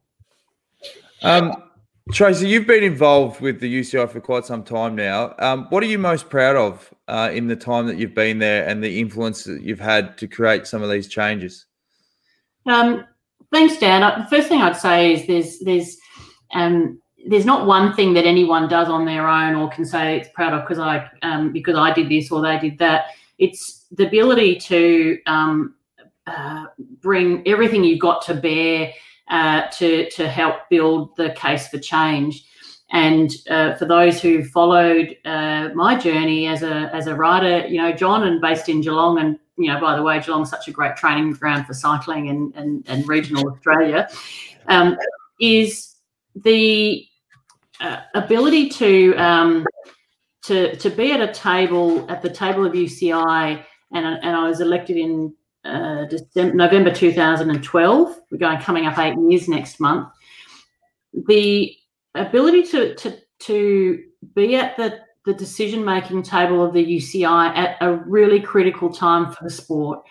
Um, 1.23 1.53
Tracey, 2.11 2.47
you've 2.47 2.65
been 2.65 2.83
involved 2.83 3.39
with 3.39 3.59
the 3.59 3.79
UCI 3.79 4.09
for 4.09 4.19
quite 4.19 4.45
some 4.45 4.63
time 4.63 4.95
now. 4.95 5.35
Um, 5.37 5.67
what 5.69 5.83
are 5.83 5.87
you 5.87 5.99
most 5.99 6.29
proud 6.29 6.55
of 6.55 6.91
uh, 7.07 7.29
in 7.31 7.47
the 7.47 7.55
time 7.55 7.85
that 7.85 7.97
you've 7.97 8.15
been 8.15 8.39
there 8.39 8.67
and 8.67 8.83
the 8.83 8.99
influence 8.99 9.43
that 9.43 9.61
you've 9.61 9.79
had 9.79 10.17
to 10.17 10.27
create 10.27 10.65
some 10.65 10.81
of 10.81 10.89
these 10.89 11.07
changes? 11.07 11.67
Um, 12.65 13.05
thanks, 13.51 13.77
Dan. 13.77 14.01
Uh, 14.01 14.23
the 14.23 14.35
first 14.35 14.47
thing 14.47 14.61
I'd 14.61 14.75
say 14.75 15.13
is 15.13 15.27
there's 15.27 15.59
there's 15.59 15.97
um, 16.53 16.99
there's 17.27 17.45
not 17.45 17.67
one 17.67 17.93
thing 17.93 18.13
that 18.13 18.25
anyone 18.25 18.67
does 18.67 18.89
on 18.89 19.05
their 19.05 19.27
own 19.27 19.53
or 19.53 19.69
can 19.69 19.85
say 19.85 20.17
it's 20.17 20.29
proud 20.33 20.53
of 20.53 20.61
because 20.61 20.79
I 20.79 21.07
um, 21.21 21.53
because 21.53 21.77
I 21.77 21.93
did 21.93 22.09
this 22.09 22.31
or 22.31 22.41
they 22.41 22.57
did 22.57 22.79
that. 22.79 23.07
It's 23.37 23.85
the 23.91 24.07
ability 24.07 24.57
to 24.61 25.19
um, 25.27 25.75
uh, 26.25 26.65
bring 27.01 27.47
everything 27.47 27.83
you've 27.83 27.99
got 27.99 28.23
to 28.23 28.33
bear 28.33 28.91
uh, 29.29 29.67
to, 29.67 30.09
to 30.11 30.27
help 30.27 30.69
build 30.69 31.15
the 31.15 31.31
case 31.31 31.67
for 31.67 31.77
change. 31.77 32.45
And 32.91 33.31
uh, 33.49 33.75
for 33.75 33.85
those 33.85 34.19
who 34.19 34.43
followed 34.43 35.15
uh, 35.23 35.69
my 35.75 35.95
journey 35.95 36.47
as 36.47 36.63
a 36.63 36.89
as 36.91 37.05
a 37.05 37.13
rider, 37.13 37.67
you 37.67 37.77
know, 37.77 37.91
John 37.91 38.23
and 38.23 38.41
based 38.41 38.67
in 38.67 38.81
Geelong, 38.81 39.19
and 39.19 39.37
you 39.57 39.71
know, 39.71 39.79
by 39.79 39.95
the 39.95 40.01
way, 40.01 40.19
Geelong's 40.19 40.49
such 40.49 40.67
a 40.67 40.71
great 40.71 40.95
training 40.95 41.33
ground 41.33 41.67
for 41.67 41.75
cycling 41.75 42.29
and 42.29 42.51
and, 42.55 42.83
and 42.87 43.07
regional 43.07 43.47
Australia, 43.51 44.09
um, 44.67 44.97
is 45.39 45.97
the 46.33 47.05
uh, 47.79 47.99
ability 48.15 48.69
to 48.69 49.13
um, 49.17 49.67
to 50.45 50.75
to 50.77 50.89
be 50.89 51.11
at 51.11 51.21
a 51.21 51.31
table 51.31 52.09
at 52.09 52.23
the 52.23 52.29
table 52.29 52.65
of 52.65 52.73
UCI, 52.73 53.63
and 53.93 54.05
and 54.05 54.35
I 54.35 54.47
was 54.47 54.61
elected 54.61 54.97
in 54.97 55.35
uh, 55.65 56.05
December, 56.05 56.55
November 56.55 56.93
2012. 56.93 58.19
We're 58.31 58.37
going 58.37 58.59
coming 58.59 58.85
up 58.85 58.97
eight 58.97 59.17
years 59.29 59.47
next 59.47 59.79
month. 59.79 60.09
The 61.27 61.75
ability 62.15 62.63
to 62.67 62.95
to 62.95 63.17
to 63.39 64.03
be 64.35 64.55
at 64.55 64.77
the 64.77 64.99
the 65.25 65.33
decision 65.33 65.83
making 65.83 66.23
table 66.23 66.63
of 66.63 66.73
the 66.73 66.83
UCI 66.83 67.55
at 67.55 67.77
a 67.81 67.93
really 67.93 68.39
critical 68.39 68.91
time 68.91 69.31
for 69.31 69.43
the 69.43 69.49
sport. 69.49 70.01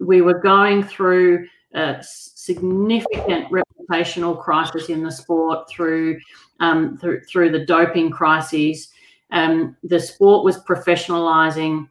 We 0.00 0.22
were 0.22 0.38
going 0.38 0.82
through 0.82 1.46
a 1.74 2.02
significant 2.02 3.48
reputational 3.50 4.40
crisis 4.40 4.88
in 4.88 5.02
the 5.02 5.10
sport 5.10 5.68
through 5.68 6.18
um, 6.60 6.96
through, 6.96 7.22
through 7.24 7.50
the 7.50 7.64
doping 7.66 8.10
crises. 8.10 8.88
Um, 9.30 9.76
the 9.82 9.98
sport 9.98 10.44
was 10.44 10.58
professionalising. 10.58 11.88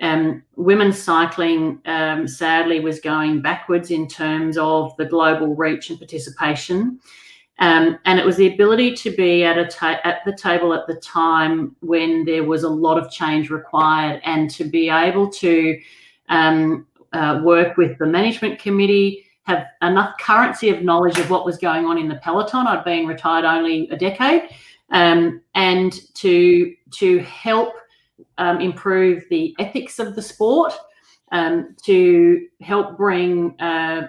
Um, 0.00 0.42
women's 0.56 1.00
cycling, 1.00 1.80
um, 1.86 2.26
sadly, 2.26 2.80
was 2.80 2.98
going 3.00 3.42
backwards 3.42 3.90
in 3.90 4.08
terms 4.08 4.58
of 4.58 4.96
the 4.96 5.04
global 5.04 5.54
reach 5.54 5.90
and 5.90 5.98
participation. 5.98 6.98
Um, 7.60 8.00
and 8.04 8.18
it 8.18 8.26
was 8.26 8.36
the 8.36 8.52
ability 8.52 8.94
to 8.94 9.10
be 9.12 9.44
at 9.44 9.56
a 9.56 9.66
ta- 9.66 10.00
at 10.02 10.24
the 10.24 10.34
table 10.34 10.74
at 10.74 10.88
the 10.88 10.96
time 10.96 11.76
when 11.80 12.24
there 12.24 12.42
was 12.42 12.64
a 12.64 12.68
lot 12.68 12.98
of 12.98 13.12
change 13.12 13.48
required, 13.50 14.20
and 14.24 14.50
to 14.50 14.64
be 14.64 14.90
able 14.90 15.30
to 15.30 15.80
um, 16.28 16.86
uh, 17.12 17.40
work 17.44 17.76
with 17.76 17.96
the 17.98 18.06
management 18.06 18.58
committee, 18.58 19.24
have 19.44 19.66
enough 19.82 20.18
currency 20.18 20.70
of 20.70 20.82
knowledge 20.82 21.18
of 21.20 21.30
what 21.30 21.44
was 21.44 21.56
going 21.56 21.84
on 21.84 21.96
in 21.96 22.08
the 22.08 22.16
peloton. 22.16 22.66
I'd 22.66 22.84
been 22.84 23.06
retired 23.06 23.44
only 23.44 23.88
a 23.90 23.96
decade, 23.96 24.50
um, 24.90 25.40
and 25.54 25.92
to 26.14 26.74
to 26.90 27.20
help 27.20 27.74
um, 28.38 28.60
improve 28.60 29.24
the 29.30 29.54
ethics 29.58 29.98
of 29.98 30.14
the 30.14 30.22
sport. 30.22 30.72
Um, 31.32 31.74
to 31.84 32.46
help 32.60 32.96
bring 32.96 33.58
uh, 33.60 34.06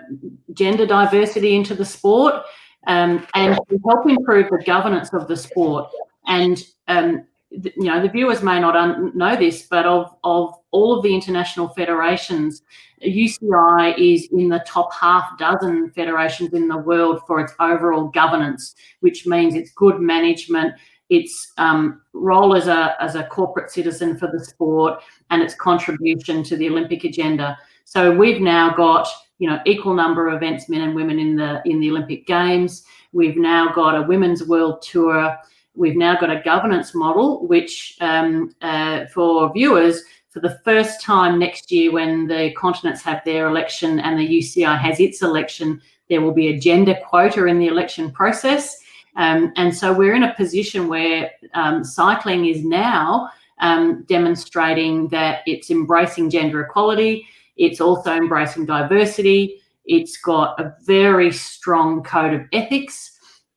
gender 0.53 0.85
diversity 0.85 1.55
into 1.55 1.73
the 1.73 1.85
sport, 1.85 2.43
um, 2.85 3.25
and 3.33 3.57
to 3.69 3.79
help 3.83 4.07
improve 4.07 4.49
the 4.51 4.61
governance 4.63 5.11
of 5.11 5.27
the 5.27 5.37
sport. 5.37 5.89
And 6.27 6.61
um, 6.87 7.25
th- 7.49 7.73
you 7.77 7.85
know, 7.85 8.01
the 8.01 8.09
viewers 8.09 8.43
may 8.43 8.59
not 8.59 8.75
un- 8.75 9.11
know 9.15 9.35
this, 9.35 9.63
but 9.63 9.85
of 9.85 10.15
of 10.23 10.53
all 10.71 10.97
of 10.97 11.03
the 11.03 11.15
international 11.15 11.69
federations, 11.69 12.61
UCI 13.03 13.97
is 13.97 14.27
in 14.31 14.49
the 14.49 14.63
top 14.67 14.93
half 14.93 15.37
dozen 15.37 15.91
federations 15.91 16.53
in 16.53 16.67
the 16.67 16.77
world 16.77 17.21
for 17.27 17.39
its 17.39 17.53
overall 17.59 18.07
governance, 18.07 18.75
which 18.99 19.25
means 19.25 19.55
it's 19.55 19.71
good 19.71 19.99
management, 19.99 20.73
its 21.09 21.53
um, 21.57 22.01
role 22.13 22.55
as 22.55 22.67
a 22.67 22.95
as 23.01 23.15
a 23.15 23.23
corporate 23.23 23.69
citizen 23.71 24.17
for 24.17 24.27
the 24.31 24.43
sport, 24.43 25.01
and 25.29 25.41
its 25.41 25.55
contribution 25.55 26.43
to 26.43 26.55
the 26.55 26.69
Olympic 26.69 27.03
agenda. 27.03 27.57
So 27.83 28.11
we've 28.11 28.41
now 28.41 28.73
got 28.73 29.07
you 29.37 29.49
know 29.49 29.59
equal 29.65 29.93
number 29.93 30.27
of 30.27 30.35
events, 30.35 30.69
men 30.69 30.81
and 30.81 30.95
women 30.95 31.19
in 31.19 31.35
the 31.35 31.61
in 31.65 31.79
the 31.79 31.89
Olympic 31.89 32.25
Games. 32.25 32.83
We've 33.13 33.37
now 33.37 33.71
got 33.71 33.95
a 33.95 34.01
women's 34.01 34.43
world 34.43 34.81
tour. 34.81 35.37
We've 35.75 35.97
now 35.97 36.17
got 36.17 36.29
a 36.29 36.41
governance 36.41 36.95
model, 36.95 37.45
which 37.47 37.97
um, 37.99 38.55
uh, 38.61 39.05
for 39.07 39.51
viewers, 39.53 40.03
for 40.29 40.39
the 40.39 40.59
first 40.65 41.01
time 41.01 41.37
next 41.37 41.71
year, 41.71 41.91
when 41.91 42.27
the 42.27 42.51
continents 42.57 43.01
have 43.03 43.21
their 43.23 43.47
election 43.47 43.99
and 43.99 44.19
the 44.19 44.27
UCI 44.27 44.77
has 44.77 44.99
its 44.99 45.21
election, 45.21 45.81
there 46.09 46.21
will 46.21 46.33
be 46.33 46.47
a 46.47 46.59
gender 46.59 46.97
quota 47.07 47.45
in 47.45 47.59
the 47.59 47.67
election 47.67 48.11
process. 48.11 48.81
Um, 49.15 49.53
and 49.55 49.75
so 49.75 49.93
we're 49.93 50.15
in 50.15 50.23
a 50.23 50.33
position 50.35 50.87
where 50.87 51.31
um, 51.53 51.83
cycling 51.83 52.45
is 52.45 52.63
now 52.63 53.29
um, 53.59 54.03
demonstrating 54.07 55.07
that 55.09 55.41
it's 55.45 55.69
embracing 55.69 56.29
gender 56.29 56.61
equality, 56.61 57.27
it's 57.57 57.79
also 57.79 58.13
embracing 58.13 58.65
diversity, 58.65 59.61
it's 59.85 60.17
got 60.17 60.59
a 60.59 60.75
very 60.83 61.31
strong 61.31 62.03
code 62.03 62.33
of 62.33 62.41
ethics. 62.51 63.11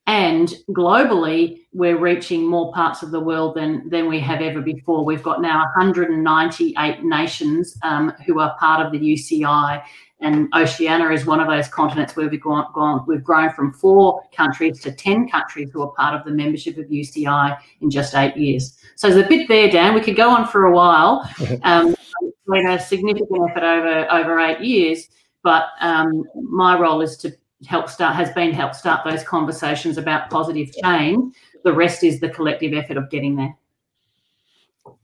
And 0.07 0.55
globally, 0.71 1.65
we're 1.75 1.99
reaching 1.99 2.47
more 2.47 2.73
parts 2.73 3.03
of 3.03 3.11
the 3.11 3.21
world 3.21 3.57
than, 3.57 3.87
than 3.91 4.09
we 4.09 4.21
have 4.21 4.41
ever 4.41 4.63
before. 4.63 5.05
We've 5.05 5.23
got 5.23 5.43
now 5.43 5.59
198 5.77 7.05
nations 7.05 7.77
um, 7.83 8.15
who 8.27 8.41
are 8.41 8.57
part 8.59 8.85
of 8.85 8.93
the 8.93 8.99
UCI, 8.99 9.83
and 10.21 10.49
Oceania 10.55 11.11
is 11.11 11.27
one 11.27 11.39
of 11.39 11.47
those 11.47 11.69
continents 11.69 12.17
where 12.17 12.29
we've 12.29 12.43
gone, 12.43 12.67
gone, 12.75 13.05
we've 13.07 13.23
grown 13.23 13.53
from 13.53 13.73
four 13.73 14.23
countries 14.35 14.81
to 14.81 14.91
10 14.91 15.29
countries 15.29 15.71
who 15.73 15.83
are 15.83 15.93
part 15.93 16.15
of 16.15 16.25
the 16.25 16.33
membership 16.33 16.77
of 16.77 16.87
UCI 16.87 17.57
in 17.81 17.89
just 17.89 18.15
eight 18.17 18.37
years. 18.37 18.77
So 18.97 19.09
there's 19.09 19.25
a 19.25 19.29
bit 19.29 19.47
there, 19.47 19.71
Dan. 19.71 19.95
We 19.95 20.01
could 20.01 20.17
go 20.17 20.29
on 20.31 20.47
for 20.49 20.67
a 20.67 20.73
while. 20.73 21.29
Um, 21.63 21.95
it's 22.23 22.37
been 22.47 22.69
a 22.69 22.79
significant 22.81 23.51
effort 23.51 23.63
over 23.63 24.13
over 24.13 24.39
eight 24.41 24.61
years, 24.61 25.09
but 25.43 25.65
um, 25.81 26.25
my 26.35 26.79
role 26.79 27.01
is 27.01 27.17
to 27.19 27.33
help 27.67 27.89
start 27.89 28.15
has 28.15 28.31
been 28.31 28.53
help 28.53 28.75
start 28.75 29.05
those 29.05 29.23
conversations 29.23 29.99
about 29.99 30.31
positive 30.31 30.71
change. 30.83 31.35
The 31.65 31.73
rest 31.73 32.05
is 32.05 32.21
the 32.21 32.29
collective 32.29 32.73
effort 32.73 32.97
of 32.97 33.11
getting 33.11 33.37
there. 33.37 33.55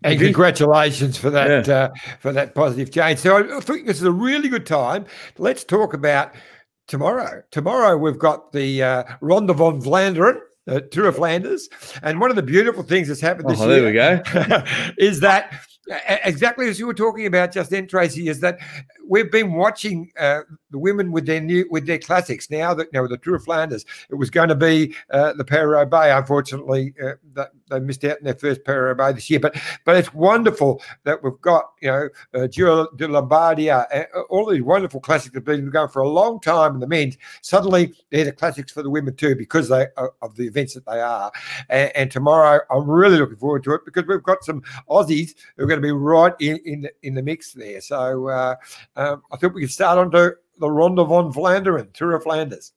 And 0.02 0.18
congratulations 0.18 1.16
for 1.16 1.30
that 1.30 1.66
yeah. 1.66 1.74
uh, 1.74 1.90
for 2.20 2.32
that 2.32 2.54
positive 2.54 2.90
change. 2.90 3.18
So 3.20 3.56
I 3.56 3.60
think 3.60 3.86
this 3.86 3.98
is 3.98 4.04
a 4.04 4.12
really 4.12 4.48
good 4.48 4.66
time. 4.66 5.06
Let's 5.38 5.64
talk 5.64 5.94
about 5.94 6.34
tomorrow. 6.86 7.42
Tomorrow 7.50 7.96
we've 7.96 8.18
got 8.18 8.52
the 8.52 8.82
uh, 8.82 9.04
Ronde 9.20 9.48
van 9.48 9.80
Vlaanderen. 9.80 10.40
Uh, 10.66 10.80
Tour 10.90 11.08
of 11.08 11.16
Flanders, 11.16 11.68
and 12.02 12.18
one 12.18 12.30
of 12.30 12.36
the 12.36 12.42
beautiful 12.42 12.82
things 12.82 13.08
that's 13.08 13.20
happened 13.20 13.50
this 13.50 13.60
oh, 13.60 13.68
year 13.68 13.92
there 13.92 14.22
we 14.22 14.48
go. 14.48 14.64
is 14.98 15.20
that 15.20 15.52
exactly 15.86 16.68
as 16.68 16.78
you 16.78 16.86
were 16.86 16.94
talking 16.94 17.26
about 17.26 17.52
just 17.52 17.70
then, 17.70 17.86
Tracey, 17.86 18.28
is 18.28 18.40
that 18.40 18.58
we've 19.06 19.30
been 19.30 19.52
watching 19.52 20.10
uh, 20.18 20.40
the 20.70 20.78
women 20.78 21.12
with 21.12 21.26
their 21.26 21.40
new 21.40 21.66
with 21.70 21.86
their 21.86 21.98
classics. 21.98 22.50
Now 22.50 22.74
that 22.74 22.88
you 22.92 23.00
know 23.00 23.08
the 23.08 23.18
Tour 23.18 23.36
of 23.36 23.44
Flanders, 23.44 23.84
it 24.10 24.14
was 24.14 24.30
going 24.30 24.48
to 24.48 24.54
be 24.54 24.94
uh, 25.10 25.34
the 25.34 25.44
Paris 25.44 25.88
Bay, 25.90 26.10
Unfortunately, 26.12 26.94
uh, 27.02 27.12
that 27.34 27.50
they 27.74 27.80
missed 27.80 28.04
out 28.04 28.18
in 28.18 28.24
their 28.24 28.34
first 28.34 28.60
Roubaix 28.66 29.14
this 29.14 29.30
year. 29.30 29.40
But 29.40 29.56
but 29.84 29.96
it's 29.96 30.12
wonderful 30.14 30.82
that 31.04 31.22
we've 31.22 31.40
got 31.40 31.72
you 31.80 31.88
know 31.88 32.08
uh, 32.34 32.46
de 32.46 33.06
Lombardia, 33.06 33.86
uh, 33.92 34.20
all 34.30 34.46
these 34.46 34.62
wonderful 34.62 35.00
classics 35.00 35.34
have 35.34 35.44
been 35.44 35.70
going 35.70 35.88
for 35.88 36.02
a 36.02 36.08
long 36.08 36.40
time 36.40 36.74
in 36.74 36.80
the 36.80 36.86
men's. 36.86 37.16
Suddenly 37.42 37.94
they're 38.10 38.24
the 38.24 38.32
classics 38.32 38.72
for 38.72 38.82
the 38.82 38.90
women 38.90 39.14
too 39.16 39.34
because 39.34 39.68
they 39.68 39.86
uh, 39.96 40.08
of 40.22 40.36
the 40.36 40.46
events 40.46 40.74
that 40.74 40.86
they 40.86 41.00
are. 41.00 41.30
And, 41.68 41.92
and 41.96 42.10
tomorrow 42.10 42.60
I'm 42.70 42.88
really 42.88 43.18
looking 43.18 43.36
forward 43.36 43.64
to 43.64 43.74
it 43.74 43.82
because 43.84 44.04
we've 44.06 44.22
got 44.22 44.44
some 44.44 44.62
Aussies 44.88 45.34
who 45.56 45.64
are 45.64 45.66
going 45.66 45.80
to 45.80 45.86
be 45.86 45.92
right 45.92 46.34
in 46.40 46.58
in 46.64 46.82
the, 46.82 46.92
in 47.02 47.14
the 47.14 47.22
mix 47.22 47.52
there. 47.52 47.80
So 47.80 48.28
uh, 48.28 48.56
um, 48.96 49.22
I 49.32 49.36
think 49.36 49.54
we 49.54 49.62
can 49.62 49.70
start 49.70 49.98
on 49.98 50.10
to 50.12 50.34
the 50.58 50.70
Ronde 50.70 50.96
van 50.96 51.32
Vlaanderen, 51.32 51.92
Tour 51.92 52.14
of 52.14 52.22
Flanders. 52.22 52.72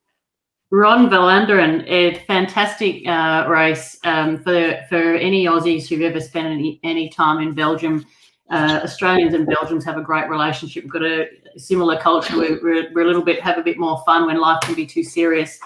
Ron 0.70 1.09
Vlaanderen, 1.09 1.86
a 1.88 2.15
fantastic 2.26 3.07
uh, 3.07 3.45
race 3.47 3.97
um, 4.03 4.38
for 4.38 4.78
for 4.89 5.15
any 5.15 5.45
Aussies 5.45 5.88
who've 5.88 6.01
ever 6.01 6.20
spent 6.20 6.47
any, 6.47 6.80
any 6.84 7.07
time 7.09 7.39
in 7.39 7.53
Belgium. 7.53 8.05
Uh, 8.49 8.82
Australians 8.84 9.34
and 9.34 9.45
Belgians 9.45 9.86
have 9.86 9.97
a 9.97 10.01
great 10.01 10.30
relationship. 10.30 10.84
We've 10.84 10.91
got 10.91 11.03
a 11.03 11.28
similar 11.57 11.97
culture. 11.97 12.38
We're, 12.38 12.61
we're, 12.61 12.93
we're, 12.93 13.01
a 13.01 13.07
little 13.07 13.24
bit 13.24 13.41
have 13.41 13.57
a 13.57 13.63
bit 13.63 13.78
more 13.78 14.01
fun 14.05 14.26
when 14.26 14.39
life 14.39 14.59
can 14.61 14.74
be 14.74 14.86
too 14.86 15.03
serious. 15.03 15.59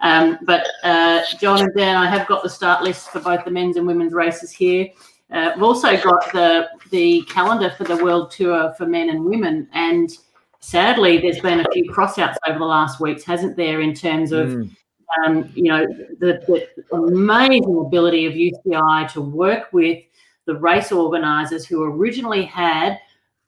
Um, 0.00 0.38
but 0.42 0.66
uh, 0.82 1.22
John 1.40 1.60
and 1.60 1.74
Dan, 1.76 1.96
I 1.96 2.08
have 2.08 2.26
got 2.26 2.42
the 2.42 2.50
start 2.50 2.82
list 2.82 3.10
for 3.10 3.20
both 3.20 3.44
the 3.44 3.50
men's 3.50 3.76
and 3.76 3.86
women's 3.86 4.12
races 4.12 4.50
here. 4.50 4.88
Uh, 5.30 5.52
we've 5.54 5.64
also 5.64 5.96
got 6.00 6.32
the 6.32 6.68
the 6.90 7.22
calendar 7.22 7.70
for 7.76 7.84
the 7.84 8.02
World 8.02 8.32
Tour 8.32 8.74
for 8.76 8.86
men 8.86 9.10
and 9.10 9.24
women, 9.24 9.68
and 9.72 10.10
sadly, 10.60 11.18
there's 11.18 11.40
been 11.40 11.60
a 11.60 11.70
few 11.72 11.90
crossouts 11.90 12.36
over 12.46 12.58
the 12.58 12.64
last 12.64 13.00
weeks, 13.00 13.24
hasn't 13.24 13.56
there, 13.56 13.80
in 13.80 13.94
terms 13.94 14.32
of 14.32 14.48
mm. 14.48 14.70
um, 15.24 15.50
you 15.54 15.70
know 15.70 15.86
the, 16.18 16.40
the 16.46 16.96
amazing 16.96 17.82
ability 17.86 18.26
of 18.26 18.34
UCI 18.34 19.10
to 19.12 19.20
work 19.20 19.72
with 19.72 20.02
the 20.46 20.54
race 20.56 20.92
organisers 20.92 21.66
who 21.66 21.82
originally 21.82 22.44
had 22.44 22.98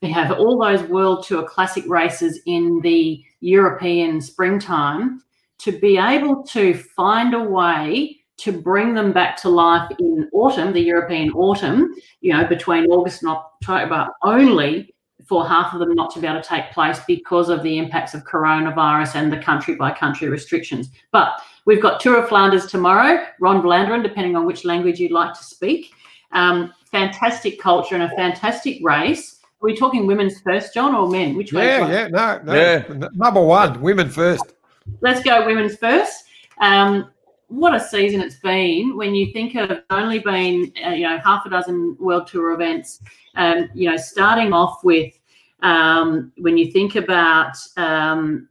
they 0.01 0.09
have 0.09 0.33
all 0.39 0.59
those 0.59 0.83
World 0.85 1.27
Tour 1.27 1.43
Classic 1.47 1.85
races 1.87 2.41
in 2.47 2.81
the 2.81 3.23
European 3.41 4.21
springtime 4.21 5.23
to 5.59 5.73
be 5.79 5.99
able 5.99 6.43
to 6.45 6.75
find 6.75 7.35
a 7.35 7.43
way 7.43 8.17
to 8.39 8.53
bring 8.53 8.95
them 8.95 9.13
back 9.13 9.37
to 9.37 9.51
life 9.51 9.91
in 9.99 10.29
autumn, 10.33 10.73
the 10.73 10.81
European 10.81 11.31
autumn, 11.33 11.95
you 12.23 12.33
know, 12.33 12.47
between 12.47 12.87
August 12.87 13.23
and 13.23 13.31
October 13.31 14.09
only 14.23 14.95
for 15.31 15.47
half 15.47 15.72
of 15.72 15.78
them 15.78 15.95
not 15.95 16.12
to 16.12 16.18
be 16.18 16.26
able 16.26 16.43
to 16.43 16.49
take 16.49 16.72
place 16.72 16.99
because 17.07 17.51
of 17.51 17.62
the 17.62 17.78
impacts 17.78 18.14
of 18.14 18.24
coronavirus 18.24 19.14
and 19.14 19.33
the 19.33 19.39
country 19.39 19.76
by 19.76 19.93
country 19.93 20.28
restrictions. 20.28 20.91
But 21.12 21.41
we've 21.66 21.81
got 21.81 22.01
Tour 22.01 22.18
of 22.18 22.28
Flanders 22.28 22.66
tomorrow, 22.66 23.24
Ron 23.39 23.62
Vlaanderen, 23.62 24.03
depending 24.03 24.35
on 24.35 24.45
which 24.45 24.64
language 24.64 24.99
you'd 24.99 25.12
like 25.12 25.33
to 25.35 25.45
speak. 25.45 25.93
Um, 26.33 26.74
fantastic 26.91 27.61
culture 27.61 27.95
and 27.95 28.03
a 28.03 28.09
fantastic 28.16 28.78
race. 28.83 29.39
Are 29.62 29.66
we 29.66 29.76
talking 29.76 30.05
women's 30.05 30.41
first, 30.41 30.74
John, 30.74 30.97
or 30.97 31.09
men? 31.09 31.37
Which 31.37 31.53
way? 31.53 31.64
Yeah, 31.64 31.89
yeah, 31.89 32.09
no, 32.09 32.41
no. 32.43 32.55
Yeah. 32.55 33.09
Number 33.14 33.41
one, 33.41 33.81
women 33.81 34.11
first. 34.11 34.55
Let's 35.01 35.22
go 35.22 35.47
women's 35.47 35.76
first. 35.76 36.24
Um, 36.61 37.09
what 37.47 37.72
a 37.72 37.78
season 37.78 38.20
it's 38.20 38.41
been 38.41 38.97
when 38.97 39.14
you 39.14 39.33
think 39.33 39.55
of 39.55 39.81
only 39.91 40.18
been 40.18 40.72
uh, 40.85 40.91
you 40.91 41.03
know 41.03 41.18
half 41.18 41.47
a 41.47 41.51
dozen 41.51 41.97
world 41.99 42.26
tour 42.28 42.53
events 42.53 43.01
um, 43.35 43.68
you 43.74 43.91
know 43.91 43.97
starting 43.97 44.53
off 44.53 44.85
with 44.85 45.20
um, 45.63 46.33
when 46.39 46.57
you 46.57 46.71
think 46.71 46.97
about 46.97 47.57
um, 47.77 48.49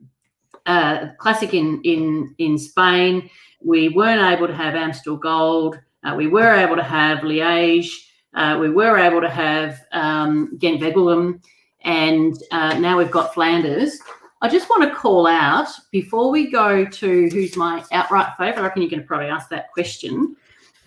uh, 0.66 1.08
classic 1.18 1.54
in 1.54 1.82
in 1.84 2.36
in 2.38 2.58
Spain 2.58 3.30
we 3.62 3.90
weren't 3.90 4.22
able 4.22 4.48
to 4.48 4.56
have 4.56 4.76
Amstel 4.76 5.18
Gold 5.18 5.80
uh, 6.04 6.14
we 6.16 6.28
were 6.28 6.54
able 6.54 6.76
to 6.76 6.84
have 6.84 7.20
Liège 7.20 7.90
uh, 8.36 8.58
we 8.60 8.70
were 8.70 8.98
able 8.98 9.22
to 9.22 9.30
have 9.30 9.82
um, 9.92 10.58
Gent 10.60 10.82
Wevelgem 10.82 11.42
and 11.84 12.36
uh, 12.52 12.78
now 12.78 12.98
we've 12.98 13.12
got 13.12 13.34
Flanders 13.34 14.00
I 14.42 14.48
just 14.48 14.70
want 14.70 14.84
to 14.84 14.96
call 14.96 15.28
out 15.28 15.68
before 15.92 16.32
we 16.32 16.50
go 16.50 16.86
to 16.86 17.30
who's 17.30 17.58
my 17.58 17.84
outright 17.92 18.30
favourite. 18.38 18.58
I 18.58 18.62
reckon 18.62 18.82
you're 18.82 18.92
going 18.92 19.02
to 19.02 19.08
probably 19.08 19.28
ask 19.28 19.50
that 19.50 19.70
question. 19.74 20.38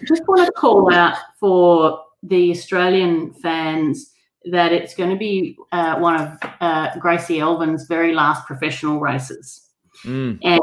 I 0.01 0.05
just 0.07 0.27
want 0.27 0.47
to 0.47 0.53
call 0.53 0.93
out 0.93 1.17
for 1.39 2.03
the 2.23 2.51
Australian 2.51 3.35
fans 3.35 4.12
that 4.47 4.73
it's 4.73 4.95
going 4.95 5.11
to 5.11 5.17
be 5.17 5.57
uh, 5.73 5.99
one 5.99 6.21
of 6.21 6.39
uh, 6.61 6.99
Gracie 6.99 7.41
Elvin's 7.41 7.87
very 7.87 8.15
last 8.15 8.47
professional 8.47 9.01
races. 9.01 9.69
Mm. 10.05 10.39
And 10.43 10.61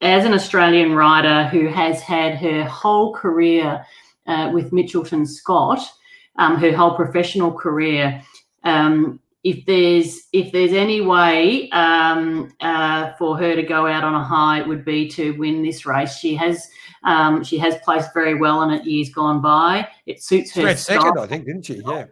as 0.00 0.24
an 0.24 0.32
Australian 0.32 0.94
rider 0.94 1.44
who 1.48 1.68
has 1.68 2.00
had 2.00 2.36
her 2.36 2.64
whole 2.64 3.14
career 3.14 3.84
uh, 4.26 4.50
with 4.52 4.72
Mitchelton 4.72 5.26
Scott, 5.26 5.80
um, 6.38 6.56
her 6.56 6.74
whole 6.74 6.94
professional 6.94 7.52
career, 7.52 8.22
um, 8.64 9.20
if 9.42 9.64
there's 9.64 10.28
if 10.32 10.52
there's 10.52 10.72
any 10.72 11.00
way 11.00 11.70
um, 11.70 12.52
uh, 12.60 13.12
for 13.18 13.38
her 13.38 13.54
to 13.54 13.62
go 13.62 13.86
out 13.86 14.04
on 14.04 14.14
a 14.14 14.22
high, 14.22 14.60
it 14.60 14.68
would 14.68 14.84
be 14.84 15.08
to 15.08 15.32
win 15.38 15.62
this 15.62 15.86
race. 15.86 16.16
She 16.16 16.34
has 16.34 16.68
um, 17.04 17.42
she 17.42 17.56
has 17.58 17.76
placed 17.78 18.12
very 18.12 18.34
well 18.34 18.62
in 18.62 18.70
it 18.70 18.84
years 18.84 19.10
gone 19.10 19.40
by. 19.40 19.88
It 20.06 20.22
suits 20.22 20.52
her. 20.52 20.74
second, 20.76 21.18
I 21.18 21.26
think, 21.26 21.46
didn't 21.46 21.64
she? 21.64 21.82
Yeah. 21.84 22.06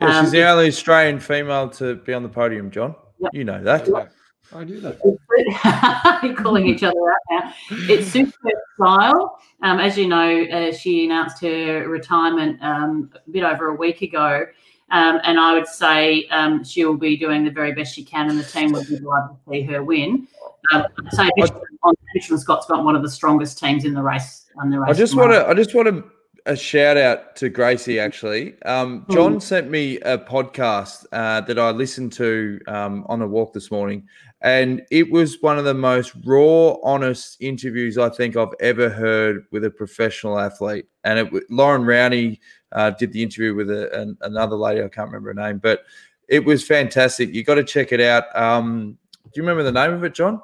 Yeah 0.00 0.20
she's 0.20 0.28
um, 0.28 0.30
the 0.30 0.42
only 0.44 0.68
Australian 0.68 1.20
female 1.20 1.68
to 1.70 1.96
be 1.96 2.14
on 2.14 2.22
the 2.22 2.28
podium, 2.28 2.70
John. 2.70 2.94
Yep. 3.18 3.30
You 3.34 3.44
know 3.44 3.62
that. 3.62 3.86
Yep. 3.86 4.12
I 4.54 4.64
knew 4.64 4.80
that. 4.80 4.98
You're 6.22 6.34
calling 6.34 6.66
each 6.66 6.82
other 6.82 6.98
out 7.10 7.16
now. 7.30 7.54
It 7.88 8.04
suits 8.04 8.36
her 8.42 8.50
style. 8.76 9.38
Um, 9.62 9.80
as 9.80 9.96
you 9.96 10.08
know, 10.08 10.44
uh, 10.44 10.72
she 10.72 11.06
announced 11.06 11.40
her 11.42 11.88
retirement 11.88 12.62
um, 12.62 13.10
a 13.14 13.30
bit 13.30 13.44
over 13.44 13.68
a 13.68 13.74
week 13.74 14.02
ago. 14.02 14.44
Um, 14.90 15.20
and 15.24 15.40
I 15.40 15.54
would 15.54 15.66
say 15.66 16.26
um, 16.26 16.64
she'll 16.64 16.96
be 16.96 17.16
doing 17.16 17.44
the 17.44 17.50
very 17.50 17.72
best 17.72 17.94
she 17.94 18.04
can, 18.04 18.28
and 18.28 18.38
the 18.38 18.44
team 18.44 18.72
would 18.72 18.86
be 18.88 18.98
delighted 18.98 19.30
to 19.30 19.50
see 19.50 19.62
her 19.62 19.82
win. 19.82 20.28
Um, 20.74 20.84
so 21.10 21.26
Mitchelton 21.38 22.38
Scott's 22.38 22.66
got 22.66 22.84
one 22.84 22.94
of 22.94 23.02
the 23.02 23.10
strongest 23.10 23.58
teams 23.58 23.86
in 23.86 23.94
the 23.94 24.02
race. 24.02 24.46
On 24.60 24.68
the 24.68 24.78
race 24.78 24.90
I 24.90 24.92
just 24.92 25.16
want 25.16 25.32
to. 25.32 25.46
I 25.46 25.54
just 25.54 25.74
want 25.74 25.88
to 25.88 26.04
a 26.46 26.56
shout 26.56 26.96
out 26.96 27.36
to 27.36 27.48
Gracie. 27.48 27.98
Actually, 27.98 28.60
um, 28.62 29.06
John 29.10 29.36
mm. 29.36 29.42
sent 29.42 29.70
me 29.70 29.98
a 30.00 30.18
podcast 30.18 31.06
uh, 31.12 31.40
that 31.42 31.58
I 31.58 31.70
listened 31.70 32.12
to 32.14 32.60
um, 32.66 33.04
on 33.08 33.22
a 33.22 33.26
walk 33.26 33.52
this 33.52 33.70
morning, 33.70 34.06
and 34.40 34.82
it 34.90 35.10
was 35.10 35.40
one 35.40 35.58
of 35.58 35.64
the 35.64 35.74
most 35.74 36.12
raw, 36.24 36.76
honest 36.82 37.36
interviews 37.40 37.98
I 37.98 38.08
think 38.08 38.36
I've 38.36 38.54
ever 38.60 38.88
heard 38.88 39.46
with 39.50 39.64
a 39.64 39.70
professional 39.70 40.38
athlete. 40.38 40.86
And 41.04 41.18
it, 41.18 41.50
Loren 41.50 41.82
Rowney 41.82 42.40
uh, 42.72 42.90
did 42.90 43.12
the 43.12 43.22
interview 43.22 43.54
with 43.54 43.70
a, 43.70 43.94
an, 43.98 44.16
another 44.22 44.56
lady. 44.56 44.82
I 44.82 44.88
can't 44.88 45.10
remember 45.10 45.28
her 45.28 45.48
name, 45.48 45.58
but 45.58 45.84
it 46.28 46.44
was 46.44 46.66
fantastic. 46.66 47.34
You 47.34 47.44
got 47.44 47.56
to 47.56 47.64
check 47.64 47.92
it 47.92 48.00
out. 48.00 48.24
Um, 48.34 48.98
do 49.24 49.30
you 49.36 49.42
remember 49.42 49.62
the 49.62 49.72
name 49.72 49.92
of 49.92 50.04
it, 50.04 50.14
John? 50.14 50.42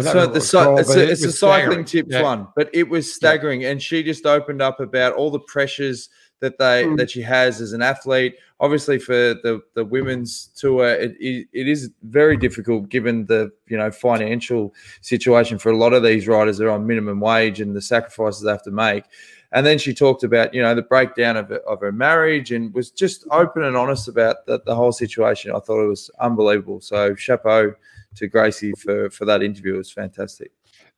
So 0.00 0.26
the, 0.26 0.36
it's, 0.36 0.50
called, 0.50 0.80
it's, 0.80 0.94
a, 0.94 1.10
it's 1.10 1.24
a 1.24 1.32
cycling 1.32 1.84
tips 1.84 2.10
yeah. 2.10 2.22
one, 2.22 2.48
but 2.54 2.68
it 2.74 2.88
was 2.88 3.12
staggering. 3.14 3.62
Yeah. 3.62 3.70
And 3.70 3.82
she 3.82 4.02
just 4.02 4.26
opened 4.26 4.60
up 4.60 4.80
about 4.80 5.14
all 5.14 5.30
the 5.30 5.40
pressures 5.40 6.10
that 6.40 6.58
they 6.58 6.84
mm. 6.84 6.96
that 6.98 7.10
she 7.10 7.22
has 7.22 7.60
as 7.60 7.72
an 7.72 7.82
athlete. 7.82 8.36
Obviously, 8.60 8.98
for 8.98 9.14
the 9.14 9.62
the 9.74 9.84
women's 9.84 10.48
tour, 10.56 10.86
it, 10.88 11.16
it, 11.18 11.48
it 11.52 11.68
is 11.68 11.90
very 12.02 12.36
difficult 12.36 12.90
given 12.90 13.26
the 13.26 13.50
you 13.68 13.76
know 13.76 13.90
financial 13.90 14.74
situation 15.00 15.58
for 15.58 15.70
a 15.70 15.76
lot 15.76 15.94
of 15.94 16.02
these 16.02 16.28
riders. 16.28 16.58
They're 16.58 16.70
on 16.70 16.86
minimum 16.86 17.20
wage 17.20 17.60
and 17.60 17.74
the 17.74 17.82
sacrifices 17.82 18.42
they 18.42 18.50
have 18.50 18.62
to 18.64 18.70
make. 18.70 19.04
And 19.50 19.64
then 19.64 19.78
she 19.78 19.94
talked 19.94 20.24
about, 20.24 20.52
you 20.52 20.60
know, 20.60 20.74
the 20.74 20.82
breakdown 20.82 21.38
of, 21.38 21.50
of 21.50 21.80
her 21.80 21.90
marriage 21.90 22.52
and 22.52 22.72
was 22.74 22.90
just 22.90 23.26
open 23.30 23.64
and 23.64 23.78
honest 23.78 24.06
about 24.06 24.44
the, 24.44 24.60
the 24.66 24.74
whole 24.74 24.92
situation. 24.92 25.52
I 25.54 25.60
thought 25.60 25.82
it 25.82 25.88
was 25.88 26.10
unbelievable. 26.20 26.82
So 26.82 27.14
chapeau 27.14 27.72
to 28.16 28.26
Gracie 28.28 28.72
for, 28.72 29.10
for 29.10 29.24
that 29.24 29.42
interview. 29.42 29.74
It 29.74 29.78
was 29.78 29.92
fantastic. 29.92 30.52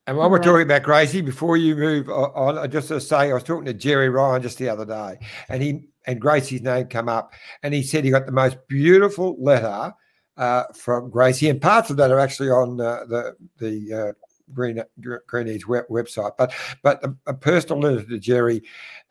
And 0.06 0.16
while 0.16 0.30
we're 0.30 0.38
talking 0.38 0.62
about 0.62 0.82
Gracie, 0.82 1.20
before 1.20 1.56
you 1.56 1.76
move 1.76 2.08
on, 2.08 2.58
I 2.58 2.66
just 2.66 2.88
to 2.88 3.00
say 3.00 3.30
I 3.30 3.32
was 3.32 3.44
talking 3.44 3.66
to 3.66 3.74
Gerry 3.74 4.08
Ryan 4.08 4.42
just 4.42 4.58
the 4.58 4.68
other 4.68 4.84
day, 4.84 5.18
and 5.48 5.62
he 5.62 5.88
and 6.06 6.20
Gracie's 6.20 6.62
name 6.62 6.86
come 6.86 7.08
up, 7.08 7.32
and 7.62 7.72
he 7.74 7.82
said 7.82 8.04
he 8.04 8.10
got 8.10 8.26
the 8.26 8.32
most 8.32 8.56
beautiful 8.66 9.36
letter 9.38 9.92
uh, 10.36 10.64
from 10.74 11.10
Gracie, 11.10 11.48
and 11.48 11.60
parts 11.60 11.90
of 11.90 11.96
that 11.98 12.10
are 12.10 12.18
actually 12.18 12.50
on 12.50 12.80
uh, 12.80 13.04
the 13.06 13.36
the 13.58 13.92
uh, 13.92 14.12
Green 14.52 14.82
Greeny's 15.26 15.68
web, 15.68 15.84
website. 15.88 16.32
But 16.38 16.52
but 16.82 17.04
a, 17.04 17.14
a, 17.26 17.34
personal 17.34 17.80
letter 17.80 18.02
to 18.02 18.18
Gerry, 18.18 18.62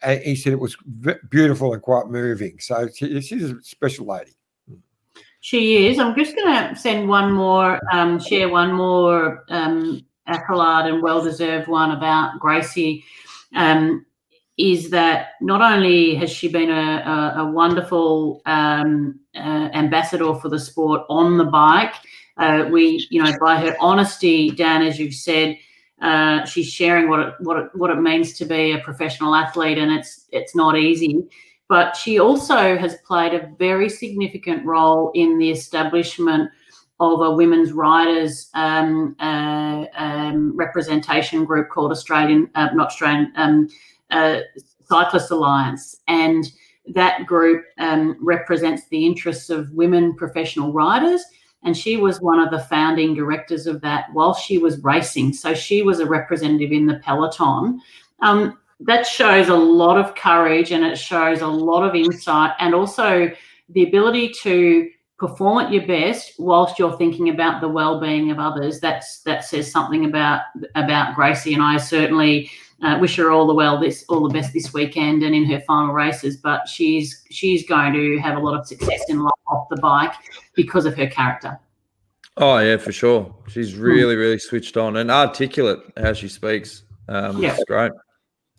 uh, 0.04 0.18
he 0.18 0.36
said 0.36 0.54
it 0.54 0.60
was 0.60 0.76
v- 0.86 1.14
beautiful 1.30 1.74
and 1.74 1.82
quite 1.82 2.08
moving. 2.08 2.60
So 2.60 2.90
she, 2.94 3.22
she's 3.22 3.52
a 3.52 3.62
special 3.62 4.08
lady. 4.08 4.34
She 5.42 5.88
is. 5.88 6.00
I'm 6.00 6.16
just 6.16 6.36
going 6.36 6.54
to 6.54 6.76
send 6.76 7.08
one 7.08 7.32
more, 7.32 7.80
um, 7.94 8.20
share 8.20 8.50
one 8.50 8.74
more 8.74 9.46
um, 9.50 10.06
accolade 10.28 10.92
and 10.92 11.02
well 11.02 11.24
deserved 11.24 11.68
one 11.68 11.92
about 11.92 12.40
Gracie. 12.40 13.04
Um, 13.56 14.06
is 14.58 14.90
that 14.90 15.30
not 15.40 15.62
only 15.62 16.16
has 16.16 16.30
she 16.30 16.50
been 16.50 16.70
a, 16.70 17.34
a, 17.38 17.44
a 17.44 17.52
wonderful 17.52 18.42
um, 18.46 19.18
uh, 19.34 19.70
ambassador 19.74 20.36
for 20.36 20.50
the 20.50 20.60
sport 20.60 21.04
on 21.10 21.38
the 21.38 21.46
bike, 21.46 21.96
uh, 22.36 22.68
we, 22.70 23.08
you 23.10 23.24
know, 23.24 23.32
by 23.40 23.58
her 23.60 23.76
honesty, 23.80 24.52
Dan, 24.52 24.82
as 24.82 25.00
you've 25.00 25.14
said, 25.14 25.58
uh, 26.02 26.46
she's 26.46 26.68
sharing 26.68 27.10
what 27.10 27.20
it, 27.20 27.34
what 27.40 27.58
it, 27.58 27.70
what 27.74 27.90
it 27.90 28.02
means 28.02 28.34
to 28.34 28.46
be 28.46 28.72
a 28.72 28.80
professional 28.80 29.36
athlete, 29.36 29.78
and 29.78 29.92
it's 29.92 30.28
it's 30.32 30.56
not 30.56 30.78
easy. 30.78 31.24
But 31.70 31.96
she 31.96 32.20
also 32.20 32.78
has 32.78 32.98
played 33.06 33.34
a 33.34 33.48
very 33.58 33.88
significant 33.88 34.66
role 34.66 35.12
in 35.14 35.38
the 35.38 35.50
establishment 35.52 36.50
of 37.00 37.22
a 37.22 37.32
women's 37.32 37.72
riders 37.72 38.50
um, 38.56 39.16
uh, 39.22 39.86
um, 39.96 40.58
representation 40.58 41.46
group 41.46 41.70
called 41.70 41.92
Australian, 41.92 42.50
uh, 42.56 42.70
not 42.74 42.88
Australian, 42.88 43.32
um, 43.36 43.70
uh, 44.12 44.40
Cyclist 44.86 45.32
Alliance, 45.32 45.96
and 46.08 46.52
that 46.88 47.26
group 47.26 47.64
um, 47.78 48.18
represents 48.20 48.88
the 48.90 49.06
interests 49.06 49.50
of 49.50 49.72
women 49.72 50.16
professional 50.16 50.74
riders 50.74 51.24
and 51.64 51.76
she 51.76 51.98
was 51.98 52.22
one 52.22 52.40
of 52.40 52.52
the 52.52 52.60
founding 52.60 53.14
directors 53.14 53.68
of 53.68 53.82
that 53.82 54.06
while 54.14 54.34
she 54.34 54.58
was 54.58 54.84
racing. 54.84 55.34
So 55.34 55.54
she 55.54 55.82
was 55.82 56.00
a 56.00 56.06
representative 56.06 56.72
in 56.72 56.86
the 56.86 57.00
peloton. 57.04 57.82
Um, 58.22 58.58
that 58.82 59.06
shows 59.06 59.50
a 59.50 59.56
lot 59.56 59.98
of 59.98 60.16
courage 60.16 60.72
and 60.72 60.84
it 60.84 60.98
shows 60.98 61.42
a 61.42 61.48
lot 61.48 61.84
of 61.84 61.96
insight 61.96 62.54
and 62.60 62.74
also 62.74 63.30
the 63.70 63.84
ability 63.84 64.34
to 64.42 64.90
perform 65.18 65.60
at 65.66 65.72
your 65.72 65.86
best 65.86 66.34
whilst 66.40 66.80
you're 66.80 66.98
thinking 66.98 67.30
about 67.30 67.60
the 67.60 67.68
well-being 67.68 68.32
of 68.32 68.40
others. 68.40 68.80
That's 68.80 69.22
that 69.24 69.44
says 69.44 69.70
something 69.70 70.06
about 70.06 70.42
about 70.76 71.16
gracie 71.16 71.54
and 71.54 71.62
i. 71.62 71.76
Certainly 71.78 72.50
uh, 72.82 72.98
wish 73.02 73.18
her 73.18 73.30
all 73.30 73.46
the 73.46 73.54
well 73.54 73.78
this 73.78 74.06
all 74.08 74.26
the 74.26 74.34
best 74.34 74.54
this 74.54 74.74
weekend 74.74 75.24
and 75.24 75.36
in 75.36 75.44
her 75.44 75.60
final 75.68 75.94
races 75.94 76.38
but 76.38 76.66
she's 76.66 77.26
she's 77.30 77.68
going 77.68 77.92
to 77.92 78.18
have 78.20 78.38
a 78.38 78.40
lot 78.40 78.58
of 78.58 78.66
success 78.66 79.04
in 79.10 79.22
life 79.22 79.34
off 79.50 79.68
the 79.70 79.76
bike 79.82 80.14
because 80.56 80.86
of 80.86 80.96
her 80.96 81.08
character. 81.08 81.60
Oh 82.38 82.58
yeah 82.60 82.78
for 82.78 82.94
sure. 82.94 83.36
She's 83.50 83.76
hmm. 83.76 83.82
really 83.82 84.16
really 84.16 84.40
switched 84.40 84.78
on 84.78 84.96
and 84.96 85.12
articulate 85.12 85.80
how 85.98 86.14
she 86.14 86.30
speaks. 86.30 86.84
Um 87.10 87.44
yeah. 87.44 87.56
it's 87.56 87.66
great 87.66 87.92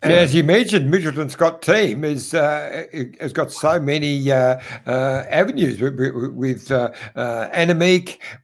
and 0.01 0.13
as 0.13 0.33
you 0.33 0.43
mentioned, 0.43 0.91
Mitchelton 0.91 1.29
Scott 1.29 1.61
team 1.61 2.03
is 2.03 2.33
uh, 2.33 2.85
has 3.19 3.33
got 3.33 3.51
so 3.51 3.79
many 3.79 4.31
uh, 4.31 4.59
uh, 4.87 5.25
avenues 5.29 5.79
with, 5.79 5.99
with 6.33 6.71
uh, 6.71 6.91
uh, 7.15 7.47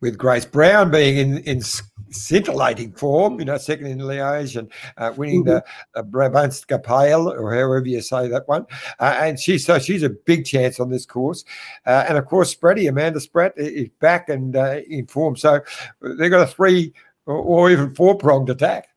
with 0.01 0.18
Grace 0.18 0.45
Brown 0.45 0.91
being 0.91 1.18
in, 1.18 1.38
in 1.39 1.62
scintillating 2.10 2.91
form, 2.93 3.39
you 3.39 3.45
know, 3.45 3.58
second 3.58 3.88
in 3.88 3.99
Liège 3.99 4.58
and 4.58 4.72
uh, 4.97 5.14
winning 5.16 5.43
mm-hmm. 5.43 5.66
the 5.93 5.99
uh, 5.99 6.03
Brabantse 6.03 6.66
Pijl, 6.66 7.32
or 7.32 7.53
however 7.53 7.86
you 7.86 8.01
say 8.01 8.28
that 8.28 8.47
one. 8.47 8.66
Uh, 8.99 9.16
and 9.20 9.39
she's 9.39 9.66
so 9.66 9.80
she's 9.80 10.03
a 10.03 10.10
big 10.10 10.45
chance 10.45 10.80
on 10.80 10.89
this 10.89 11.05
course. 11.05 11.43
Uh, 11.86 12.05
and 12.08 12.18
of 12.18 12.26
course, 12.26 12.53
Spratty, 12.53 12.89
Amanda 12.89 13.20
Spratt 13.20 13.53
is 13.58 13.89
back 13.99 14.30
and 14.30 14.55
uh, 14.55 14.82
in 14.88 15.08
form. 15.08 15.36
So 15.36 15.62
they've 16.01 16.32
got 16.32 16.47
a 16.47 16.51
three 16.51 16.93
or, 17.26 17.36
or 17.36 17.72
even 17.72 17.93
four 17.93 18.16
pronged 18.16 18.49
attack. 18.49 18.89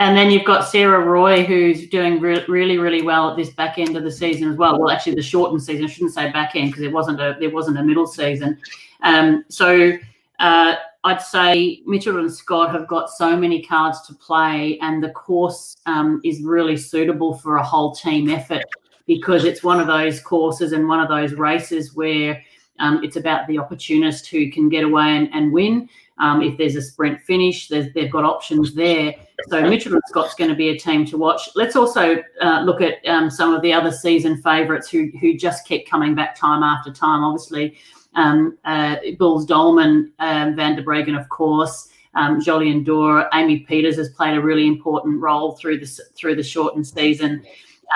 And 0.00 0.16
then 0.16 0.30
you've 0.30 0.46
got 0.46 0.66
Sarah 0.66 1.04
Roy, 1.04 1.44
who's 1.44 1.86
doing 1.86 2.20
re- 2.20 2.44
really, 2.48 2.78
really 2.78 3.02
well 3.02 3.30
at 3.30 3.36
this 3.36 3.50
back 3.50 3.78
end 3.78 3.98
of 3.98 4.02
the 4.02 4.10
season 4.10 4.50
as 4.50 4.56
well. 4.56 4.80
Well, 4.80 4.90
actually, 4.90 5.14
the 5.14 5.22
shortened 5.22 5.62
season. 5.62 5.84
I 5.84 5.88
shouldn't 5.88 6.14
say 6.14 6.32
back 6.32 6.56
end 6.56 6.70
because 6.70 6.84
it 6.84 6.90
wasn't 6.90 7.20
a 7.20 7.36
there 7.38 7.50
wasn't 7.50 7.78
a 7.78 7.82
middle 7.82 8.06
season. 8.06 8.58
Um, 9.02 9.44
so 9.50 9.92
uh, 10.38 10.76
I'd 11.04 11.20
say 11.20 11.82
Mitchelton 11.86 12.30
Scott 12.30 12.72
have 12.72 12.88
got 12.88 13.10
so 13.10 13.36
many 13.36 13.62
cards 13.62 14.00
to 14.06 14.14
play, 14.14 14.78
and 14.80 15.04
the 15.04 15.10
course 15.10 15.76
um, 15.84 16.22
is 16.24 16.42
really 16.42 16.78
suitable 16.78 17.34
for 17.34 17.56
a 17.56 17.62
whole 17.62 17.94
team 17.94 18.30
effort 18.30 18.64
because 19.06 19.44
it's 19.44 19.62
one 19.62 19.80
of 19.80 19.86
those 19.86 20.18
courses 20.18 20.72
and 20.72 20.88
one 20.88 21.00
of 21.00 21.10
those 21.10 21.34
races 21.34 21.94
where 21.94 22.42
um, 22.78 23.04
it's 23.04 23.16
about 23.16 23.46
the 23.48 23.58
opportunist 23.58 24.28
who 24.28 24.50
can 24.50 24.70
get 24.70 24.82
away 24.82 25.16
and, 25.16 25.28
and 25.34 25.52
win. 25.52 25.90
Um, 26.20 26.42
if 26.42 26.56
there's 26.58 26.76
a 26.76 26.82
sprint 26.82 27.20
finish, 27.22 27.68
they've 27.68 28.12
got 28.12 28.24
options 28.24 28.74
there. 28.74 29.14
So 29.48 29.62
Mitchelton 29.62 30.00
Scott's 30.06 30.34
going 30.34 30.50
to 30.50 30.56
be 30.56 30.68
a 30.68 30.78
team 30.78 31.06
to 31.06 31.16
watch. 31.16 31.48
Let's 31.56 31.74
also 31.74 32.22
uh, 32.42 32.60
look 32.60 32.82
at 32.82 33.04
um, 33.06 33.30
some 33.30 33.54
of 33.54 33.62
the 33.62 33.72
other 33.72 33.90
season 33.90 34.40
favourites 34.42 34.90
who 34.90 35.10
who 35.20 35.34
just 35.34 35.66
keep 35.66 35.88
coming 35.88 36.14
back 36.14 36.36
time 36.36 36.62
after 36.62 36.92
time. 36.92 37.24
Obviously, 37.24 37.78
um, 38.14 38.58
uh, 38.66 38.96
Boels 39.18 39.46
Dolmans, 39.46 40.10
um, 40.18 40.54
Van 40.56 40.76
der 40.76 40.82
Breggen, 40.82 41.18
of 41.18 41.28
course. 41.30 41.88
um, 42.14 42.40
Jolien 42.40 42.84
D'Hoore. 42.84 43.28
Amy 43.34 43.66
Pieters 43.68 43.96
has 43.96 44.10
played 44.10 44.36
a 44.36 44.40
really 44.40 44.66
important 44.66 45.20
role 45.20 45.52
through 45.52 45.78
the 45.78 45.86
through 46.14 46.36
the 46.36 46.42
shortened 46.42 46.86
season. 46.86 47.42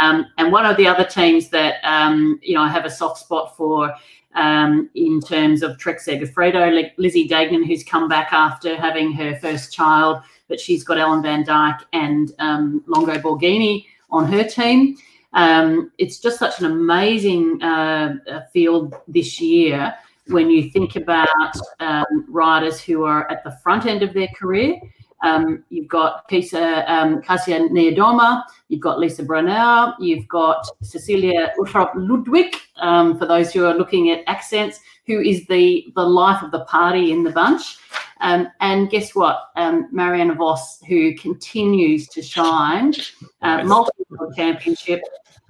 Um, 0.00 0.26
and 0.38 0.50
one 0.50 0.66
of 0.66 0.76
the 0.76 0.88
other 0.88 1.04
teams 1.04 1.48
that 1.50 1.76
um, 1.84 2.38
you 2.42 2.54
know 2.54 2.62
I 2.62 2.68
have 2.68 2.84
a 2.84 2.90
soft 2.90 3.18
spot 3.18 3.56
for 3.56 3.94
um, 4.34 4.90
in 4.94 5.20
terms 5.20 5.62
of 5.62 5.78
Trek 5.78 5.98
Segafredo, 5.98 6.74
like 6.74 6.94
Lizzie 6.96 7.28
Deignan, 7.28 7.64
who's 7.64 7.84
come 7.84 8.08
back 8.08 8.32
after 8.32 8.76
having 8.76 9.12
her 9.12 9.36
first 9.36 9.72
child, 9.72 10.22
but 10.48 10.60
she's 10.60 10.84
got 10.84 10.98
Ellen 10.98 11.22
Van 11.22 11.44
Dijk 11.44 11.80
and 11.92 12.32
um, 12.38 12.82
Longo 12.86 13.18
Borghini 13.18 13.86
on 14.10 14.30
her 14.30 14.44
team. 14.44 14.96
Um, 15.32 15.90
it's 15.98 16.18
just 16.18 16.38
such 16.38 16.60
an 16.60 16.66
amazing 16.66 17.62
uh, 17.62 18.16
field 18.52 18.94
this 19.08 19.40
year 19.40 19.94
when 20.28 20.50
you 20.50 20.70
think 20.70 20.96
about 20.96 21.28
um, 21.80 22.24
riders 22.28 22.80
who 22.80 23.04
are 23.04 23.30
at 23.30 23.44
the 23.44 23.50
front 23.62 23.86
end 23.86 24.02
of 24.02 24.14
their 24.14 24.28
career. 24.28 24.80
Um, 25.22 25.64
you've 25.70 25.88
got 25.88 26.28
Kisa, 26.28 26.84
um, 26.92 27.22
Kasia 27.22 27.60
Niewiadoma, 27.60 28.42
you've 28.68 28.80
got 28.80 28.98
Lisa 28.98 29.24
Brennauer, 29.24 29.94
you've 29.98 30.28
got 30.28 30.66
Cecilie 30.82 31.38
Uttrup 31.58 31.92
Ludwig, 31.94 32.54
um, 32.76 33.18
for 33.18 33.26
those 33.26 33.52
who 33.52 33.64
are 33.64 33.74
looking 33.74 34.10
at 34.10 34.22
accents, 34.26 34.80
who 35.06 35.20
is 35.20 35.46
the, 35.46 35.86
the 35.94 36.02
life 36.02 36.42
of 36.42 36.50
the 36.50 36.64
party 36.66 37.12
in 37.12 37.22
the 37.22 37.30
bunch. 37.30 37.78
Um, 38.20 38.48
and 38.60 38.90
guess 38.90 39.14
what? 39.14 39.50
Um, 39.56 39.88
Marianne 39.92 40.34
Vos, 40.36 40.80
who 40.88 41.14
continues 41.14 42.08
to 42.08 42.22
shine, 42.22 42.94
uh, 43.42 43.64
multiple 43.64 44.32
championship. 44.36 45.02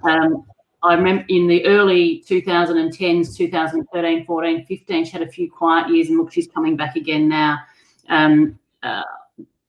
Um, 0.02 0.44
I 0.82 0.94
remember 0.94 1.24
in 1.28 1.46
the 1.46 1.64
early 1.66 2.22
2010s, 2.28 3.36
2013, 3.36 4.26
14, 4.26 4.66
15, 4.66 5.04
she 5.04 5.10
had 5.10 5.22
a 5.22 5.28
few 5.28 5.50
quiet 5.50 5.88
years, 5.88 6.08
and 6.08 6.18
look, 6.18 6.30
she's 6.30 6.46
coming 6.46 6.76
back 6.76 6.96
again 6.96 7.26
now. 7.26 7.58
Um, 8.10 8.58
uh, 8.82 9.02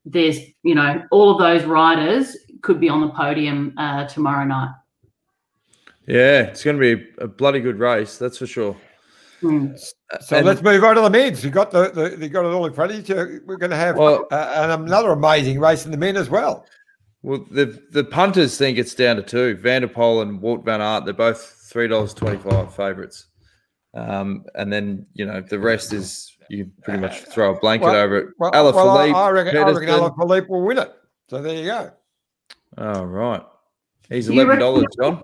there's, 0.05 0.39
you 0.63 0.75
know, 0.75 1.03
all 1.11 1.31
of 1.31 1.39
those 1.39 1.67
riders 1.67 2.37
could 2.61 2.79
be 2.79 2.89
on 2.89 3.01
the 3.01 3.09
podium 3.09 3.73
uh, 3.77 4.05
tomorrow 4.07 4.45
night. 4.45 4.69
Yeah, 6.07 6.41
it's 6.43 6.63
going 6.63 6.79
to 6.79 6.97
be 6.97 7.07
a 7.17 7.27
bloody 7.27 7.59
good 7.59 7.79
race, 7.79 8.17
that's 8.17 8.37
for 8.37 8.47
sure. 8.47 8.77
Mm. 9.41 9.77
So 10.21 10.37
and, 10.37 10.45
let's 10.45 10.61
move 10.61 10.83
on 10.83 10.95
to 10.95 11.01
the 11.01 11.09
men's. 11.09 11.43
You 11.43 11.49
got 11.49 11.71
the, 11.71 11.89
the 11.89 12.17
you 12.19 12.29
got 12.29 12.45
it 12.45 12.53
all 12.53 12.65
in 12.65 12.73
front 12.73 12.91
of 12.91 13.09
you. 13.09 13.41
We're 13.45 13.57
going 13.57 13.71
to 13.71 13.75
have 13.75 13.97
well, 13.97 14.27
uh, 14.31 14.77
another 14.79 15.11
amazing 15.11 15.59
race 15.59 15.85
in 15.85 15.91
the 15.91 15.97
men 15.97 16.15
as 16.15 16.29
well. 16.29 16.65
Well, 17.21 17.45
the 17.49 17.81
the 17.91 18.03
punters 18.03 18.57
think 18.57 18.77
it's 18.77 18.95
down 18.95 19.15
to 19.15 19.23
two. 19.23 19.57
Van 19.57 19.81
der 19.81 19.87
Poel 19.87 20.21
and 20.21 20.39
Wout 20.41 20.63
van 20.63 20.79
Aert. 20.81 21.05
They're 21.05 21.13
both 21.13 21.41
three 21.69 21.87
dollars 21.87 22.13
twenty 22.13 22.37
five 22.37 22.73
favourites. 22.73 23.27
Um, 23.93 24.45
and 24.53 24.71
then 24.71 25.07
you 25.13 25.25
know 25.25 25.41
the 25.41 25.59
rest 25.59 25.91
is 25.91 26.34
you 26.49 26.71
pretty 26.83 26.99
much 26.99 27.21
throw 27.25 27.55
a 27.55 27.59
blanket 27.59 27.85
well, 27.85 27.95
over 27.95 28.17
it. 28.17 28.27
Well, 28.37 28.51
well 28.51 28.97
I, 28.97 29.09
I 29.09 29.29
reckon, 29.31 29.57
I 29.57 29.71
reckon 29.71 29.89
Alaphilippe 29.89 30.49
will 30.49 30.63
win 30.63 30.79
it. 30.79 30.93
So 31.29 31.41
there 31.41 31.55
you 31.55 31.65
go. 31.65 31.91
Oh 32.77 33.03
right, 33.03 33.43
he's 34.09 34.27
eleven 34.27 34.59
dollars, 34.59 34.85
John. 34.99 35.21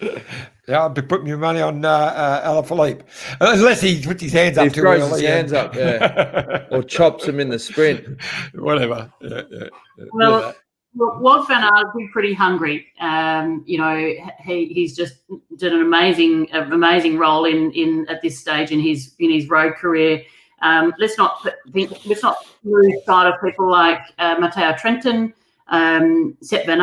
Yeah, 0.68 0.80
I'll 0.80 0.88
be 0.88 1.02
putting 1.02 1.28
your 1.28 1.38
money 1.38 1.60
on 1.60 1.84
uh, 1.84 1.88
uh, 1.88 2.48
Alaphilippe, 2.48 3.02
unless 3.40 3.80
he 3.80 4.02
puts 4.02 4.20
his 4.20 4.32
hands 4.32 4.58
up 4.58 4.64
he 4.64 4.70
throws 4.70 5.00
early. 5.00 5.20
His 5.20 5.30
hands 5.30 5.52
up, 5.52 5.76
yeah, 5.76 6.66
or 6.72 6.82
chops 6.82 7.24
him 7.24 7.38
in 7.38 7.48
the 7.48 7.58
sprint. 7.58 8.20
Whatever. 8.54 9.10
Yeah, 9.20 9.42
yeah, 9.48 9.68
yeah. 9.96 10.08
Well, 10.12 10.54
Wout 10.96 11.46
van 11.46 11.62
Aert 11.62 11.94
be 11.96 12.08
pretty 12.12 12.34
hungry. 12.34 12.86
Um, 13.00 13.62
you 13.64 13.78
know, 13.78 13.96
he, 14.44 14.66
he's 14.66 14.96
just 14.96 15.18
did 15.56 15.72
an 15.72 15.82
amazing, 15.82 16.50
amazing 16.52 17.16
role 17.16 17.44
in 17.44 17.70
in 17.72 18.06
at 18.08 18.22
this 18.22 18.40
stage 18.40 18.72
in 18.72 18.80
his 18.80 19.14
in 19.20 19.30
his 19.30 19.48
road 19.48 19.74
career. 19.74 20.22
Um, 20.62 20.94
let's 20.98 21.18
not 21.18 21.46
think, 21.72 21.92
let's 22.06 22.22
not 22.22 22.36
lose 22.64 23.04
sight 23.04 23.26
of 23.32 23.40
people 23.42 23.70
like 23.70 24.00
uh, 24.18 24.36
Matteo 24.38 24.72
Trentin, 24.72 25.32
um, 25.68 26.36
Sepp 26.40 26.66
Van, 26.66 26.78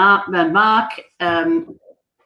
Mark. 0.54 0.92
Um, 1.20 1.80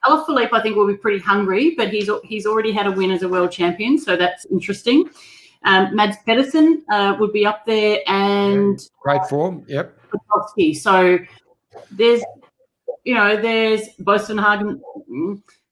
Alaphilippe, 0.06 0.54
I 0.54 0.62
think, 0.62 0.76
will 0.76 0.88
be 0.88 0.96
pretty 0.96 1.20
hungry, 1.20 1.74
but 1.76 1.90
he's 1.90 2.10
he's 2.24 2.46
already 2.46 2.72
had 2.72 2.88
a 2.88 2.92
win 2.92 3.12
as 3.12 3.24
a 3.24 3.30
world 3.30 3.52
champion, 3.52 3.98
so 3.98 4.16
that's 4.16 4.46
interesting. 4.46 5.10
Um, 5.64 5.96
Mads 5.96 6.18
Pedersen 6.26 6.84
uh, 6.92 7.18
would 7.20 7.34
be 7.34 7.46
up 7.46 7.66
there, 7.66 8.00
and 8.08 8.80
great 9.02 9.26
form. 9.26 9.66
Yep. 9.68 10.00
So 10.76 11.20
there's, 11.92 12.24
you 13.04 13.16
know, 13.16 13.42
there's 13.42 13.90
Boasson 14.00 14.40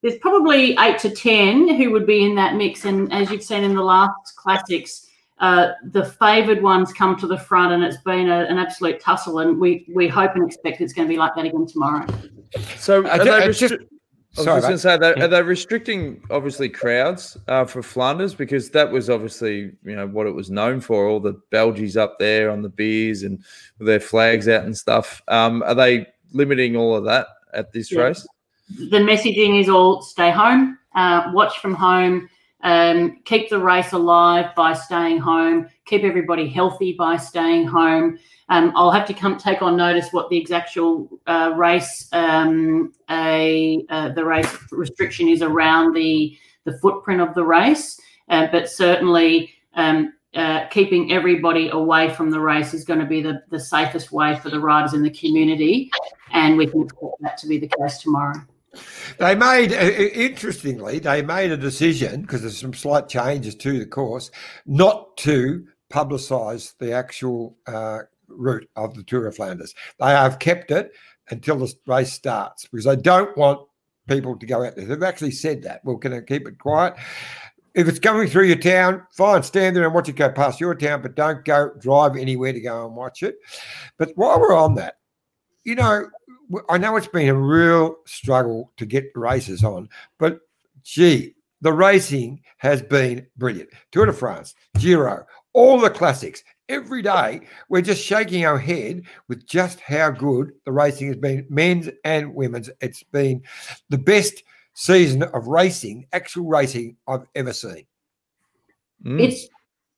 There's 0.01 0.17
probably 0.19 0.75
eight 0.79 0.99
to 0.99 1.09
ten 1.11 1.75
who 1.75 1.91
would 1.91 2.05
be 2.05 2.25
in 2.25 2.35
that 2.35 2.55
mix, 2.55 2.85
and 2.85 3.11
as 3.13 3.31
you've 3.31 3.43
seen 3.43 3.63
in 3.63 3.75
the 3.75 3.83
last 3.83 4.35
classics, 4.35 5.04
uh, 5.39 5.73
the 5.83 6.05
favoured 6.05 6.61
ones 6.61 6.93
come 6.93 7.15
to 7.17 7.27
the 7.27 7.37
front, 7.37 7.73
and 7.73 7.83
it's 7.83 8.01
been 8.03 8.29
a, 8.29 8.45
an 8.45 8.57
absolute 8.57 8.99
tussle. 8.99 9.39
And 9.39 9.59
we 9.59 9.85
we 9.93 10.07
hope 10.07 10.35
and 10.35 10.45
expect 10.45 10.81
it's 10.81 10.93
going 10.93 11.07
to 11.07 11.13
be 11.13 11.17
like 11.17 11.35
that 11.35 11.45
again 11.45 11.65
tomorrow. 11.65 12.05
So, 12.77 13.05
are 13.07 13.17
they 13.17 13.51
just, 13.51 13.73
I 13.73 14.41
was 14.41 14.45
Sorry, 14.45 14.61
just 14.61 14.67
going 14.67 14.71
to 14.71 14.77
say, 14.79 14.97
that 14.97 15.21
are 15.21 15.27
they 15.27 15.43
restricting 15.43 16.21
obviously 16.29 16.67
crowds 16.67 17.37
uh, 17.47 17.63
for 17.63 17.81
Flanders 17.81 18.33
because 18.33 18.69
that 18.71 18.91
was 18.91 19.09
obviously 19.09 19.71
you 19.83 19.95
know 19.95 20.07
what 20.07 20.27
it 20.27 20.35
was 20.35 20.49
known 20.49 20.81
for. 20.81 21.07
All 21.07 21.19
the 21.19 21.39
Belgies 21.51 21.95
up 21.95 22.17
there 22.19 22.49
on 22.49 22.61
the 22.61 22.69
beers 22.69 23.23
and 23.23 23.43
with 23.77 23.87
their 23.87 23.99
flags 23.99 24.47
out 24.47 24.63
and 24.63 24.75
stuff. 24.75 25.21
Um, 25.27 25.63
are 25.63 25.75
they 25.75 26.07
limiting 26.33 26.75
all 26.75 26.95
of 26.95 27.05
that 27.05 27.27
at 27.53 27.71
this 27.71 27.91
yeah. 27.91 28.01
race? 28.01 28.27
The 28.69 28.97
messaging 28.97 29.61
is 29.61 29.69
all 29.69 30.01
stay 30.01 30.31
home, 30.31 30.77
uh, 30.95 31.31
watch 31.33 31.59
from 31.59 31.73
home, 31.73 32.29
um, 32.65 33.19
keep 33.25 33.47
the 33.49 33.59
race 33.59 33.91
alive 33.91 34.53
by 34.55 34.73
staying 34.73 35.19
home, 35.19 35.69
keep 35.85 36.03
everybody 36.03 36.49
healthy 36.49 36.93
by 36.93 37.15
staying 37.15 37.67
home. 37.67 38.17
Um, 38.49 38.73
I'll 38.75 38.91
have 38.91 39.07
to 39.07 39.13
come 39.13 39.37
take 39.37 39.61
on 39.61 39.77
notice 39.77 40.11
what 40.11 40.29
the 40.29 40.45
actual 40.51 41.07
uh, 41.27 41.53
race 41.55 42.09
um, 42.11 42.91
a 43.09 43.85
uh, 43.89 44.09
the 44.09 44.25
race 44.25 44.51
restriction 44.71 45.29
is 45.29 45.43
around 45.43 45.93
the 45.93 46.35
the 46.63 46.77
footprint 46.79 47.21
of 47.21 47.35
the 47.35 47.45
race, 47.45 48.01
uh, 48.29 48.47
but 48.51 48.69
certainly. 48.69 49.53
Um, 49.75 50.13
uh, 50.35 50.67
keeping 50.67 51.13
everybody 51.13 51.69
away 51.69 52.13
from 52.13 52.29
the 52.29 52.39
race 52.39 52.73
is 52.73 52.83
going 52.83 52.99
to 52.99 53.05
be 53.05 53.21
the, 53.21 53.41
the 53.51 53.59
safest 53.59 54.11
way 54.11 54.37
for 54.39 54.49
the 54.49 54.59
riders 54.59 54.93
in 54.93 55.01
the 55.01 55.09
community, 55.09 55.89
and 56.33 56.57
we 56.57 56.67
can 56.67 56.81
expect 56.81 57.13
that 57.21 57.37
to 57.37 57.47
be 57.47 57.57
the 57.57 57.71
case 57.79 57.99
tomorrow. 57.99 58.35
They 59.19 59.35
made, 59.35 59.71
uh, 59.73 59.91
interestingly, 60.13 60.99
they 60.99 61.21
made 61.21 61.51
a 61.51 61.57
decision 61.57 62.21
because 62.21 62.41
there's 62.41 62.57
some 62.59 62.73
slight 62.73 63.07
changes 63.07 63.55
to 63.55 63.79
the 63.79 63.85
course, 63.85 64.31
not 64.65 65.17
to 65.17 65.65
publicise 65.91 66.73
the 66.79 66.91
actual 66.91 67.57
uh, 67.67 67.99
route 68.27 68.69
of 68.75 68.95
the 68.95 69.03
Tour 69.03 69.27
of 69.27 69.35
Flanders. 69.35 69.73
They 69.99 70.09
have 70.09 70.39
kept 70.39 70.71
it 70.71 70.91
until 71.29 71.57
the 71.57 71.73
race 71.87 72.13
starts 72.13 72.67
because 72.67 72.85
they 72.85 72.95
don't 72.95 73.35
want 73.37 73.67
people 74.07 74.37
to 74.37 74.45
go 74.45 74.63
out 74.63 74.75
there. 74.75 74.85
They've 74.85 75.03
actually 75.03 75.31
said 75.31 75.63
that. 75.63 75.83
Well, 75.83 75.97
can 75.97 76.13
I 76.13 76.21
keep 76.21 76.47
it 76.47 76.59
quiet? 76.59 76.95
If 77.73 77.87
it's 77.87 77.99
coming 77.99 78.27
through 78.27 78.45
your 78.45 78.57
town, 78.57 79.05
fine, 79.11 79.43
stand 79.43 79.75
there 79.75 79.83
and 79.83 79.93
watch 79.93 80.07
it 80.07 80.13
go 80.13 80.31
past 80.31 80.61
your 80.61 80.75
town, 80.75 81.01
but 81.01 81.15
don't 81.15 81.43
go 81.43 81.71
drive 81.79 82.15
anywhere 82.15 82.53
to 82.53 82.61
go 82.61 82.85
and 82.85 82.95
watch 82.95 83.21
it. 83.21 83.35
But 83.97 84.11
while 84.15 84.39
we're 84.39 84.55
on 84.55 84.75
that, 84.75 84.95
you 85.65 85.75
know, 85.75 86.07
I 86.69 86.77
know 86.77 86.95
it's 86.95 87.07
been 87.07 87.29
a 87.29 87.33
real 87.33 87.97
struggle 88.05 88.71
to 88.77 88.85
get 88.85 89.05
races 89.15 89.63
on, 89.63 89.89
but 90.19 90.39
gee, 90.83 91.35
the 91.61 91.73
racing 91.73 92.41
has 92.57 92.81
been 92.81 93.25
brilliant. 93.37 93.69
Tour 93.91 94.05
de 94.05 94.13
France, 94.13 94.55
Giro, 94.77 95.25
all 95.53 95.79
the 95.79 95.89
classics. 95.89 96.43
Every 96.67 97.01
day, 97.03 97.41
we're 97.69 97.81
just 97.81 98.03
shaking 98.03 98.43
our 98.45 98.57
head 98.57 99.03
with 99.27 99.45
just 99.45 99.79
how 99.79 100.09
good 100.09 100.51
the 100.65 100.71
racing 100.71 101.07
has 101.07 101.17
been, 101.17 101.45
men's 101.49 101.89
and 102.03 102.33
women's. 102.33 102.71
It's 102.81 103.03
been 103.03 103.43
the 103.89 103.99
best 103.99 104.43
season 104.73 105.23
of 105.23 105.47
racing, 105.47 106.07
actual 106.11 106.47
racing 106.47 106.97
I've 107.07 107.25
ever 107.35 107.53
seen. 107.53 107.85
Mm. 109.03 109.21
It's 109.21 109.47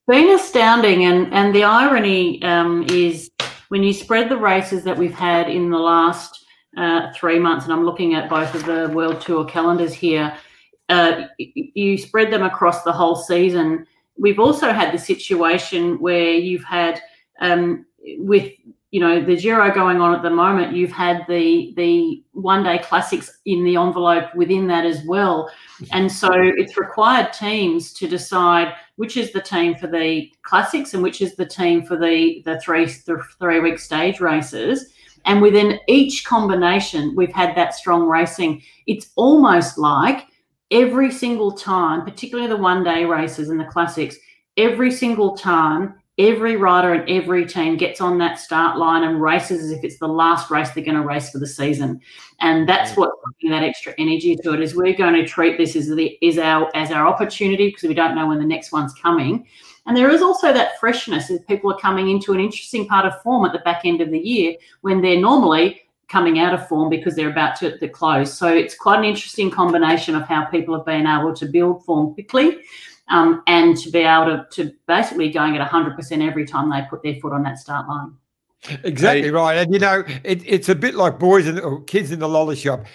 been 0.08 0.30
astounding, 0.30 1.06
and 1.06 1.34
and 1.34 1.56
the 1.56 1.64
irony 1.64 2.42
um, 2.44 2.86
is 2.90 3.30
when 3.70 3.84
you 3.84 3.94
spread 3.94 4.30
the 4.30 4.38
races 4.38 4.84
that 4.84 4.98
we've 4.98 5.14
had 5.14 5.50
in 5.50 5.70
the 5.70 5.78
last 5.78 6.46
uh, 6.76 7.12
three 7.14 7.40
months, 7.40 7.66
and 7.66 7.74
I'm 7.74 7.86
looking 7.86 8.14
at 8.14 8.30
both 8.30 8.54
of 8.56 8.66
the 8.66 8.90
World 8.94 9.22
Tour 9.22 9.46
calendars 9.46 9.94
here. 9.94 10.36
Uh, 10.90 11.24
you 11.38 11.98
spread 11.98 12.32
them 12.32 12.44
across 12.44 12.84
the 12.84 12.94
whole 12.94 13.16
season 13.16 13.86
we've 14.18 14.40
also 14.40 14.72
had 14.72 14.94
the 14.94 14.98
situation 14.98 16.00
where 16.00 16.32
you've 16.32 16.64
had 16.64 17.02
um, 17.40 17.86
with 18.18 18.52
you 18.92 19.02
know 19.02 19.24
the 19.24 19.36
Giro 19.36 19.74
going 19.74 20.00
on 20.00 20.16
at 20.16 20.24
the 20.24 20.30
moment, 20.30 20.76
you've 20.76 20.92
had 20.92 21.26
the 21.28 21.74
the 21.76 22.24
one 22.32 22.64
day 22.64 22.80
classics 22.80 23.40
in 23.46 23.64
the 23.64 23.76
envelope 23.76 24.34
within 24.34 24.68
that 24.68 24.86
as 24.86 25.04
well, 25.06 25.52
and 25.92 26.12
so 26.12 26.30
it's 26.32 26.78
required 26.78 27.34
teams 27.34 27.94
to 27.94 28.08
decide 28.08 28.74
which 28.98 29.16
is 29.16 29.32
the 29.32 29.42
team 29.42 29.76
for 29.76 29.88
the 29.88 30.32
classics 30.42 30.94
and 30.94 31.02
which 31.02 31.22
is 31.22 31.36
the 31.36 31.46
team 31.46 31.84
for 31.84 31.98
the 31.98 32.42
the 32.46 32.60
three 32.60 32.86
the 32.86 33.24
three 33.40 33.60
week 33.60 33.80
stage 33.80 34.20
races. 34.20 34.94
And 35.26 35.42
within 35.42 35.80
each 35.88 36.26
combination, 36.26 37.16
we've 37.16 37.34
had 37.34 37.56
that 37.56 37.74
strong 37.74 38.08
racing. 38.08 38.62
It's 38.86 39.12
almost 39.16 39.78
like 39.78 40.26
every 40.72 41.12
single 41.12 41.52
time, 41.52 42.04
particularly 42.04 42.50
the 42.50 42.58
one 42.58 42.84
day 42.84 43.06
races 43.06 43.50
and 43.50 43.60
the 43.60 43.66
classics, 43.66 44.18
every 44.58 44.92
single 44.92 45.38
time 45.38 45.96
every 46.18 46.56
rider 46.56 46.94
and 46.94 47.08
every 47.10 47.46
team 47.46 47.78
gets 47.78 48.02
on 48.02 48.18
that 48.18 48.40
start 48.40 48.78
line 48.78 49.04
and 49.04 49.22
races 49.22 49.64
as 49.64 49.72
if 49.72 49.84
it's 49.84 50.00
the 50.00 50.08
last 50.08 50.50
race 50.50 50.72
they're 50.72 50.84
going 50.84 50.98
to 50.98 51.04
race 51.04 51.30
for 51.30 51.38
the 51.38 51.48
season. 51.48 52.02
And 52.40 52.68
that's 52.68 52.92
mm. 52.92 52.98
what 52.98 53.12
bringing 53.24 53.60
that 53.60 53.68
extra 53.68 53.94
energy 53.98 54.36
to 54.36 54.54
it 54.54 54.62
is 54.62 54.76
we're 54.76 54.96
going 54.96 55.14
to 55.14 55.28
treat 55.28 55.58
this 55.58 55.76
as 55.76 55.88
the 55.88 56.18
is 56.22 56.38
our 56.38 56.72
as 56.76 56.92
our 56.92 57.08
opportunity 57.08 57.68
because 57.68 57.88
we 57.88 57.94
don't 57.94 58.16
know 58.16 58.28
when 58.28 58.40
the 58.40 58.46
next 58.46 58.72
one's 58.72 58.94
coming. 58.96 59.46
And 59.86 59.96
there 59.96 60.10
is 60.10 60.22
also 60.22 60.52
that 60.52 60.80
freshness 60.80 61.30
as 61.30 61.40
people 61.48 61.72
are 61.72 61.80
coming 61.80 62.10
into 62.10 62.34
an 62.34 62.40
interesting 62.40 62.88
part 62.88 63.06
of 63.06 63.22
form 63.22 63.46
at 63.46 63.54
the 63.54 63.60
back 63.60 63.86
end 63.86 64.02
of 64.02 64.12
the 64.12 64.20
year 64.20 64.56
when 64.82 65.02
they're 65.02 65.22
normally 65.22 65.82
coming 66.10 66.40
out 66.40 66.54
of 66.54 66.68
form 66.68 66.90
because 66.90 67.16
they're 67.16 67.30
about 67.30 67.56
to, 67.58 67.78
to 67.78 67.88
close. 67.88 68.34
So 68.34 68.48
it's 68.48 68.76
quite 68.76 69.00
an 69.00 69.06
interesting 69.06 69.52
combination 69.52 70.16
of 70.16 70.24
how 70.24 70.46
people 70.46 70.76
have 70.76 70.86
been 70.86 71.06
able 71.06 71.34
to 71.36 71.46
build 71.46 71.86
form 71.86 72.14
quickly 72.14 72.60
um, 73.10 73.42
and 73.48 73.78
to 73.78 73.90
be 73.90 74.00
able 74.00 74.26
to, 74.26 74.46
to 74.52 74.74
basically 74.88 75.32
going 75.32 75.56
at 75.58 75.70
100% 75.70 76.28
every 76.28 76.46
time 76.46 76.70
they 76.70 76.84
put 76.90 77.04
their 77.04 77.16
foot 77.16 77.34
on 77.34 77.44
that 77.44 77.58
start 77.58 77.88
line. 77.88 78.14
Exactly 78.84 79.32
right. 79.32 79.56
And, 79.56 79.74
you 79.74 79.80
know, 79.80 80.04
it, 80.24 80.42
it's 80.46 80.70
a 80.70 80.76
bit 80.76 80.96
like 80.96 81.20
boys 81.20 81.48
and 81.48 81.60
or 81.60 81.84
kids 81.84 82.12
in 82.12 82.20
the 82.20 82.28
lolly 82.28 82.56
shop. 82.56 82.86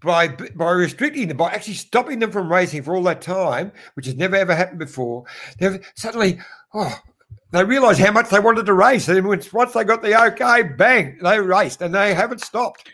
By 0.00 0.28
by 0.28 0.70
restricting 0.70 1.28
them, 1.28 1.38
by 1.38 1.50
actually 1.50 1.74
stopping 1.74 2.18
them 2.18 2.30
from 2.30 2.52
racing 2.52 2.82
for 2.82 2.94
all 2.94 3.02
that 3.04 3.22
time, 3.22 3.72
which 3.94 4.06
has 4.06 4.14
never 4.14 4.36
ever 4.36 4.54
happened 4.54 4.78
before, 4.78 5.24
they've 5.58 5.84
suddenly, 5.96 6.38
oh, 6.74 6.94
they 7.50 7.64
realised 7.64 7.98
how 7.98 8.12
much 8.12 8.28
they 8.28 8.38
wanted 8.38 8.66
to 8.66 8.74
race, 8.74 9.08
and 9.08 9.26
once 9.26 9.72
they 9.72 9.84
got 9.84 10.02
the 10.02 10.26
okay, 10.26 10.62
bang, 10.62 11.18
they 11.22 11.40
raced, 11.40 11.80
and 11.80 11.94
they 11.94 12.14
haven't 12.14 12.42
stopped. 12.42 12.90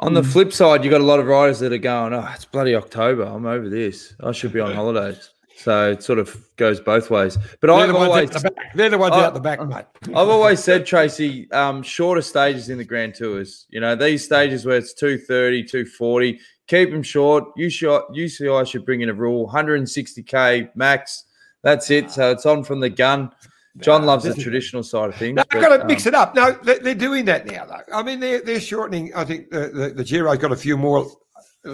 On 0.00 0.12
the 0.14 0.22
flip 0.22 0.52
side, 0.52 0.84
you've 0.84 0.90
got 0.90 1.00
a 1.00 1.04
lot 1.04 1.20
of 1.20 1.26
riders 1.26 1.60
that 1.60 1.72
are 1.72 1.78
going, 1.78 2.12
"Oh, 2.12 2.28
it's 2.34 2.44
bloody 2.44 2.74
October. 2.74 3.24
I'm 3.24 3.46
over 3.46 3.68
this. 3.68 4.14
I 4.20 4.32
should 4.32 4.52
be 4.52 4.60
on 4.60 4.72
holidays." 4.74 5.30
So 5.56 5.92
it 5.92 6.02
sort 6.02 6.18
of 6.18 6.36
goes 6.56 6.80
both 6.80 7.10
ways. 7.10 7.38
But 7.60 7.68
they're 7.68 7.76
I've 7.76 7.88
the 7.88 7.96
always 7.96 8.30
the 8.30 8.52
they're 8.74 8.90
the 8.90 8.98
ones 8.98 9.14
I, 9.14 9.24
out 9.24 9.34
the 9.34 9.40
back, 9.40 9.64
mate. 9.64 9.84
I've 10.08 10.28
always 10.28 10.62
said, 10.62 10.84
Tracey, 10.84 11.50
um, 11.52 11.82
shorter 11.82 12.22
stages 12.22 12.70
in 12.70 12.78
the 12.78 12.84
Grand 12.84 13.14
Tours. 13.14 13.66
You 13.70 13.80
know, 13.80 13.94
these 13.94 14.24
stages 14.24 14.66
where 14.66 14.76
it's 14.76 14.94
230, 14.94 15.62
240, 15.64 16.40
keep 16.66 16.90
them 16.90 17.02
short. 17.02 17.44
UCI, 17.56 18.10
UCI 18.10 18.66
should 18.66 18.84
bring 18.84 19.02
in 19.02 19.10
a 19.10 19.14
rule 19.14 19.48
160k 19.48 20.74
max. 20.74 21.24
That's 21.62 21.90
it. 21.90 22.10
So 22.10 22.32
it's 22.32 22.46
on 22.46 22.64
from 22.64 22.80
the 22.80 22.90
gun. 22.90 23.30
John 23.78 24.06
loves 24.06 24.24
the 24.24 24.34
traditional 24.34 24.82
side 24.82 25.08
of 25.08 25.16
things. 25.16 25.36
No, 25.36 25.42
I've 25.50 25.60
got 25.60 25.76
to 25.76 25.84
mix 25.84 26.06
um, 26.06 26.10
it 26.10 26.14
up. 26.14 26.34
No, 26.34 26.52
they're 26.52 26.94
doing 26.94 27.24
that 27.24 27.46
now, 27.46 27.66
though. 27.66 27.80
I 27.92 28.02
mean, 28.02 28.20
they're, 28.20 28.40
they're 28.40 28.60
shortening. 28.60 29.12
I 29.14 29.24
think 29.24 29.50
the, 29.50 29.68
the, 29.68 29.88
the 29.96 30.04
Giro's 30.04 30.38
got 30.38 30.52
a 30.52 30.56
few 30.56 30.76
more 30.76 31.10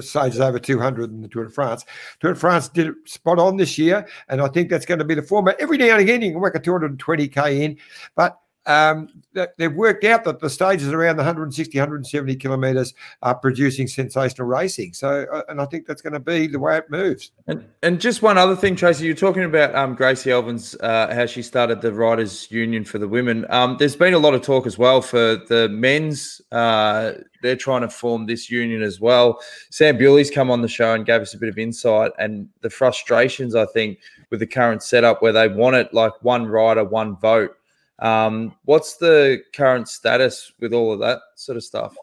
stages 0.01 0.41
over 0.41 0.59
200 0.59 1.11
in 1.11 1.21
the 1.21 1.29
Tour 1.29 1.45
de 1.45 1.51
France. 1.51 1.85
Tour 2.21 2.35
de 2.35 2.39
France 2.39 2.69
did 2.69 2.87
it 2.89 2.95
spot 3.05 3.39
on 3.39 3.57
this 3.57 3.77
year, 3.77 4.07
and 4.29 4.41
I 4.41 4.49
think 4.49 4.71
that's 4.71 4.87
going 4.87 5.01
to 5.01 5.05
be 5.05 5.15
the 5.15 5.23
format. 5.23 5.57
Every 5.59 5.77
now 5.77 5.93
and 5.93 6.01
again, 6.01 6.23
you 6.23 6.31
can 6.31 6.41
work 6.41 6.55
a 6.55 6.61
220k 6.61 7.61
in, 7.61 7.77
but 8.15 8.39
um, 8.67 9.09
they've 9.57 9.75
worked 9.75 10.05
out 10.05 10.25
that 10.25 10.41
the 10.41 10.51
stages 10.51 10.89
around 10.89 11.17
the 11.17 11.23
160, 11.23 11.79
170 11.79 12.37
kilometres 12.37 12.95
are 13.23 13.35
producing 13.35 13.87
sensational 13.87 14.47
racing. 14.47 14.93
So, 14.93 15.27
uh, 15.33 15.43
and 15.49 15.61
I 15.61 15.67
think 15.67 15.87
that's 15.87 16.03
going 16.03 16.13
to 16.13 16.21
be 16.21 16.47
the 16.47 16.59
way 16.59 16.77
it 16.77 16.91
moves. 16.91 17.33
And, 17.47 17.65
and 17.83 18.01
just 18.01 18.23
one 18.23 18.37
other 18.37 18.55
thing, 18.55 18.77
Tracey, 18.77 19.07
you're 19.07 19.15
talking 19.15 19.45
about 19.45 19.75
um, 19.75 19.95
Gracie 19.95 20.31
Elvin, 20.31 20.61
uh, 20.81 21.15
how 21.15 21.27
she 21.27 21.43
started 21.43 21.81
the 21.81 21.93
Riders 21.93 22.51
Union 22.51 22.85
for 22.85 22.99
the 22.99 23.09
women. 23.09 23.47
Um, 23.51 23.77
there's 23.79 23.97
been 23.97 24.15
a 24.15 24.19
lot 24.19 24.35
of 24.35 24.43
talk 24.43 24.67
as 24.67 24.77
well 24.77 25.01
for 25.01 25.37
the 25.37 25.69
men's. 25.71 26.41
Uh, 26.53 27.13
they're 27.43 27.57
trying 27.57 27.81
to 27.81 27.89
form 27.89 28.27
this 28.27 28.51
union 28.51 28.83
as 28.83 29.01
well. 29.01 29.41
Sam 29.71 29.97
Bewley's 29.97 30.31
come 30.31 30.51
on 30.51 30.61
the 30.61 30.69
show 30.69 30.93
and 30.95 31.07
gave 31.07 31.23
us 31.23 31.33
a 31.33 31.39
bit 31.39 31.49
of 31.49 31.59
insight 31.59 32.13
and 32.19 32.49
the 32.61 32.69
frustrations, 32.69 33.55
I 33.55 33.65
think, 33.67 33.99
with 34.29 34.41
the 34.41 34.47
current 34.47 34.83
setup 34.83 35.23
where 35.23 35.33
they 35.33 35.49
want 35.49 35.77
it 35.77 35.95
like 35.95 36.13
one 36.23 36.47
rider, 36.47 36.85
one 36.85 37.17
vote 37.17 37.57
um, 38.01 38.55
what's 38.65 38.97
the 38.97 39.43
current 39.55 39.89
status 39.89 40.53
with 40.61 40.73
all 40.73 40.93
of 40.93 41.01
that 41.01 41.21
sort 41.37 41.57
of 41.57 41.65
stuff? 41.65 41.95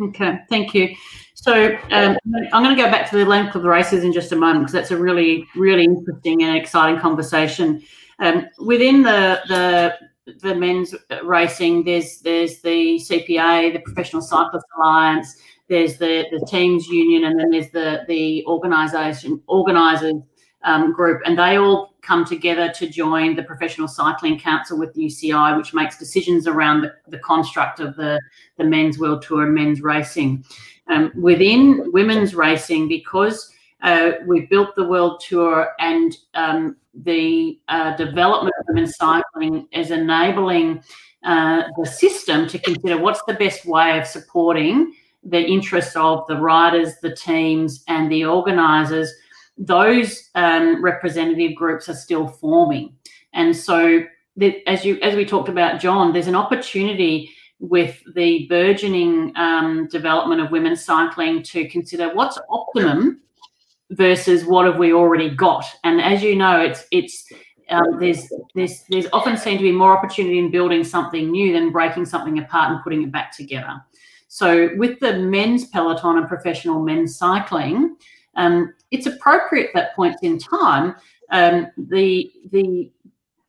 Okay, 0.00 0.38
thank 0.50 0.74
you. 0.74 0.94
So 1.34 1.76
um, 1.90 2.18
I'm 2.52 2.62
going 2.62 2.76
to 2.76 2.82
go 2.82 2.90
back 2.90 3.08
to 3.10 3.16
the 3.16 3.24
length 3.24 3.54
of 3.54 3.62
the 3.62 3.68
races 3.68 4.04
in 4.04 4.12
just 4.12 4.32
a 4.32 4.36
moment 4.36 4.60
because 4.60 4.72
that's 4.72 4.90
a 4.90 4.96
really, 4.96 5.46
really 5.56 5.84
interesting 5.84 6.42
and 6.42 6.56
exciting 6.56 7.00
conversation. 7.00 7.82
Um, 8.18 8.46
within 8.58 9.02
the 9.02 9.40
the 9.48 9.94
the 10.42 10.54
men's 10.54 10.94
racing, 11.22 11.84
there's 11.84 12.18
there's 12.20 12.60
the 12.60 12.96
CPA, 12.98 13.72
the 13.72 13.80
Professional 13.80 14.20
Cyclist 14.20 14.66
Alliance, 14.76 15.36
there's 15.68 15.98
the 15.98 16.26
the 16.30 16.44
teams 16.46 16.86
union, 16.88 17.24
and 17.24 17.38
then 17.38 17.50
there's 17.50 17.70
the 17.70 18.04
the 18.06 18.44
organisation 18.46 19.42
organisers 19.46 20.22
um, 20.62 20.92
group, 20.92 21.22
and 21.24 21.38
they 21.38 21.56
all 21.58 21.94
come 22.02 22.24
together 22.24 22.70
to 22.70 22.88
join 22.88 23.34
the 23.34 23.42
Professional 23.42 23.88
Cycling 23.88 24.38
Council 24.38 24.78
with 24.78 24.94
UCI, 24.94 25.56
which 25.56 25.74
makes 25.74 25.98
decisions 25.98 26.46
around 26.46 26.82
the, 26.82 26.94
the 27.08 27.18
construct 27.18 27.80
of 27.80 27.96
the, 27.96 28.20
the 28.56 28.64
men's 28.64 28.98
world 28.98 29.22
tour 29.22 29.44
and 29.44 29.54
men's 29.54 29.80
racing. 29.80 30.44
Um, 30.88 31.12
within 31.16 31.90
women's 31.92 32.34
racing, 32.34 32.88
because 32.88 33.52
uh, 33.82 34.12
we've 34.24 34.48
built 34.48 34.74
the 34.76 34.86
world 34.86 35.20
tour 35.20 35.70
and 35.80 36.16
um, 36.34 36.76
the 36.94 37.58
uh, 37.68 37.96
development 37.96 38.54
of 38.58 38.66
women's 38.68 38.96
cycling 38.96 39.68
is 39.72 39.90
enabling 39.90 40.82
uh, 41.24 41.64
the 41.78 41.86
system 41.86 42.46
to 42.46 42.58
consider 42.58 42.96
what's 42.98 43.22
the 43.24 43.34
best 43.34 43.66
way 43.66 43.98
of 43.98 44.06
supporting 44.06 44.94
the 45.24 45.44
interests 45.44 45.96
of 45.96 46.24
the 46.28 46.36
riders, 46.36 46.94
the 47.02 47.14
teams, 47.14 47.82
and 47.88 48.10
the 48.10 48.24
organisers 48.24 49.12
those 49.58 50.30
um, 50.34 50.82
representative 50.82 51.54
groups 51.54 51.88
are 51.88 51.94
still 51.94 52.28
forming. 52.28 52.94
And 53.32 53.56
so, 53.56 54.02
the, 54.36 54.66
as 54.66 54.84
you 54.84 54.98
as 55.00 55.14
we 55.14 55.24
talked 55.24 55.48
about, 55.48 55.80
John, 55.80 56.12
there's 56.12 56.26
an 56.26 56.34
opportunity 56.34 57.30
with 57.58 58.02
the 58.14 58.46
burgeoning 58.48 59.32
um, 59.36 59.88
development 59.88 60.42
of 60.42 60.50
women's 60.50 60.84
cycling 60.84 61.42
to 61.42 61.66
consider 61.68 62.14
what's 62.14 62.38
optimum 62.50 63.20
versus 63.90 64.44
what 64.44 64.66
have 64.66 64.76
we 64.76 64.92
already 64.92 65.30
got. 65.30 65.64
And 65.84 66.00
as 66.00 66.22
you 66.22 66.36
know, 66.36 66.60
it's 66.60 66.84
it's 66.90 67.32
um, 67.70 67.98
there's 67.98 68.30
there's 68.54 68.84
there's 68.90 69.06
often 69.12 69.36
seem 69.36 69.58
to 69.58 69.64
be 69.64 69.72
more 69.72 69.96
opportunity 69.96 70.38
in 70.38 70.50
building 70.50 70.84
something 70.84 71.30
new 71.30 71.52
than 71.52 71.72
breaking 71.72 72.04
something 72.04 72.38
apart 72.38 72.72
and 72.72 72.82
putting 72.82 73.02
it 73.02 73.12
back 73.12 73.34
together. 73.34 73.82
So 74.28 74.70
with 74.76 75.00
the 75.00 75.14
men's 75.18 75.66
peloton 75.68 76.18
and 76.18 76.28
professional 76.28 76.80
men's 76.80 77.16
cycling, 77.16 77.96
um, 78.36 78.74
it's 78.90 79.06
appropriate 79.06 79.70
that 79.74 79.94
points 79.96 80.22
in 80.22 80.38
time. 80.38 80.94
Um, 81.30 81.68
the 81.76 82.30
the 82.52 82.90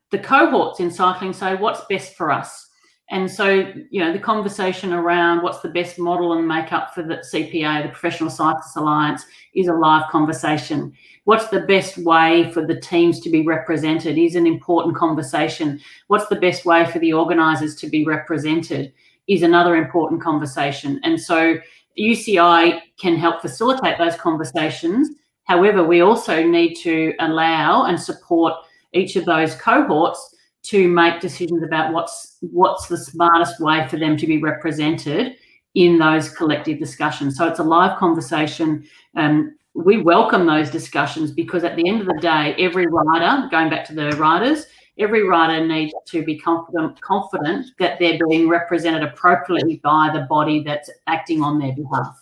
the 0.09 0.19
cohorts 0.19 0.79
in 0.79 0.89
cycling 0.89 1.33
say 1.33 1.55
what's 1.55 1.85
best 1.89 2.15
for 2.15 2.31
us, 2.31 2.69
and 3.09 3.29
so 3.29 3.71
you 3.91 4.03
know 4.03 4.11
the 4.11 4.19
conversation 4.19 4.93
around 4.93 5.43
what's 5.43 5.59
the 5.59 5.69
best 5.69 5.99
model 5.99 6.33
and 6.33 6.47
makeup 6.47 6.93
for 6.95 7.03
the 7.03 7.17
CPA, 7.17 7.83
the 7.83 7.89
Professional 7.89 8.29
Cyclists 8.29 8.75
Alliance, 8.75 9.25
is 9.53 9.67
a 9.67 9.73
live 9.73 10.09
conversation. 10.09 10.93
What's 11.25 11.49
the 11.49 11.61
best 11.61 11.97
way 11.97 12.49
for 12.53 12.65
the 12.65 12.79
teams 12.79 13.19
to 13.19 13.29
be 13.29 13.45
represented 13.45 14.17
is 14.17 14.35
an 14.35 14.47
important 14.47 14.95
conversation. 14.95 15.79
What's 16.07 16.29
the 16.29 16.37
best 16.39 16.65
way 16.65 16.89
for 16.89 16.99
the 16.99 17.13
organisers 17.13 17.75
to 17.75 17.89
be 17.89 18.05
represented 18.05 18.93
is 19.27 19.43
another 19.43 19.75
important 19.75 20.21
conversation, 20.21 21.01
and 21.03 21.19
so 21.19 21.57
UCI 21.99 22.81
can 22.99 23.17
help 23.17 23.41
facilitate 23.41 23.97
those 23.97 24.15
conversations. 24.15 25.09
However, 25.43 25.83
we 25.83 26.01
also 26.01 26.43
need 26.43 26.75
to 26.75 27.13
allow 27.19 27.85
and 27.85 27.99
support 27.99 28.53
each 28.93 29.15
of 29.15 29.25
those 29.25 29.55
cohorts 29.55 30.35
to 30.63 30.87
make 30.87 31.21
decisions 31.21 31.63
about 31.63 31.93
what's 31.93 32.37
what's 32.41 32.87
the 32.87 32.97
smartest 32.97 33.59
way 33.59 33.87
for 33.87 33.97
them 33.97 34.17
to 34.17 34.27
be 34.27 34.41
represented 34.41 35.35
in 35.75 35.97
those 35.97 36.29
collective 36.29 36.79
discussions. 36.79 37.37
So 37.37 37.47
it's 37.47 37.59
a 37.59 37.63
live 37.63 37.97
conversation. 37.97 38.85
Um, 39.15 39.55
we 39.75 40.01
welcome 40.01 40.45
those 40.45 40.71
discussions 40.71 41.31
because 41.31 41.63
at 41.63 41.75
the 41.75 41.87
end 41.87 42.01
of 42.01 42.07
the 42.07 42.19
day, 42.19 42.55
every 42.57 42.87
rider, 42.87 43.47
going 43.49 43.69
back 43.69 43.85
to 43.85 43.93
the 43.93 44.09
riders, 44.17 44.65
every 44.99 45.23
rider 45.27 45.65
needs 45.65 45.93
to 46.07 46.23
be 46.23 46.37
confident 46.37 46.99
confident 47.01 47.67
that 47.79 47.99
they're 47.99 48.19
being 48.27 48.47
represented 48.47 49.03
appropriately 49.03 49.77
by 49.83 50.09
the 50.13 50.21
body 50.21 50.63
that's 50.63 50.89
acting 51.07 51.41
on 51.41 51.59
their 51.59 51.73
behalf. 51.73 52.19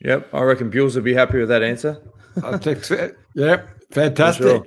Yep, 0.00 0.32
I 0.32 0.42
reckon 0.42 0.70
Bulls 0.70 0.94
would 0.94 1.04
be 1.04 1.14
happy 1.14 1.38
with 1.38 1.48
that 1.48 1.62
answer. 1.62 2.00
I 2.44 2.56
think 2.56 2.84
so. 2.84 3.10
Yep, 3.34 3.68
fantastic. 3.90 4.46
Sure. 4.46 4.64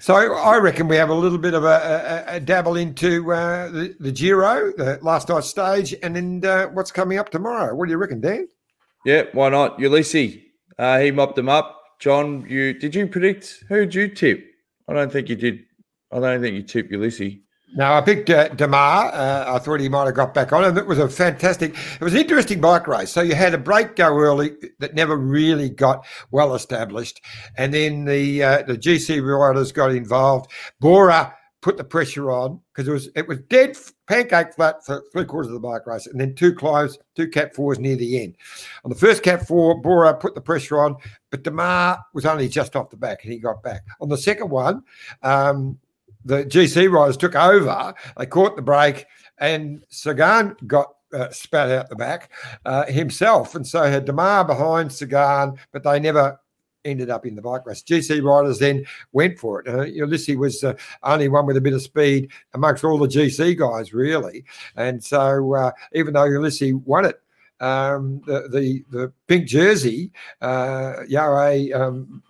So 0.00 0.14
I 0.14 0.56
reckon 0.56 0.88
we 0.88 0.96
have 0.96 1.10
a 1.10 1.14
little 1.14 1.38
bit 1.38 1.52
of 1.54 1.64
a, 1.64 2.24
a, 2.28 2.36
a 2.36 2.40
dabble 2.40 2.76
into 2.76 3.32
uh, 3.32 3.68
the, 3.68 3.94
the 4.00 4.10
Giro, 4.10 4.72
the 4.72 4.98
last 5.02 5.28
night 5.28 5.44
stage, 5.44 5.94
and 6.02 6.16
then 6.16 6.42
uh, 6.44 6.68
what's 6.68 6.90
coming 6.90 7.18
up 7.18 7.28
tomorrow. 7.28 7.74
What 7.74 7.84
do 7.84 7.90
you 7.90 7.98
reckon, 7.98 8.20
Dan? 8.20 8.48
Yeah, 9.04 9.24
why 9.32 9.50
not? 9.50 9.78
Ulissi, 9.78 10.42
uh, 10.78 10.98
he 11.00 11.10
mopped 11.10 11.36
them 11.36 11.48
up. 11.48 11.76
John, 12.00 12.46
you 12.48 12.72
did 12.72 12.94
you 12.94 13.06
predict 13.06 13.62
who 13.68 13.80
did 13.80 13.94
you 13.94 14.08
tip? 14.08 14.42
I 14.88 14.94
don't 14.94 15.12
think 15.12 15.28
you 15.28 15.36
did. 15.36 15.60
I 16.12 16.18
don't 16.18 16.40
think 16.40 16.56
you 16.56 16.62
tipped 16.62 16.92
Ulissi. 16.92 17.42
No, 17.72 17.92
I 17.92 18.00
picked 18.00 18.28
uh, 18.30 18.48
Démare. 18.48 19.14
Uh, 19.14 19.44
I 19.54 19.58
thought 19.60 19.78
he 19.78 19.88
might 19.88 20.06
have 20.06 20.14
got 20.14 20.34
back 20.34 20.52
on, 20.52 20.64
and 20.64 20.76
it 20.76 20.86
was 20.86 20.98
a 20.98 21.08
fantastic. 21.08 21.76
It 22.00 22.04
was 22.04 22.14
an 22.14 22.20
interesting 22.20 22.60
bike 22.60 22.88
race. 22.88 23.12
So 23.12 23.20
you 23.20 23.36
had 23.36 23.54
a 23.54 23.58
break 23.58 23.94
go 23.94 24.18
early 24.18 24.56
that 24.80 24.94
never 24.94 25.16
really 25.16 25.70
got 25.70 26.04
well 26.32 26.54
established, 26.54 27.20
and 27.56 27.72
then 27.72 28.06
the 28.06 28.42
uh, 28.42 28.62
the 28.62 28.76
GC 28.76 29.22
riders 29.22 29.70
got 29.70 29.92
involved. 29.92 30.50
Bora 30.80 31.32
put 31.60 31.76
the 31.76 31.84
pressure 31.84 32.30
on 32.30 32.60
because 32.74 32.88
it 32.88 32.92
was 32.92 33.08
it 33.14 33.28
was 33.28 33.38
dead 33.48 33.76
pancake 34.08 34.54
flat 34.54 34.84
for 34.84 35.02
three 35.12 35.24
quarters 35.24 35.48
of 35.48 35.54
the 35.54 35.60
bike 35.60 35.86
race, 35.86 36.08
and 36.08 36.20
then 36.20 36.34
two 36.34 36.52
climbs, 36.52 36.98
two 37.14 37.28
cat 37.28 37.54
fours 37.54 37.78
near 37.78 37.94
the 37.94 38.20
end. 38.20 38.36
On 38.84 38.88
the 38.88 38.96
first 38.96 39.22
cat 39.22 39.46
four, 39.46 39.80
Bora 39.80 40.14
put 40.14 40.34
the 40.34 40.40
pressure 40.40 40.80
on, 40.80 40.96
but 41.30 41.44
Démare 41.44 42.02
was 42.14 42.26
only 42.26 42.48
just 42.48 42.74
off 42.74 42.90
the 42.90 42.96
back, 42.96 43.22
and 43.22 43.32
he 43.32 43.38
got 43.38 43.62
back. 43.62 43.82
On 44.00 44.08
the 44.08 44.18
second 44.18 44.50
one, 44.50 44.82
um, 45.22 45.78
the 46.24 46.44
GC 46.44 46.90
riders 46.90 47.16
took 47.16 47.34
over. 47.34 47.94
They 48.16 48.26
caught 48.26 48.56
the 48.56 48.62
break, 48.62 49.06
and 49.38 49.84
Sagan 49.88 50.56
got 50.66 50.94
uh, 51.12 51.30
spat 51.30 51.70
out 51.70 51.88
the 51.88 51.96
back 51.96 52.30
uh, 52.64 52.86
himself, 52.86 53.54
and 53.54 53.66
so 53.66 53.82
had 53.82 54.06
Démare 54.06 54.46
behind 54.46 54.92
Sagan, 54.92 55.54
but 55.72 55.82
they 55.82 55.98
never 56.00 56.38
ended 56.84 57.10
up 57.10 57.26
in 57.26 57.34
the 57.34 57.42
bike 57.42 57.66
race. 57.66 57.82
GC 57.82 58.22
riders 58.22 58.58
then 58.58 58.84
went 59.12 59.38
for 59.38 59.60
it. 59.60 59.68
Uh, 59.68 59.84
Ulissi 59.84 60.36
was 60.36 60.64
uh, 60.64 60.74
only 61.02 61.28
one 61.28 61.46
with 61.46 61.56
a 61.56 61.60
bit 61.60 61.74
of 61.74 61.82
speed 61.82 62.30
amongst 62.54 62.84
all 62.84 62.98
the 62.98 63.06
GC 63.06 63.58
guys, 63.58 63.92
really. 63.92 64.44
And 64.76 65.02
so 65.02 65.54
uh, 65.54 65.72
even 65.92 66.14
though 66.14 66.28
Ulissi 66.28 66.72
won 66.84 67.04
it, 67.04 67.20
um, 67.60 68.22
the, 68.26 68.48
the 68.48 68.84
the 68.90 69.12
pink 69.26 69.46
jersey, 69.46 70.12
uh, 70.40 71.04
João 71.10 71.74
um, 71.74 72.22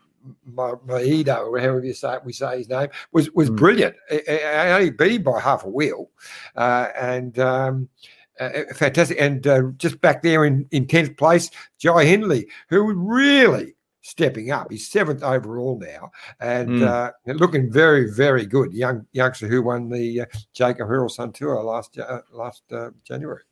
Maeda, 0.49 1.47
or 1.47 1.59
however 1.59 1.85
you 1.85 1.95
say 1.95 2.15
it, 2.15 2.25
we 2.25 2.33
say 2.33 2.59
his 2.59 2.69
name, 2.69 2.89
was 3.13 3.31
was 3.33 3.51
mm. 3.51 3.57
brilliant. 3.57 3.97
I 4.11 4.73
only 4.73 4.91
beat 4.91 5.13
him 5.13 5.23
by 5.23 5.41
half 5.41 5.65
a 5.65 5.69
wheel, 5.69 6.11
uh, 6.57 6.89
and. 6.99 7.39
Um, 7.39 7.89
uh, 8.39 8.63
fantastic. 8.75 9.21
And 9.21 9.47
uh, 9.47 9.65
just 9.77 10.01
back 10.01 10.23
there 10.23 10.47
in, 10.47 10.67
in 10.71 10.87
10th 10.87 11.19
place, 11.19 11.51
Jai 11.79 12.07
Hindley, 12.07 12.47
who 12.71 12.91
really 12.95 13.75
stepping 14.03 14.51
up. 14.51 14.71
He's 14.71 14.89
seventh 14.89 15.23
overall 15.23 15.79
now, 15.79 16.11
and 16.41 16.69
mm. 16.71 16.87
uh, 16.87 17.13
looking 17.27 17.71
very, 17.71 18.11
very 18.11 18.47
good. 18.47 18.73
Young 18.73 19.07
youngster 19.13 19.47
who 19.47 19.63
won 19.63 19.89
the 19.89 20.23
uh, 20.23 20.27
Jayco 20.55 20.79
Herald 20.79 21.13
Sun 21.13 21.33
Tour 21.33 21.63
last 21.63 21.99
uh, 21.99 22.21
last 22.33 22.63
uh, 22.73 22.91
January. 23.05 23.43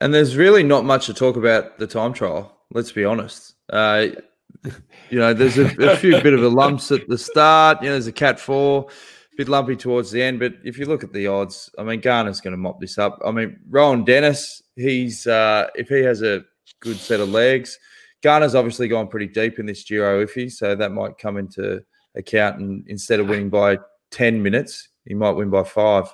And 0.00 0.14
there's 0.14 0.36
really 0.36 0.62
not 0.62 0.84
much 0.84 1.06
to 1.06 1.14
talk 1.14 1.36
about 1.36 1.78
the 1.78 1.86
time 1.86 2.12
trial. 2.12 2.56
Let's 2.72 2.92
be 2.92 3.04
honest. 3.04 3.54
Uh, 3.68 4.08
you 5.10 5.18
know, 5.18 5.32
there's 5.32 5.58
a, 5.58 5.66
a, 5.90 5.96
few 5.96 6.20
bit 6.22 6.34
of 6.34 6.42
a 6.42 6.48
lumps 6.48 6.90
at 6.90 7.08
the 7.08 7.18
start. 7.18 7.82
You 7.82 7.88
know, 7.88 7.94
there's 7.94 8.06
a 8.06 8.12
cat 8.12 8.40
four, 8.40 8.88
a 9.32 9.36
bit 9.36 9.48
lumpy 9.48 9.76
towards 9.76 10.10
the 10.10 10.22
end. 10.22 10.38
But 10.38 10.54
if 10.64 10.78
you 10.78 10.86
look 10.86 11.04
at 11.04 11.12
the 11.12 11.26
odds, 11.26 11.70
I 11.78 11.82
mean, 11.82 12.00
Ganna's 12.00 12.40
going 12.40 12.52
to 12.52 12.58
mop 12.58 12.80
this 12.80 12.98
up. 12.98 13.18
I 13.24 13.30
mean, 13.30 13.58
Rohan 13.68 14.04
Dennis, 14.04 14.62
he's 14.76 15.26
uh, 15.26 15.68
if 15.74 15.88
he 15.88 16.00
has 16.00 16.22
a 16.22 16.44
good 16.80 16.96
set 16.96 17.20
of 17.20 17.28
legs 17.28 17.78
Ganna's 18.22 18.54
obviously 18.54 18.88
gone 18.88 19.08
pretty 19.08 19.28
deep 19.28 19.58
in 19.58 19.66
this 19.66 19.84
Giro 19.84 20.24
iffy, 20.24 20.50
so 20.50 20.74
that 20.74 20.92
might 20.92 21.18
come 21.18 21.36
into 21.36 21.82
account. 22.16 22.58
And 22.58 22.84
instead 22.88 23.20
of 23.20 23.28
winning 23.28 23.48
by 23.48 23.78
10 24.10 24.42
minutes, 24.42 24.88
he 25.04 25.14
might 25.14 25.32
win 25.32 25.50
by 25.50 25.62
five. 25.62 26.12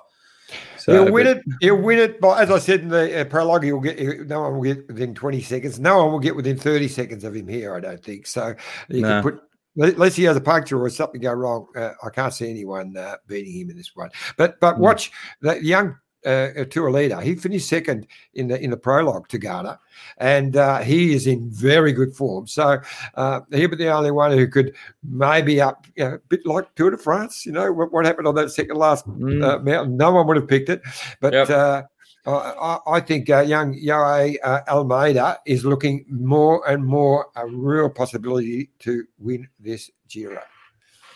So, 0.78 0.92
he'll 0.92 1.12
win 1.12 1.26
it. 1.26 1.42
He'll 1.60 1.80
win 1.80 1.98
it 1.98 2.20
by, 2.20 2.42
as 2.42 2.50
I 2.50 2.58
said 2.58 2.80
in 2.80 2.88
the 2.88 3.22
uh, 3.22 3.24
prologue. 3.24 3.64
He'll 3.64 3.80
get. 3.80 3.98
no 4.26 4.42
one 4.42 4.54
will 4.54 4.62
get 4.62 4.86
within 4.86 5.14
twenty 5.14 5.40
seconds. 5.40 5.80
No 5.80 6.02
one 6.02 6.12
will 6.12 6.20
get 6.20 6.36
within 6.36 6.58
thirty 6.58 6.88
seconds 6.88 7.24
of 7.24 7.34
him 7.34 7.48
here. 7.48 7.74
I 7.74 7.80
don't 7.80 8.02
think 8.02 8.26
so. 8.26 8.54
You 8.88 9.02
can 9.02 9.22
put 9.22 9.40
unless 9.76 10.14
he 10.14 10.24
has 10.24 10.36
a 10.36 10.40
puncture 10.40 10.82
or 10.82 10.90
something 10.90 11.20
go 11.20 11.32
wrong. 11.32 11.66
Uh, 11.76 11.92
I 12.02 12.10
can't 12.10 12.32
see 12.32 12.50
anyone 12.50 12.96
uh, 12.96 13.16
beating 13.26 13.60
him 13.60 13.70
in 13.70 13.76
this 13.76 13.92
one. 13.94 14.10
But 14.36 14.60
but 14.60 14.76
mm. 14.76 14.80
watch 14.80 15.10
that 15.42 15.64
young 15.64 15.96
uh, 16.24 16.64
tour 16.70 16.90
leader. 16.90 17.20
He 17.20 17.34
finished 17.34 17.68
second 17.68 18.06
in 18.34 18.48
the 18.48 18.60
in 18.60 18.70
the 18.70 18.76
prologue 18.76 19.28
to 19.28 19.38
Ganna, 19.38 19.78
and 20.18 20.56
uh, 20.56 20.80
he 20.80 21.14
is 21.14 21.26
in 21.26 21.50
very 21.50 21.92
good 21.92 22.14
form. 22.14 22.46
So 22.46 22.78
uh, 23.14 23.40
he'll 23.52 23.68
be 23.68 23.76
the 23.76 23.92
only 23.92 24.10
one 24.10 24.32
who 24.32 24.46
could 24.48 24.74
maybe 25.02 25.60
up 25.60 25.86
you 25.96 26.04
know, 26.04 26.14
a 26.14 26.18
bit 26.28 26.46
like 26.46 26.74
Tour 26.74 26.90
de 26.90 26.98
France. 26.98 27.46
You 27.46 27.52
know 27.52 27.72
what, 27.72 27.92
what 27.92 28.04
happened 28.04 28.28
on 28.28 28.34
that 28.36 28.50
second 28.50 28.76
last 28.76 29.06
mm. 29.06 29.44
Uh, 29.44 29.58
mountain? 29.58 29.96
No 29.96 30.12
one 30.12 30.26
would 30.26 30.36
have 30.36 30.48
picked 30.48 30.68
it, 30.68 30.82
but. 31.20 31.32
Yep. 31.32 31.50
Uh, 31.50 31.82
I, 32.26 32.78
I, 32.86 33.00
think 33.00 33.28
uh, 33.28 33.40
young 33.40 33.78
uh, 33.86 34.60
Almeida 34.66 35.40
is 35.44 35.66
looking 35.66 36.06
more 36.08 36.66
and 36.66 36.82
more 36.82 37.26
a 37.36 37.46
real 37.46 37.90
possibility 37.90 38.70
to 38.78 39.04
win 39.18 39.46
this 39.60 39.90
Giro. 40.08 40.40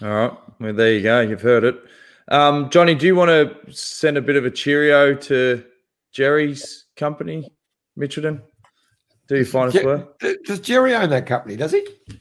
All 0.03 0.09
right. 0.09 0.33
Well, 0.61 0.75
there 0.75 0.93
you 0.93 1.03
go. 1.03 1.21
You've 1.21 1.41
heard 1.41 1.65
it. 1.65 1.83
Um, 2.31 2.69
Johnny, 2.71 2.95
do 2.95 3.07
you 3.07 3.15
want 3.15 3.31
to 3.31 3.73
send 3.73 4.17
a 4.17 4.23
bit 4.23 4.37
of 4.37 4.45
a 4.45 4.51
cheerio 4.51 5.15
to 5.15 5.65
Gerry's 6.13 6.85
company, 6.97 7.51
Mitchelton? 7.99 8.43
Do 9.29 9.37
you 9.37 9.45
find 9.45 9.75
us 9.75 9.85
well? 9.85 10.15
Does 10.45 10.61
Gerry 10.61 10.95
own 10.95 11.11
that 11.11 11.27
company? 11.27 11.57
Does 11.57 11.73
he? 11.73 11.87
I 12.11 12.15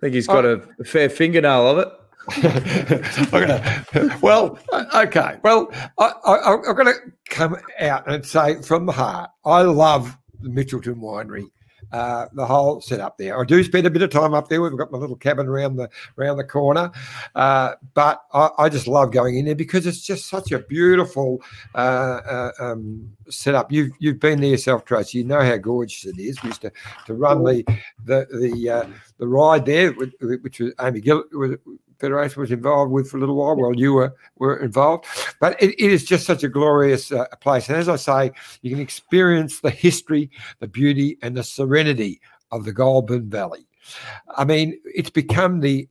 think 0.00 0.14
he's 0.14 0.26
got 0.26 0.44
oh. 0.44 0.62
a, 0.80 0.84
fair 0.84 1.08
fingernail 1.08 1.66
of 1.66 1.78
it. 1.78 1.88
okay. 3.34 4.16
Well, 4.20 4.58
okay. 4.94 5.38
Well, 5.42 5.70
I, 5.98 6.12
I, 6.24 6.54
I'm 6.54 6.74
going 6.74 6.86
to 6.86 6.94
come 7.30 7.56
out 7.80 8.10
and 8.10 8.24
say 8.24 8.62
from 8.62 8.86
the 8.86 8.92
heart, 8.92 9.30
I 9.44 9.62
love 9.62 10.16
the 10.40 10.48
Mitchelton 10.48 10.96
Winery 10.96 11.46
uh, 11.92 12.26
the 12.32 12.46
whole 12.46 12.80
setup 12.80 13.18
there. 13.18 13.40
I 13.40 13.44
do 13.44 13.62
spend 13.62 13.86
a 13.86 13.90
bit 13.90 14.02
of 14.02 14.10
time 14.10 14.34
up 14.34 14.48
there. 14.48 14.60
We've 14.60 14.76
got 14.76 14.90
my 14.90 14.98
little 14.98 15.16
cabin 15.16 15.46
around 15.46 15.76
the 15.76 15.88
around 16.18 16.38
the 16.38 16.44
corner, 16.44 16.90
uh, 17.34 17.74
but 17.94 18.22
I, 18.32 18.50
I, 18.58 18.68
just 18.68 18.86
love 18.86 19.12
going 19.12 19.36
in 19.36 19.44
there 19.44 19.54
because 19.54 19.86
it's 19.86 20.00
just 20.00 20.28
such 20.28 20.52
a 20.52 20.60
beautiful 20.60 21.42
uh, 21.74 21.78
uh 21.78 22.50
um, 22.60 23.12
setup. 23.28 23.70
You've 23.70 23.92
you've 23.98 24.20
been 24.20 24.40
there 24.40 24.50
yourself, 24.50 24.84
Tracey. 24.84 25.18
You 25.18 25.24
know 25.24 25.42
how 25.42 25.56
gorgeous 25.56 26.06
it 26.06 26.18
is. 26.18 26.42
We 26.42 26.48
used 26.48 26.62
to, 26.62 26.72
to 27.06 27.14
run 27.14 27.44
the 27.44 27.64
the 28.04 28.26
the 28.40 28.70
uh, 28.70 28.86
the 29.18 29.28
ride 29.28 29.66
there, 29.66 29.92
which 29.92 30.60
was 30.60 30.72
Amy 30.80 31.00
Gillett 31.00 31.58
Foundation 32.02 32.40
was 32.40 32.50
involved 32.50 32.92
with 32.92 33.08
for 33.08 33.16
a 33.16 33.20
little 33.20 33.36
while 33.36 33.56
while 33.56 33.74
you 33.74 33.94
were, 33.94 34.14
were 34.38 34.56
involved. 34.56 35.06
But 35.40 35.60
it, 35.62 35.70
it 35.82 35.92
is 35.92 36.04
just 36.04 36.26
such 36.26 36.42
a 36.42 36.48
glorious 36.48 37.12
uh, 37.12 37.26
place. 37.40 37.68
And 37.68 37.78
as 37.78 37.88
I 37.88 37.96
say, 37.96 38.32
you 38.60 38.70
can 38.70 38.80
experience 38.80 39.60
the 39.60 39.70
history, 39.70 40.30
the 40.58 40.68
beauty, 40.68 41.18
and 41.22 41.36
the 41.36 41.44
serenity 41.44 42.20
of 42.50 42.64
the 42.64 42.72
Goulburn 42.72 43.30
Valley. 43.30 43.66
I 44.36 44.44
mean, 44.44 44.78
it's 44.84 45.10
become 45.10 45.60
the 45.60 45.88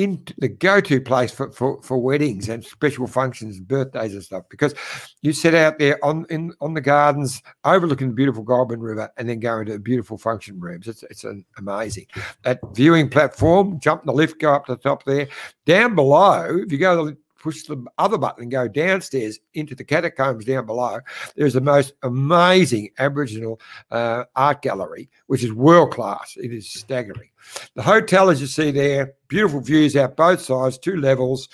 in 0.00 0.24
the 0.38 0.48
go-to 0.48 0.98
place 0.98 1.30
for, 1.30 1.52
for, 1.52 1.82
for 1.82 1.98
weddings 1.98 2.48
and 2.48 2.64
special 2.64 3.06
functions, 3.06 3.60
birthdays 3.60 4.14
and 4.14 4.22
stuff, 4.22 4.44
because 4.48 4.74
you 5.20 5.34
sit 5.34 5.54
out 5.54 5.78
there 5.78 6.02
on 6.02 6.24
in 6.30 6.54
on 6.62 6.72
the 6.72 6.80
gardens 6.80 7.42
overlooking 7.64 8.08
the 8.08 8.14
beautiful 8.14 8.42
Goulburn 8.42 8.80
River 8.80 9.12
and 9.18 9.28
then 9.28 9.40
go 9.40 9.60
into 9.60 9.78
beautiful 9.78 10.16
function 10.16 10.58
rooms. 10.58 10.88
It's 10.88 11.02
it's 11.04 11.24
an 11.24 11.44
amazing. 11.58 12.06
That 12.44 12.60
viewing 12.72 13.10
platform, 13.10 13.78
jump 13.78 14.04
the 14.04 14.12
lift, 14.12 14.40
go 14.40 14.54
up 14.54 14.64
to 14.66 14.74
the 14.74 14.80
top 14.80 15.04
there. 15.04 15.28
Down 15.66 15.94
below, 15.94 16.60
if 16.64 16.72
you 16.72 16.78
go 16.78 17.14
push 17.40 17.64
the 17.64 17.84
other 17.98 18.18
button 18.18 18.42
and 18.42 18.52
go 18.52 18.68
downstairs 18.68 19.40
into 19.54 19.74
the 19.74 19.82
catacombs 19.82 20.44
down 20.44 20.66
below, 20.66 21.00
there's 21.34 21.54
the 21.54 21.60
most 21.60 21.94
amazing 22.02 22.90
Aboriginal 22.98 23.60
uh, 23.90 24.24
art 24.36 24.62
gallery, 24.62 25.10
which 25.26 25.42
is 25.42 25.52
world 25.52 25.92
class. 25.92 26.36
It 26.36 26.52
is 26.52 26.70
staggering. 26.70 27.30
The 27.74 27.82
hotel, 27.82 28.30
as 28.30 28.40
you 28.40 28.46
see 28.46 28.70
there, 28.70 29.14
beautiful 29.28 29.60
views 29.60 29.96
out 29.96 30.16
both 30.16 30.40
sides, 30.40 30.78
two 30.78 30.96
levels. 30.96 31.48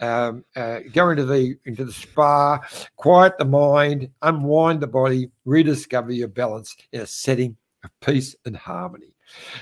Um, 0.00 0.44
uh, 0.56 0.80
go 0.92 1.10
into 1.10 1.24
the 1.24 1.56
into 1.64 1.84
the 1.84 1.92
spa, 1.92 2.58
quiet 2.96 3.38
the 3.38 3.44
mind, 3.44 4.10
unwind 4.22 4.80
the 4.80 4.88
body, 4.88 5.30
rediscover 5.44 6.10
your 6.10 6.28
balance 6.28 6.76
in 6.92 7.02
a 7.02 7.06
setting 7.06 7.56
of 7.84 7.90
peace 8.00 8.34
and 8.44 8.56
harmony. 8.56 9.11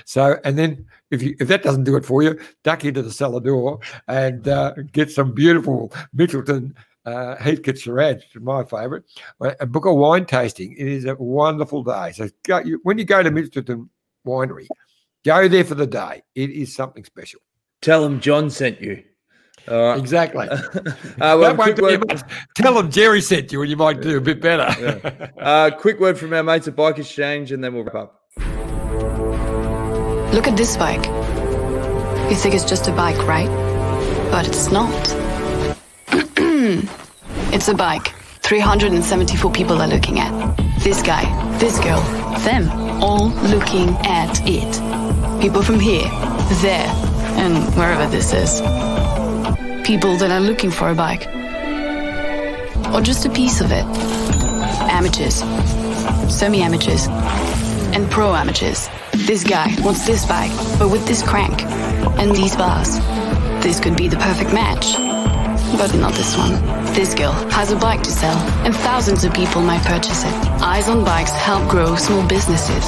So, 0.05 0.39
and 0.43 0.57
then 0.57 0.85
if 1.09 1.21
you 1.21 1.35
if 1.39 1.47
that 1.47 1.63
doesn't 1.63 1.83
do 1.83 1.95
it 1.95 2.05
for 2.05 2.23
you, 2.23 2.39
duck 2.63 2.85
into 2.85 3.01
the 3.01 3.11
cellar 3.11 3.39
door 3.39 3.79
and 4.07 4.47
uh, 4.47 4.73
get 4.91 5.11
some 5.11 5.33
beautiful 5.33 5.91
Mitchelton 6.15 6.73
uh, 7.05 7.35
Heathcote 7.37 7.79
Shiraz, 7.79 8.23
my 8.35 8.63
favourite, 8.63 9.03
uh, 9.39 9.53
and 9.59 9.71
book 9.71 9.85
a 9.85 9.93
wine 9.93 10.25
tasting. 10.25 10.73
It 10.73 10.87
is 10.87 11.05
a 11.05 11.15
wonderful 11.15 11.83
day. 11.83 12.11
So, 12.13 12.29
go, 12.43 12.59
you, 12.59 12.79
when 12.83 12.97
you 12.97 13.05
go 13.05 13.23
to 13.23 13.31
Mitchelton 13.31 13.89
Winery, 14.25 14.67
go 15.25 15.47
there 15.47 15.63
for 15.63 15.75
the 15.75 15.87
day. 15.87 16.21
It 16.35 16.51
is 16.51 16.73
something 16.73 17.03
special. 17.03 17.39
Tell 17.81 18.03
them 18.03 18.19
John 18.19 18.49
sent 18.49 18.81
you. 18.81 19.03
Exactly. 19.97 20.47
uh, 20.49 20.61
well, 21.19 21.55
word, 21.55 22.23
Tell 22.55 22.73
them 22.75 22.89
Gerry 22.91 23.21
sent 23.21 23.51
you, 23.51 23.61
and 23.61 23.69
you 23.69 23.77
might 23.77 24.01
do 24.01 24.17
a 24.17 24.21
bit 24.21 24.41
better. 24.41 24.67
yeah. 24.79 25.29
uh, 25.43 25.71
quick 25.71 25.99
word 25.99 26.17
from 26.17 26.33
our 26.33 26.43
mates 26.43 26.67
at 26.67 26.75
Bike 26.75 26.99
Exchange, 26.99 27.51
and 27.51 27.63
then 27.63 27.73
we'll 27.73 27.83
wrap 27.83 27.95
up. 27.95 28.20
Look 30.33 30.47
at 30.47 30.55
this 30.55 30.77
bike. 30.77 31.05
You 32.29 32.37
think 32.37 32.55
it's 32.55 32.63
just 32.63 32.87
a 32.87 32.91
bike, 32.93 33.27
right? 33.27 33.49
But 34.31 34.47
it's 34.47 34.71
not. 34.71 34.89
it's 37.53 37.67
a 37.67 37.73
bike 37.73 38.13
374 38.41 39.51
people 39.51 39.81
are 39.81 39.87
looking 39.87 40.19
at. 40.19 40.31
This 40.79 41.01
guy, 41.01 41.23
this 41.57 41.79
girl, 41.79 42.01
them, 42.39 42.69
all 43.01 43.29
looking 43.49 43.89
at 44.05 44.41
it. 44.45 45.41
People 45.41 45.61
from 45.61 45.79
here, 45.79 46.09
there, 46.61 46.87
and 47.37 47.57
wherever 47.75 48.07
this 48.07 48.33
is. 48.33 48.61
People 49.85 50.15
that 50.17 50.31
are 50.31 50.39
looking 50.39 50.71
for 50.71 50.89
a 50.89 50.95
bike. 50.95 51.27
or 52.93 53.01
just 53.01 53.25
a 53.25 53.29
piece 53.29 53.61
of 53.61 53.71
it. 53.71 53.85
Amateurs, 54.89 55.43
semi-amateurs, 56.33 57.07
and 57.07 58.09
pro 58.09 58.33
amateurs. 58.33 58.89
This 59.25 59.43
guy 59.43 59.73
wants 59.81 60.05
this 60.05 60.25
bike, 60.25 60.51
but 60.79 60.89
with 60.89 61.05
this 61.05 61.21
crank 61.21 61.61
and 62.19 62.35
these 62.35 62.55
bars. 62.55 62.97
This 63.63 63.79
could 63.79 63.95
be 63.95 64.07
the 64.07 64.17
perfect 64.17 64.51
match. 64.51 64.93
But 65.77 65.93
not 65.95 66.13
this 66.13 66.35
one. 66.35 66.53
This 66.93 67.13
girl 67.13 67.31
has 67.51 67.71
a 67.71 67.75
bike 67.75 68.01
to 68.03 68.11
sell, 68.11 68.37
and 68.65 68.75
thousands 68.75 69.23
of 69.23 69.33
people 69.33 69.61
might 69.61 69.83
purchase 69.85 70.23
it. 70.25 70.33
Eyes 70.61 70.89
on 70.89 71.05
Bikes 71.05 71.31
help 71.31 71.69
grow 71.69 71.95
small 71.95 72.27
businesses. 72.27 72.85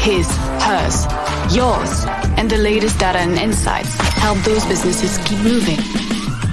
His, 0.00 0.26
hers, 0.60 1.06
yours, 1.54 2.04
and 2.36 2.50
the 2.50 2.58
latest 2.58 2.98
data 2.98 3.20
and 3.20 3.38
insights 3.38 3.94
help 4.18 4.38
those 4.38 4.66
businesses 4.66 5.18
keep 5.26 5.38
moving. 5.38 5.78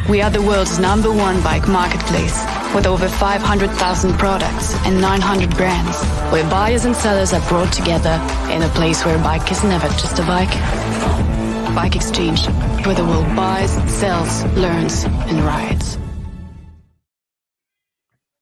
We 0.10 0.22
are 0.22 0.30
the 0.30 0.42
world's 0.42 0.80
number 0.80 1.12
one 1.12 1.42
bike 1.42 1.68
marketplace 1.68 2.63
with 2.74 2.88
over 2.88 3.08
500,000 3.08 4.14
products 4.14 4.76
and 4.86 5.00
900 5.00 5.50
brands, 5.56 5.98
where 6.32 6.48
buyers 6.50 6.86
and 6.86 6.96
sellers 6.96 7.34
are 7.34 7.48
brought 7.48 7.72
together 7.72 8.20
in 8.52 8.62
a 8.62 8.70
place 8.70 9.06
where 9.06 9.16
a 9.16 9.24
bike 9.24 9.52
is 9.52 9.64
never 9.64 9.88
just 9.90 10.20
a 10.20 10.24
bike. 10.24 10.54
Bike 11.76 11.96
Exchange, 11.96 12.48
where 12.86 12.96
the 12.96 13.06
world 13.06 13.36
buys, 13.36 13.72
sells, 13.92 14.44
learns, 14.56 15.06
and 15.06 15.40
rides. 15.42 15.98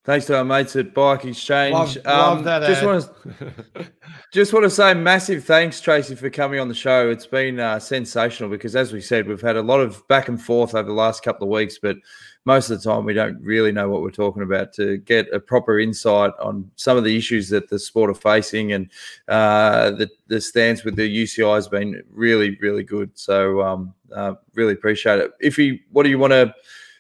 Thanks 0.04 0.26
to 0.26 0.38
our 0.38 0.44
mates 0.44 0.76
at 0.76 0.96
Bike 0.96 1.26
Exchange. 1.26 1.74
Love, 1.74 1.98
um, 2.08 2.18
love 2.38 2.44
that 2.46 2.68
just 2.68 2.84
want 2.84 3.04
to 3.04 3.92
just 4.34 4.52
want 4.52 4.64
to 4.64 4.70
say 4.70 4.96
massive 4.96 5.46
thanks, 5.46 5.80
Tracey, 5.80 6.16
for 6.16 6.32
coming 6.32 6.60
on 6.60 6.68
the 6.68 6.74
show. 6.74 7.08
It's 7.10 7.28
been 7.28 7.60
uh, 7.60 7.78
sensational 7.80 8.50
because, 8.50 8.76
as 8.76 8.92
we 8.92 9.00
said, 9.00 9.28
we've 9.28 9.42
had 9.42 9.58
a 9.58 9.62
lot 9.62 9.80
of 9.80 10.06
back 10.08 10.28
and 10.28 10.42
forth 10.42 10.74
over 10.74 10.88
the 10.88 10.96
last 10.96 11.22
couple 11.22 11.48
of 11.48 11.52
weeks, 11.52 11.78
but 11.80 11.98
most 12.46 12.70
of 12.70 12.82
the 12.82 12.90
time 12.90 13.06
we 13.06 13.14
don't 13.14 13.40
really 13.42 13.72
know 13.72 13.90
what 13.90 14.02
we're 14.02 14.12
talking 14.12 14.44
about. 14.44 14.74
To 14.74 14.98
get 14.98 15.32
a 15.34 15.40
proper 15.40 15.80
insight 15.80 16.32
on 16.42 16.70
some 16.76 16.98
of 16.98 17.04
the 17.04 17.16
issues 17.16 17.50
that 17.50 17.70
the 17.70 17.80
sport 17.80 18.10
are 18.10 18.16
facing 18.16 18.74
and 18.74 18.90
uh, 19.28 19.92
the 19.92 20.10
the 20.28 20.42
stance 20.42 20.84
with 20.84 20.96
the 20.96 21.24
UCI 21.24 21.56
has 21.56 21.68
been 21.68 22.02
really, 22.10 22.58
really 22.62 22.84
good. 22.84 23.12
So 23.18 23.62
um, 23.62 23.94
uh, 24.14 24.36
really 24.54 24.74
appreciate 24.74 25.20
it. 25.20 25.32
If 25.40 25.58
you, 25.58 25.80
what 25.92 26.04
do 26.04 26.10
you 26.10 26.20
want 26.20 26.32
to 26.32 26.54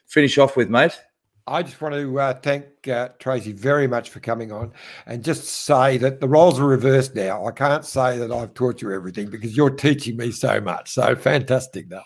finish 0.06 0.38
off 0.38 0.56
with, 0.56 0.70
mate? 0.70 1.00
I 1.48 1.64
just 1.64 1.82
want 1.82 1.96
to 1.96 2.20
uh, 2.20 2.34
thank 2.36 2.88
uh, 2.88 3.10
Tracey 3.20 3.52
very 3.52 3.88
much 3.88 4.10
for 4.10 4.20
coming 4.20 4.52
on 4.52 4.72
and 5.08 5.24
just 5.24 5.46
say 5.46 5.98
that 5.98 6.20
the 6.20 6.28
roles 6.28 6.60
are 6.60 6.66
reversed 6.68 7.16
now. 7.16 7.46
I 7.46 7.52
can't 7.52 7.84
say 7.84 8.18
that 8.20 8.32
I've 8.32 8.54
taught 8.54 8.82
you 8.82 8.94
everything 8.94 9.30
because 9.30 9.58
you're 9.58 9.72
teaching 9.72 10.18
me 10.18 10.32
so 10.32 10.62
much. 10.62 10.92
So 10.92 11.16
fantastic, 11.16 11.89
Dal. 11.89 12.06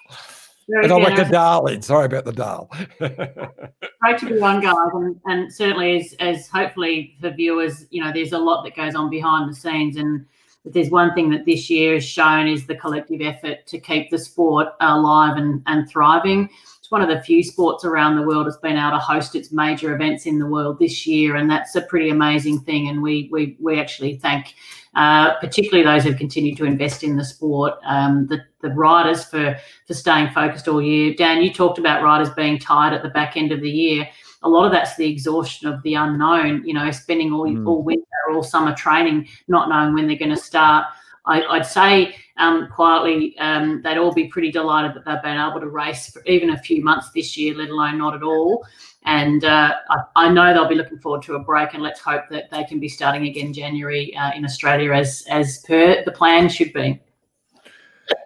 And 0.67 0.91
I 0.91 0.97
like 0.97 1.15
the 1.15 1.31
darling. 1.31 1.81
Sorry 1.81 2.05
about 2.05 2.25
the 2.25 2.33
Dal. 2.33 2.69
Great 2.99 4.17
to 4.19 4.25
be 4.27 4.39
on, 4.41 4.61
guys, 4.61 4.75
and, 4.93 5.19
and 5.25 5.53
certainly 5.53 5.99
as, 5.99 6.13
as 6.19 6.47
hopefully 6.47 7.17
for 7.21 7.29
viewers, 7.31 7.85
you 7.89 8.03
know, 8.03 8.11
there's 8.11 8.33
a 8.33 8.37
lot 8.37 8.63
that 8.63 8.75
goes 8.75 8.95
on 8.95 9.09
behind 9.09 9.49
the 9.49 9.55
scenes, 9.55 9.97
and 9.97 10.25
if 10.63 10.73
there's 10.73 10.89
one 10.89 11.13
thing 11.13 11.29
that 11.29 11.45
this 11.45 11.69
year 11.69 11.93
has 11.93 12.05
shown 12.05 12.47
is 12.47 12.65
the 12.65 12.75
collective 12.75 13.21
effort 13.21 13.65
to 13.67 13.79
keep 13.79 14.09
the 14.09 14.17
sport 14.17 14.69
alive 14.79 15.37
and, 15.37 15.61
and 15.67 15.87
thriving 15.87 16.49
it's 16.85 16.91
one 16.91 17.01
of 17.01 17.09
the 17.09 17.19
few 17.19 17.41
sports 17.41 17.83
around 17.83 18.15
the 18.15 18.21
world 18.21 18.45
that's 18.45 18.57
been 18.57 18.77
able 18.77 18.91
to 18.91 18.99
host 18.99 19.33
its 19.33 19.51
major 19.51 19.95
events 19.95 20.27
in 20.27 20.37
the 20.37 20.45
world 20.45 20.77
this 20.77 21.07
year, 21.07 21.35
and 21.35 21.49
that's 21.49 21.75
a 21.75 21.81
pretty 21.81 22.11
amazing 22.11 22.59
thing. 22.59 22.89
And 22.89 23.01
we 23.01 23.27
we 23.31 23.57
we 23.59 23.79
actually 23.79 24.17
thank 24.17 24.53
uh, 24.93 25.33
particularly 25.39 25.83
those 25.83 26.03
who've 26.03 26.15
continued 26.15 26.57
to 26.57 26.65
invest 26.65 27.03
in 27.03 27.17
the 27.17 27.25
sport, 27.25 27.73
um, 27.85 28.27
the 28.27 28.45
the 28.65 28.73
riders 28.73 29.25
for 29.25 29.57
for 29.87 29.93
staying 29.93 30.33
focused 30.33 30.67
all 30.67 30.81
year. 30.81 31.13
Dan, 31.15 31.41
you 31.41 31.53
talked 31.53 31.79
about 31.79 32.03
riders 32.03 32.29
being 32.31 32.59
tired 32.59 32.93
at 32.93 33.03
the 33.03 33.09
back 33.09 33.37
end 33.37 33.51
of 33.51 33.61
the 33.61 33.69
year. 33.69 34.07
A 34.43 34.49
lot 34.49 34.65
of 34.65 34.71
that's 34.71 34.95
the 34.95 35.09
exhaustion 35.09 35.67
of 35.67 35.81
the 35.83 35.95
unknown. 35.95 36.65
You 36.65 36.73
know, 36.73 36.91
spending 36.91 37.31
all 37.31 37.47
mm. 37.47 37.67
all 37.67 37.83
winter, 37.83 38.03
all 38.31 38.43
summer 38.43 38.75
training, 38.75 39.27
not 39.47 39.69
knowing 39.69 39.93
when 39.93 40.07
they're 40.07 40.17
going 40.17 40.35
to 40.35 40.37
start. 40.37 40.85
I, 41.27 41.57
would 41.57 41.65
say 41.65 42.15
um, 42.37 42.69
quietly 42.71 43.37
um, 43.39 43.81
they'd 43.81 43.97
all 43.97 44.13
be 44.13 44.27
pretty 44.27 44.51
delighted 44.51 44.95
that 44.95 45.05
they've 45.05 45.23
been 45.23 45.39
able 45.39 45.59
to 45.59 45.69
race 45.69 46.11
for 46.11 46.23
even 46.25 46.51
a 46.51 46.59
few 46.59 46.83
months 46.83 47.09
this 47.11 47.35
year, 47.35 47.55
let 47.55 47.69
alone 47.69 47.97
not 47.97 48.13
at 48.13 48.23
all. 48.23 48.65
And 49.03 49.43
uh, 49.43 49.75
I, 49.89 50.25
I, 50.27 50.29
know 50.29 50.53
they'll 50.53 50.67
be 50.67 50.75
looking 50.75 50.97
forward 50.99 51.21
to 51.23 51.35
a 51.35 51.39
break, 51.39 51.73
and 51.73 51.83
let's 51.83 51.99
hope 51.99 52.23
that 52.31 52.49
they 52.49 52.63
can 52.63 52.79
be 52.79 52.89
starting 52.89 53.27
again 53.27 53.53
January 53.53 54.15
uh, 54.15 54.31
in 54.33 54.43
Australia 54.45 54.93
as 54.93 55.23
as 55.29 55.59
per 55.59 56.03
the 56.03 56.11
plan 56.11 56.49
should 56.49 56.73
be. 56.73 56.99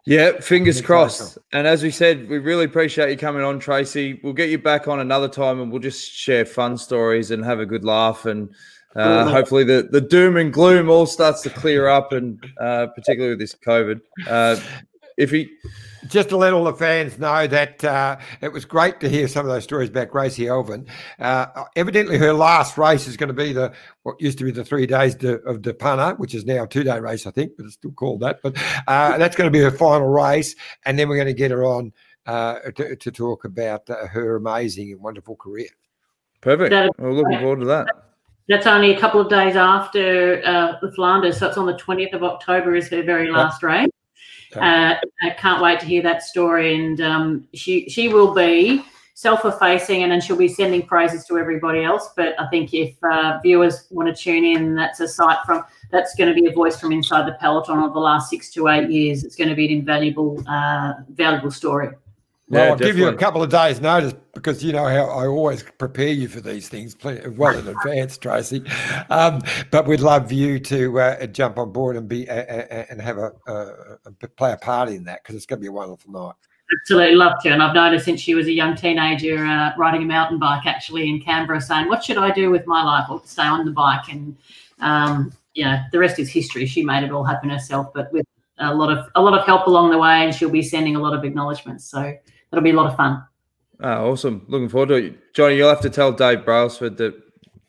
Yeah, 0.06 0.40
fingers 0.40 0.82
crossed. 0.82 1.38
And 1.52 1.68
as 1.68 1.84
we 1.84 1.92
said, 1.92 2.28
we 2.30 2.40
really 2.40 2.66
appreciate 2.66 3.12
you 3.12 3.18
coming 3.18 3.44
on, 3.44 3.60
Tracey. 3.60 4.20
We'll 4.24 4.34
get 4.34 4.50
you 4.50 4.58
back 4.58 4.88
on 4.88 5.00
another 5.00 5.28
time, 5.28 5.62
and 5.62 5.72
we'll 5.72 5.82
just 5.82 6.12
share 6.12 6.46
fun 6.46 6.78
stories 6.78 7.32
and 7.32 7.46
have 7.46 7.60
a 7.60 7.66
good 7.66 7.86
laugh 7.86 8.26
and 8.26 8.50
uh, 8.96 9.30
hopefully, 9.30 9.64
the, 9.64 9.88
the 9.92 10.02
doom 10.02 10.36
and 10.36 10.52
gloom 10.52 10.90
all 10.90 11.06
starts 11.06 11.42
to 11.42 11.50
clear 11.50 11.88
up, 11.88 12.12
and 12.12 12.44
uh, 12.60 12.88
particularly 12.88 13.32
with 13.32 13.40
this 13.40 13.56
COVID. 13.56 14.02
Uh, 14.28 14.60
if 15.20 15.32
he 15.32 15.50
just 16.08 16.30
to 16.30 16.38
let 16.38 16.54
all 16.54 16.64
the 16.64 16.74
fans 16.74 17.20
know 17.20 17.46
that 17.46 17.84
uh, 17.84 18.18
it 18.42 18.54
was 18.54 18.64
great 18.64 19.02
to 19.02 19.10
hear 19.10 19.28
some 19.28 19.46
of 19.46 19.52
those 19.52 19.66
stories 19.66 19.90
about 19.90 20.10
Gracie 20.10 20.48
Elvin. 20.48 20.88
Uh, 21.20 21.66
evidently, 21.76 22.18
her 22.18 22.34
last 22.34 22.78
race 22.78 23.06
is 23.06 23.18
going 23.18 23.28
to 23.28 23.34
be 23.34 23.52
the 23.52 23.74
what 24.04 24.20
used 24.20 24.38
to 24.38 24.46
be 24.46 24.52
the 24.52 24.64
three 24.64 24.88
days 24.88 25.14
de, 25.16 25.36
of 25.42 25.62
De 25.62 25.74
Panne, 25.74 26.16
which 26.16 26.34
is 26.34 26.46
now 26.46 26.64
a 26.64 26.68
two 26.68 26.84
day 26.84 27.00
race, 27.00 27.28
I 27.28 27.32
think, 27.32 27.52
but 27.58 27.66
it's 27.66 27.74
still 27.76 27.92
called 27.92 28.22
that. 28.22 28.40
But 28.42 28.56
uh, 28.88 29.18
that's 29.18 29.36
going 29.36 29.52
to 29.52 29.56
be 29.56 29.62
her 29.64 29.72
final 29.72 30.08
race, 30.08 30.56
and 30.86 30.98
then 30.98 31.10
we're 31.10 31.18
going 31.18 31.28
to 31.28 31.34
get 31.34 31.52
her 31.52 31.66
on 31.66 31.92
to, 32.26 32.96
to, 32.96 33.12
talk 33.12 33.44
about 33.44 33.88
her 33.88 34.38
amazing 34.38 34.92
and 34.92 35.02
wonderful 35.02 35.36
career. 35.36 35.70
Perfect. 36.42 36.98
We're 36.98 37.12
looking 37.12 37.40
forward 37.40 37.60
to 37.60 37.66
that. 37.66 37.88
That's 38.48 38.68
only 38.68 38.96
a 38.96 39.00
couple 39.00 39.20
of 39.20 39.30
days 39.30 39.56
after 39.56 40.42
uh, 40.46 40.80
the 40.82 40.92
Flanders. 40.94 41.38
So 41.38 41.48
it's 41.48 41.58
on 41.58 41.66
the 41.66 41.74
20th 41.74 42.14
of 42.14 42.24
October 42.24 42.76
is 42.76 42.88
her 42.90 43.04
very 43.04 43.30
last 43.30 43.62
race. 43.62 43.90
Uh, 44.56 44.96
I 45.22 45.30
can't 45.32 45.62
wait 45.62 45.80
to 45.82 45.86
hear 45.86 46.02
that 46.04 46.24
story. 46.24 46.76
And 46.76 47.02
um, 47.02 47.48
she 47.54 47.88
she 47.90 48.08
will 48.10 48.34
be 48.34 48.84
self-effacing 49.20 50.02
and 50.02 50.10
then 50.10 50.22
she'll 50.22 50.38
be 50.38 50.48
sending 50.48 50.82
praises 50.82 51.26
to 51.26 51.38
everybody 51.38 51.84
else. 51.84 52.10
But 52.16 52.40
I 52.40 52.48
think 52.48 52.74
if 52.74 52.96
uh, 53.04 53.38
viewers 53.44 53.86
want 53.90 54.08
to 54.08 54.16
tune 54.16 54.46
in, 54.46 54.76
that's 54.76 55.02
a 55.02 55.10
site 55.10 55.40
from 55.46 55.66
that's 55.92 56.16
going 56.16 56.34
to 56.34 56.42
be 56.42 56.48
a 56.48 56.54
voice 56.54 56.80
from 56.80 56.94
inside 56.94 57.28
the 57.28 57.34
peloton 57.34 57.80
of 57.80 57.94
the 57.94 58.00
last 58.00 58.30
six 58.30 58.50
to 58.54 58.70
eight 58.70 58.90
years. 58.90 59.26
It's 59.26 59.36
going 59.36 59.50
to 59.50 59.56
be 59.56 59.66
an 59.66 59.80
invaluable, 59.80 60.42
uh, 60.48 60.94
valuable 61.10 61.52
story. 61.52 61.90
Well, 62.50 62.64
yeah, 62.64 62.72
I'll 62.72 62.78
definitely. 62.78 63.02
give 63.02 63.08
you 63.08 63.08
a 63.10 63.16
couple 63.16 63.44
of 63.44 63.50
days' 63.52 63.80
notice 63.80 64.14
because 64.34 64.64
you 64.64 64.74
know 64.74 64.86
how 64.86 65.06
I 65.06 65.28
always 65.28 65.64
prepare 65.78 66.08
you 66.08 66.28
for 66.28 66.42
these 66.42 66.68
things 66.68 66.96
well 67.04 67.58
in 67.58 67.68
advance, 67.68 68.18
Tracey. 68.18 68.64
Um, 69.12 69.42
but 69.70 69.86
we'd 69.86 70.00
love 70.00 70.32
you 70.32 70.60
to 70.62 71.00
uh, 71.00 71.28
jump 71.28 71.60
on 71.60 71.72
board 71.72 71.96
and 71.96 72.08
be 72.08 72.28
uh, 72.28 72.34
and 72.34 73.00
have 73.00 73.20
a 73.20 73.34
uh, 73.48 74.10
play 74.36 74.54
a 74.54 74.58
part 74.58 74.90
in 74.90 75.04
that 75.04 75.24
because 75.24 75.36
it's 75.36 75.46
going 75.46 75.60
to 75.60 75.62
be 75.62 75.68
a 75.68 75.72
wonderful 75.72 76.12
night. 76.12 76.34
Absolutely 76.82 77.16
love 77.16 77.34
to, 77.44 77.50
and 77.50 77.62
I've 77.62 77.76
known 77.76 77.94
her 77.94 78.00
since 78.00 78.20
she 78.20 78.34
was 78.34 78.48
a 78.48 78.52
young 78.52 78.76
teenager, 78.76 79.46
uh, 79.46 79.72
riding 79.78 80.02
a 80.02 80.06
mountain 80.06 80.40
bike 80.40 80.66
actually 80.66 81.08
in 81.08 81.22
Canberra, 81.22 81.62
saying, 81.62 81.88
"What 81.88 82.04
should 82.04 82.18
I 82.18 82.32
do 82.32 82.50
with 82.50 82.66
my 82.66 82.84
life? 82.84 83.06
Or 83.12 83.22
stay 83.26 83.44
on 83.44 83.64
the 83.64 83.72
bike?" 83.72 84.12
And 84.12 84.36
um, 84.80 85.32
you 85.54 85.66
know, 85.66 85.80
the 85.92 86.00
rest 86.00 86.18
is 86.18 86.30
history. 86.30 86.66
She 86.66 86.84
made 86.84 87.04
it 87.04 87.12
all 87.12 87.24
happen 87.24 87.50
herself, 87.52 87.94
but 87.94 88.12
with 88.12 88.26
a 88.60 88.74
lot 88.74 88.92
of 88.92 89.08
a 89.16 89.22
lot 89.22 89.38
of 89.38 89.46
help 89.46 89.68
along 89.68 89.92
the 89.92 89.98
way, 89.98 90.24
and 90.24 90.34
she'll 90.34 90.50
be 90.50 90.62
sending 90.62 90.96
a 90.96 91.00
lot 91.00 91.14
of 91.14 91.24
acknowledgements. 91.24 91.86
So 91.86 92.16
it'll 92.52 92.64
be 92.64 92.72
a 92.72 92.74
lot 92.74 92.92
of 92.92 92.98
fun. 92.98 93.24
Oh, 93.82 94.12
awesome. 94.12 94.46
Looking 94.48 94.70
forward 94.70 94.90
to 94.90 94.96
it. 94.96 95.34
Johnny, 95.34 95.56
you'll 95.56 95.70
have 95.70 95.82
to 95.82 95.90
tell 95.90 96.12
Dave 96.12 96.44
Brailsford 96.44 96.98
that 96.98 97.16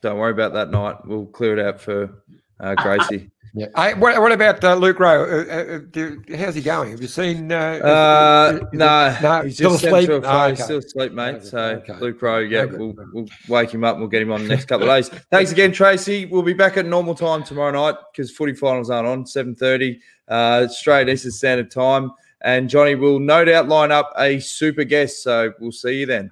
don't 0.01 0.17
worry 0.17 0.31
about 0.31 0.53
that 0.53 0.71
night. 0.71 1.05
We'll 1.05 1.27
clear 1.27 1.57
it 1.57 1.65
out 1.65 1.79
for 1.79 2.23
uh, 2.59 2.75
Gracie. 2.75 3.31
yeah. 3.53 3.67
I, 3.75 3.93
what, 3.93 4.19
what, 4.21 4.31
about 4.31 4.61
uh, 4.63 4.75
Luke 4.75 4.99
Rowe? 4.99 5.23
Uh, 5.23 5.53
uh 5.53 5.79
do, 5.89 6.21
how's 6.37 6.55
he 6.55 6.61
going? 6.61 6.91
Have 6.91 7.01
you 7.01 7.07
seen? 7.07 7.51
Uh, 7.51 7.55
uh 7.55 8.51
is, 8.55 8.61
is, 8.61 8.67
no, 8.73 9.17
no, 9.21 9.41
he's 9.43 9.55
still 9.55 9.75
asleep. 9.75 10.09
Oh, 10.09 10.15
okay. 10.17 10.49
He's 10.49 10.63
still 10.63 10.79
asleep, 10.79 11.13
mate. 11.13 11.43
So 11.43 11.57
okay. 11.57 11.93
Luke 11.99 12.21
Rowe, 12.21 12.39
yeah, 12.39 12.65
we'll, 12.65 12.93
we'll 13.13 13.27
wake 13.47 13.71
him 13.71 13.85
up 13.85 13.93
and 13.93 14.01
we'll 14.01 14.09
get 14.09 14.21
him 14.21 14.31
on 14.33 14.43
the 14.43 14.49
next 14.49 14.65
couple 14.65 14.89
of 14.89 14.97
days. 14.97 15.09
Thanks 15.31 15.51
again, 15.51 15.71
Tracey. 15.71 16.25
We'll 16.25 16.41
be 16.41 16.53
back 16.53 16.75
at 16.75 16.85
normal 16.85 17.15
time 17.15 17.43
tomorrow 17.43 17.71
night 17.71 17.95
because 18.11 18.31
footy 18.31 18.53
finals 18.53 18.89
aren't 18.89 19.07
on 19.07 19.25
seven 19.25 19.55
thirty, 19.55 20.01
uh, 20.27 20.67
straight 20.67 21.07
Eastern 21.07 21.31
Standard 21.31 21.71
Time. 21.71 22.11
And 22.43 22.69
Johnny 22.69 22.95
will 22.95 23.19
no 23.19 23.45
doubt 23.45 23.67
line 23.67 23.91
up 23.91 24.13
a 24.17 24.39
super 24.39 24.83
guest. 24.83 25.23
So 25.23 25.53
we'll 25.59 25.71
see 25.71 25.99
you 25.99 26.05
then. 26.05 26.31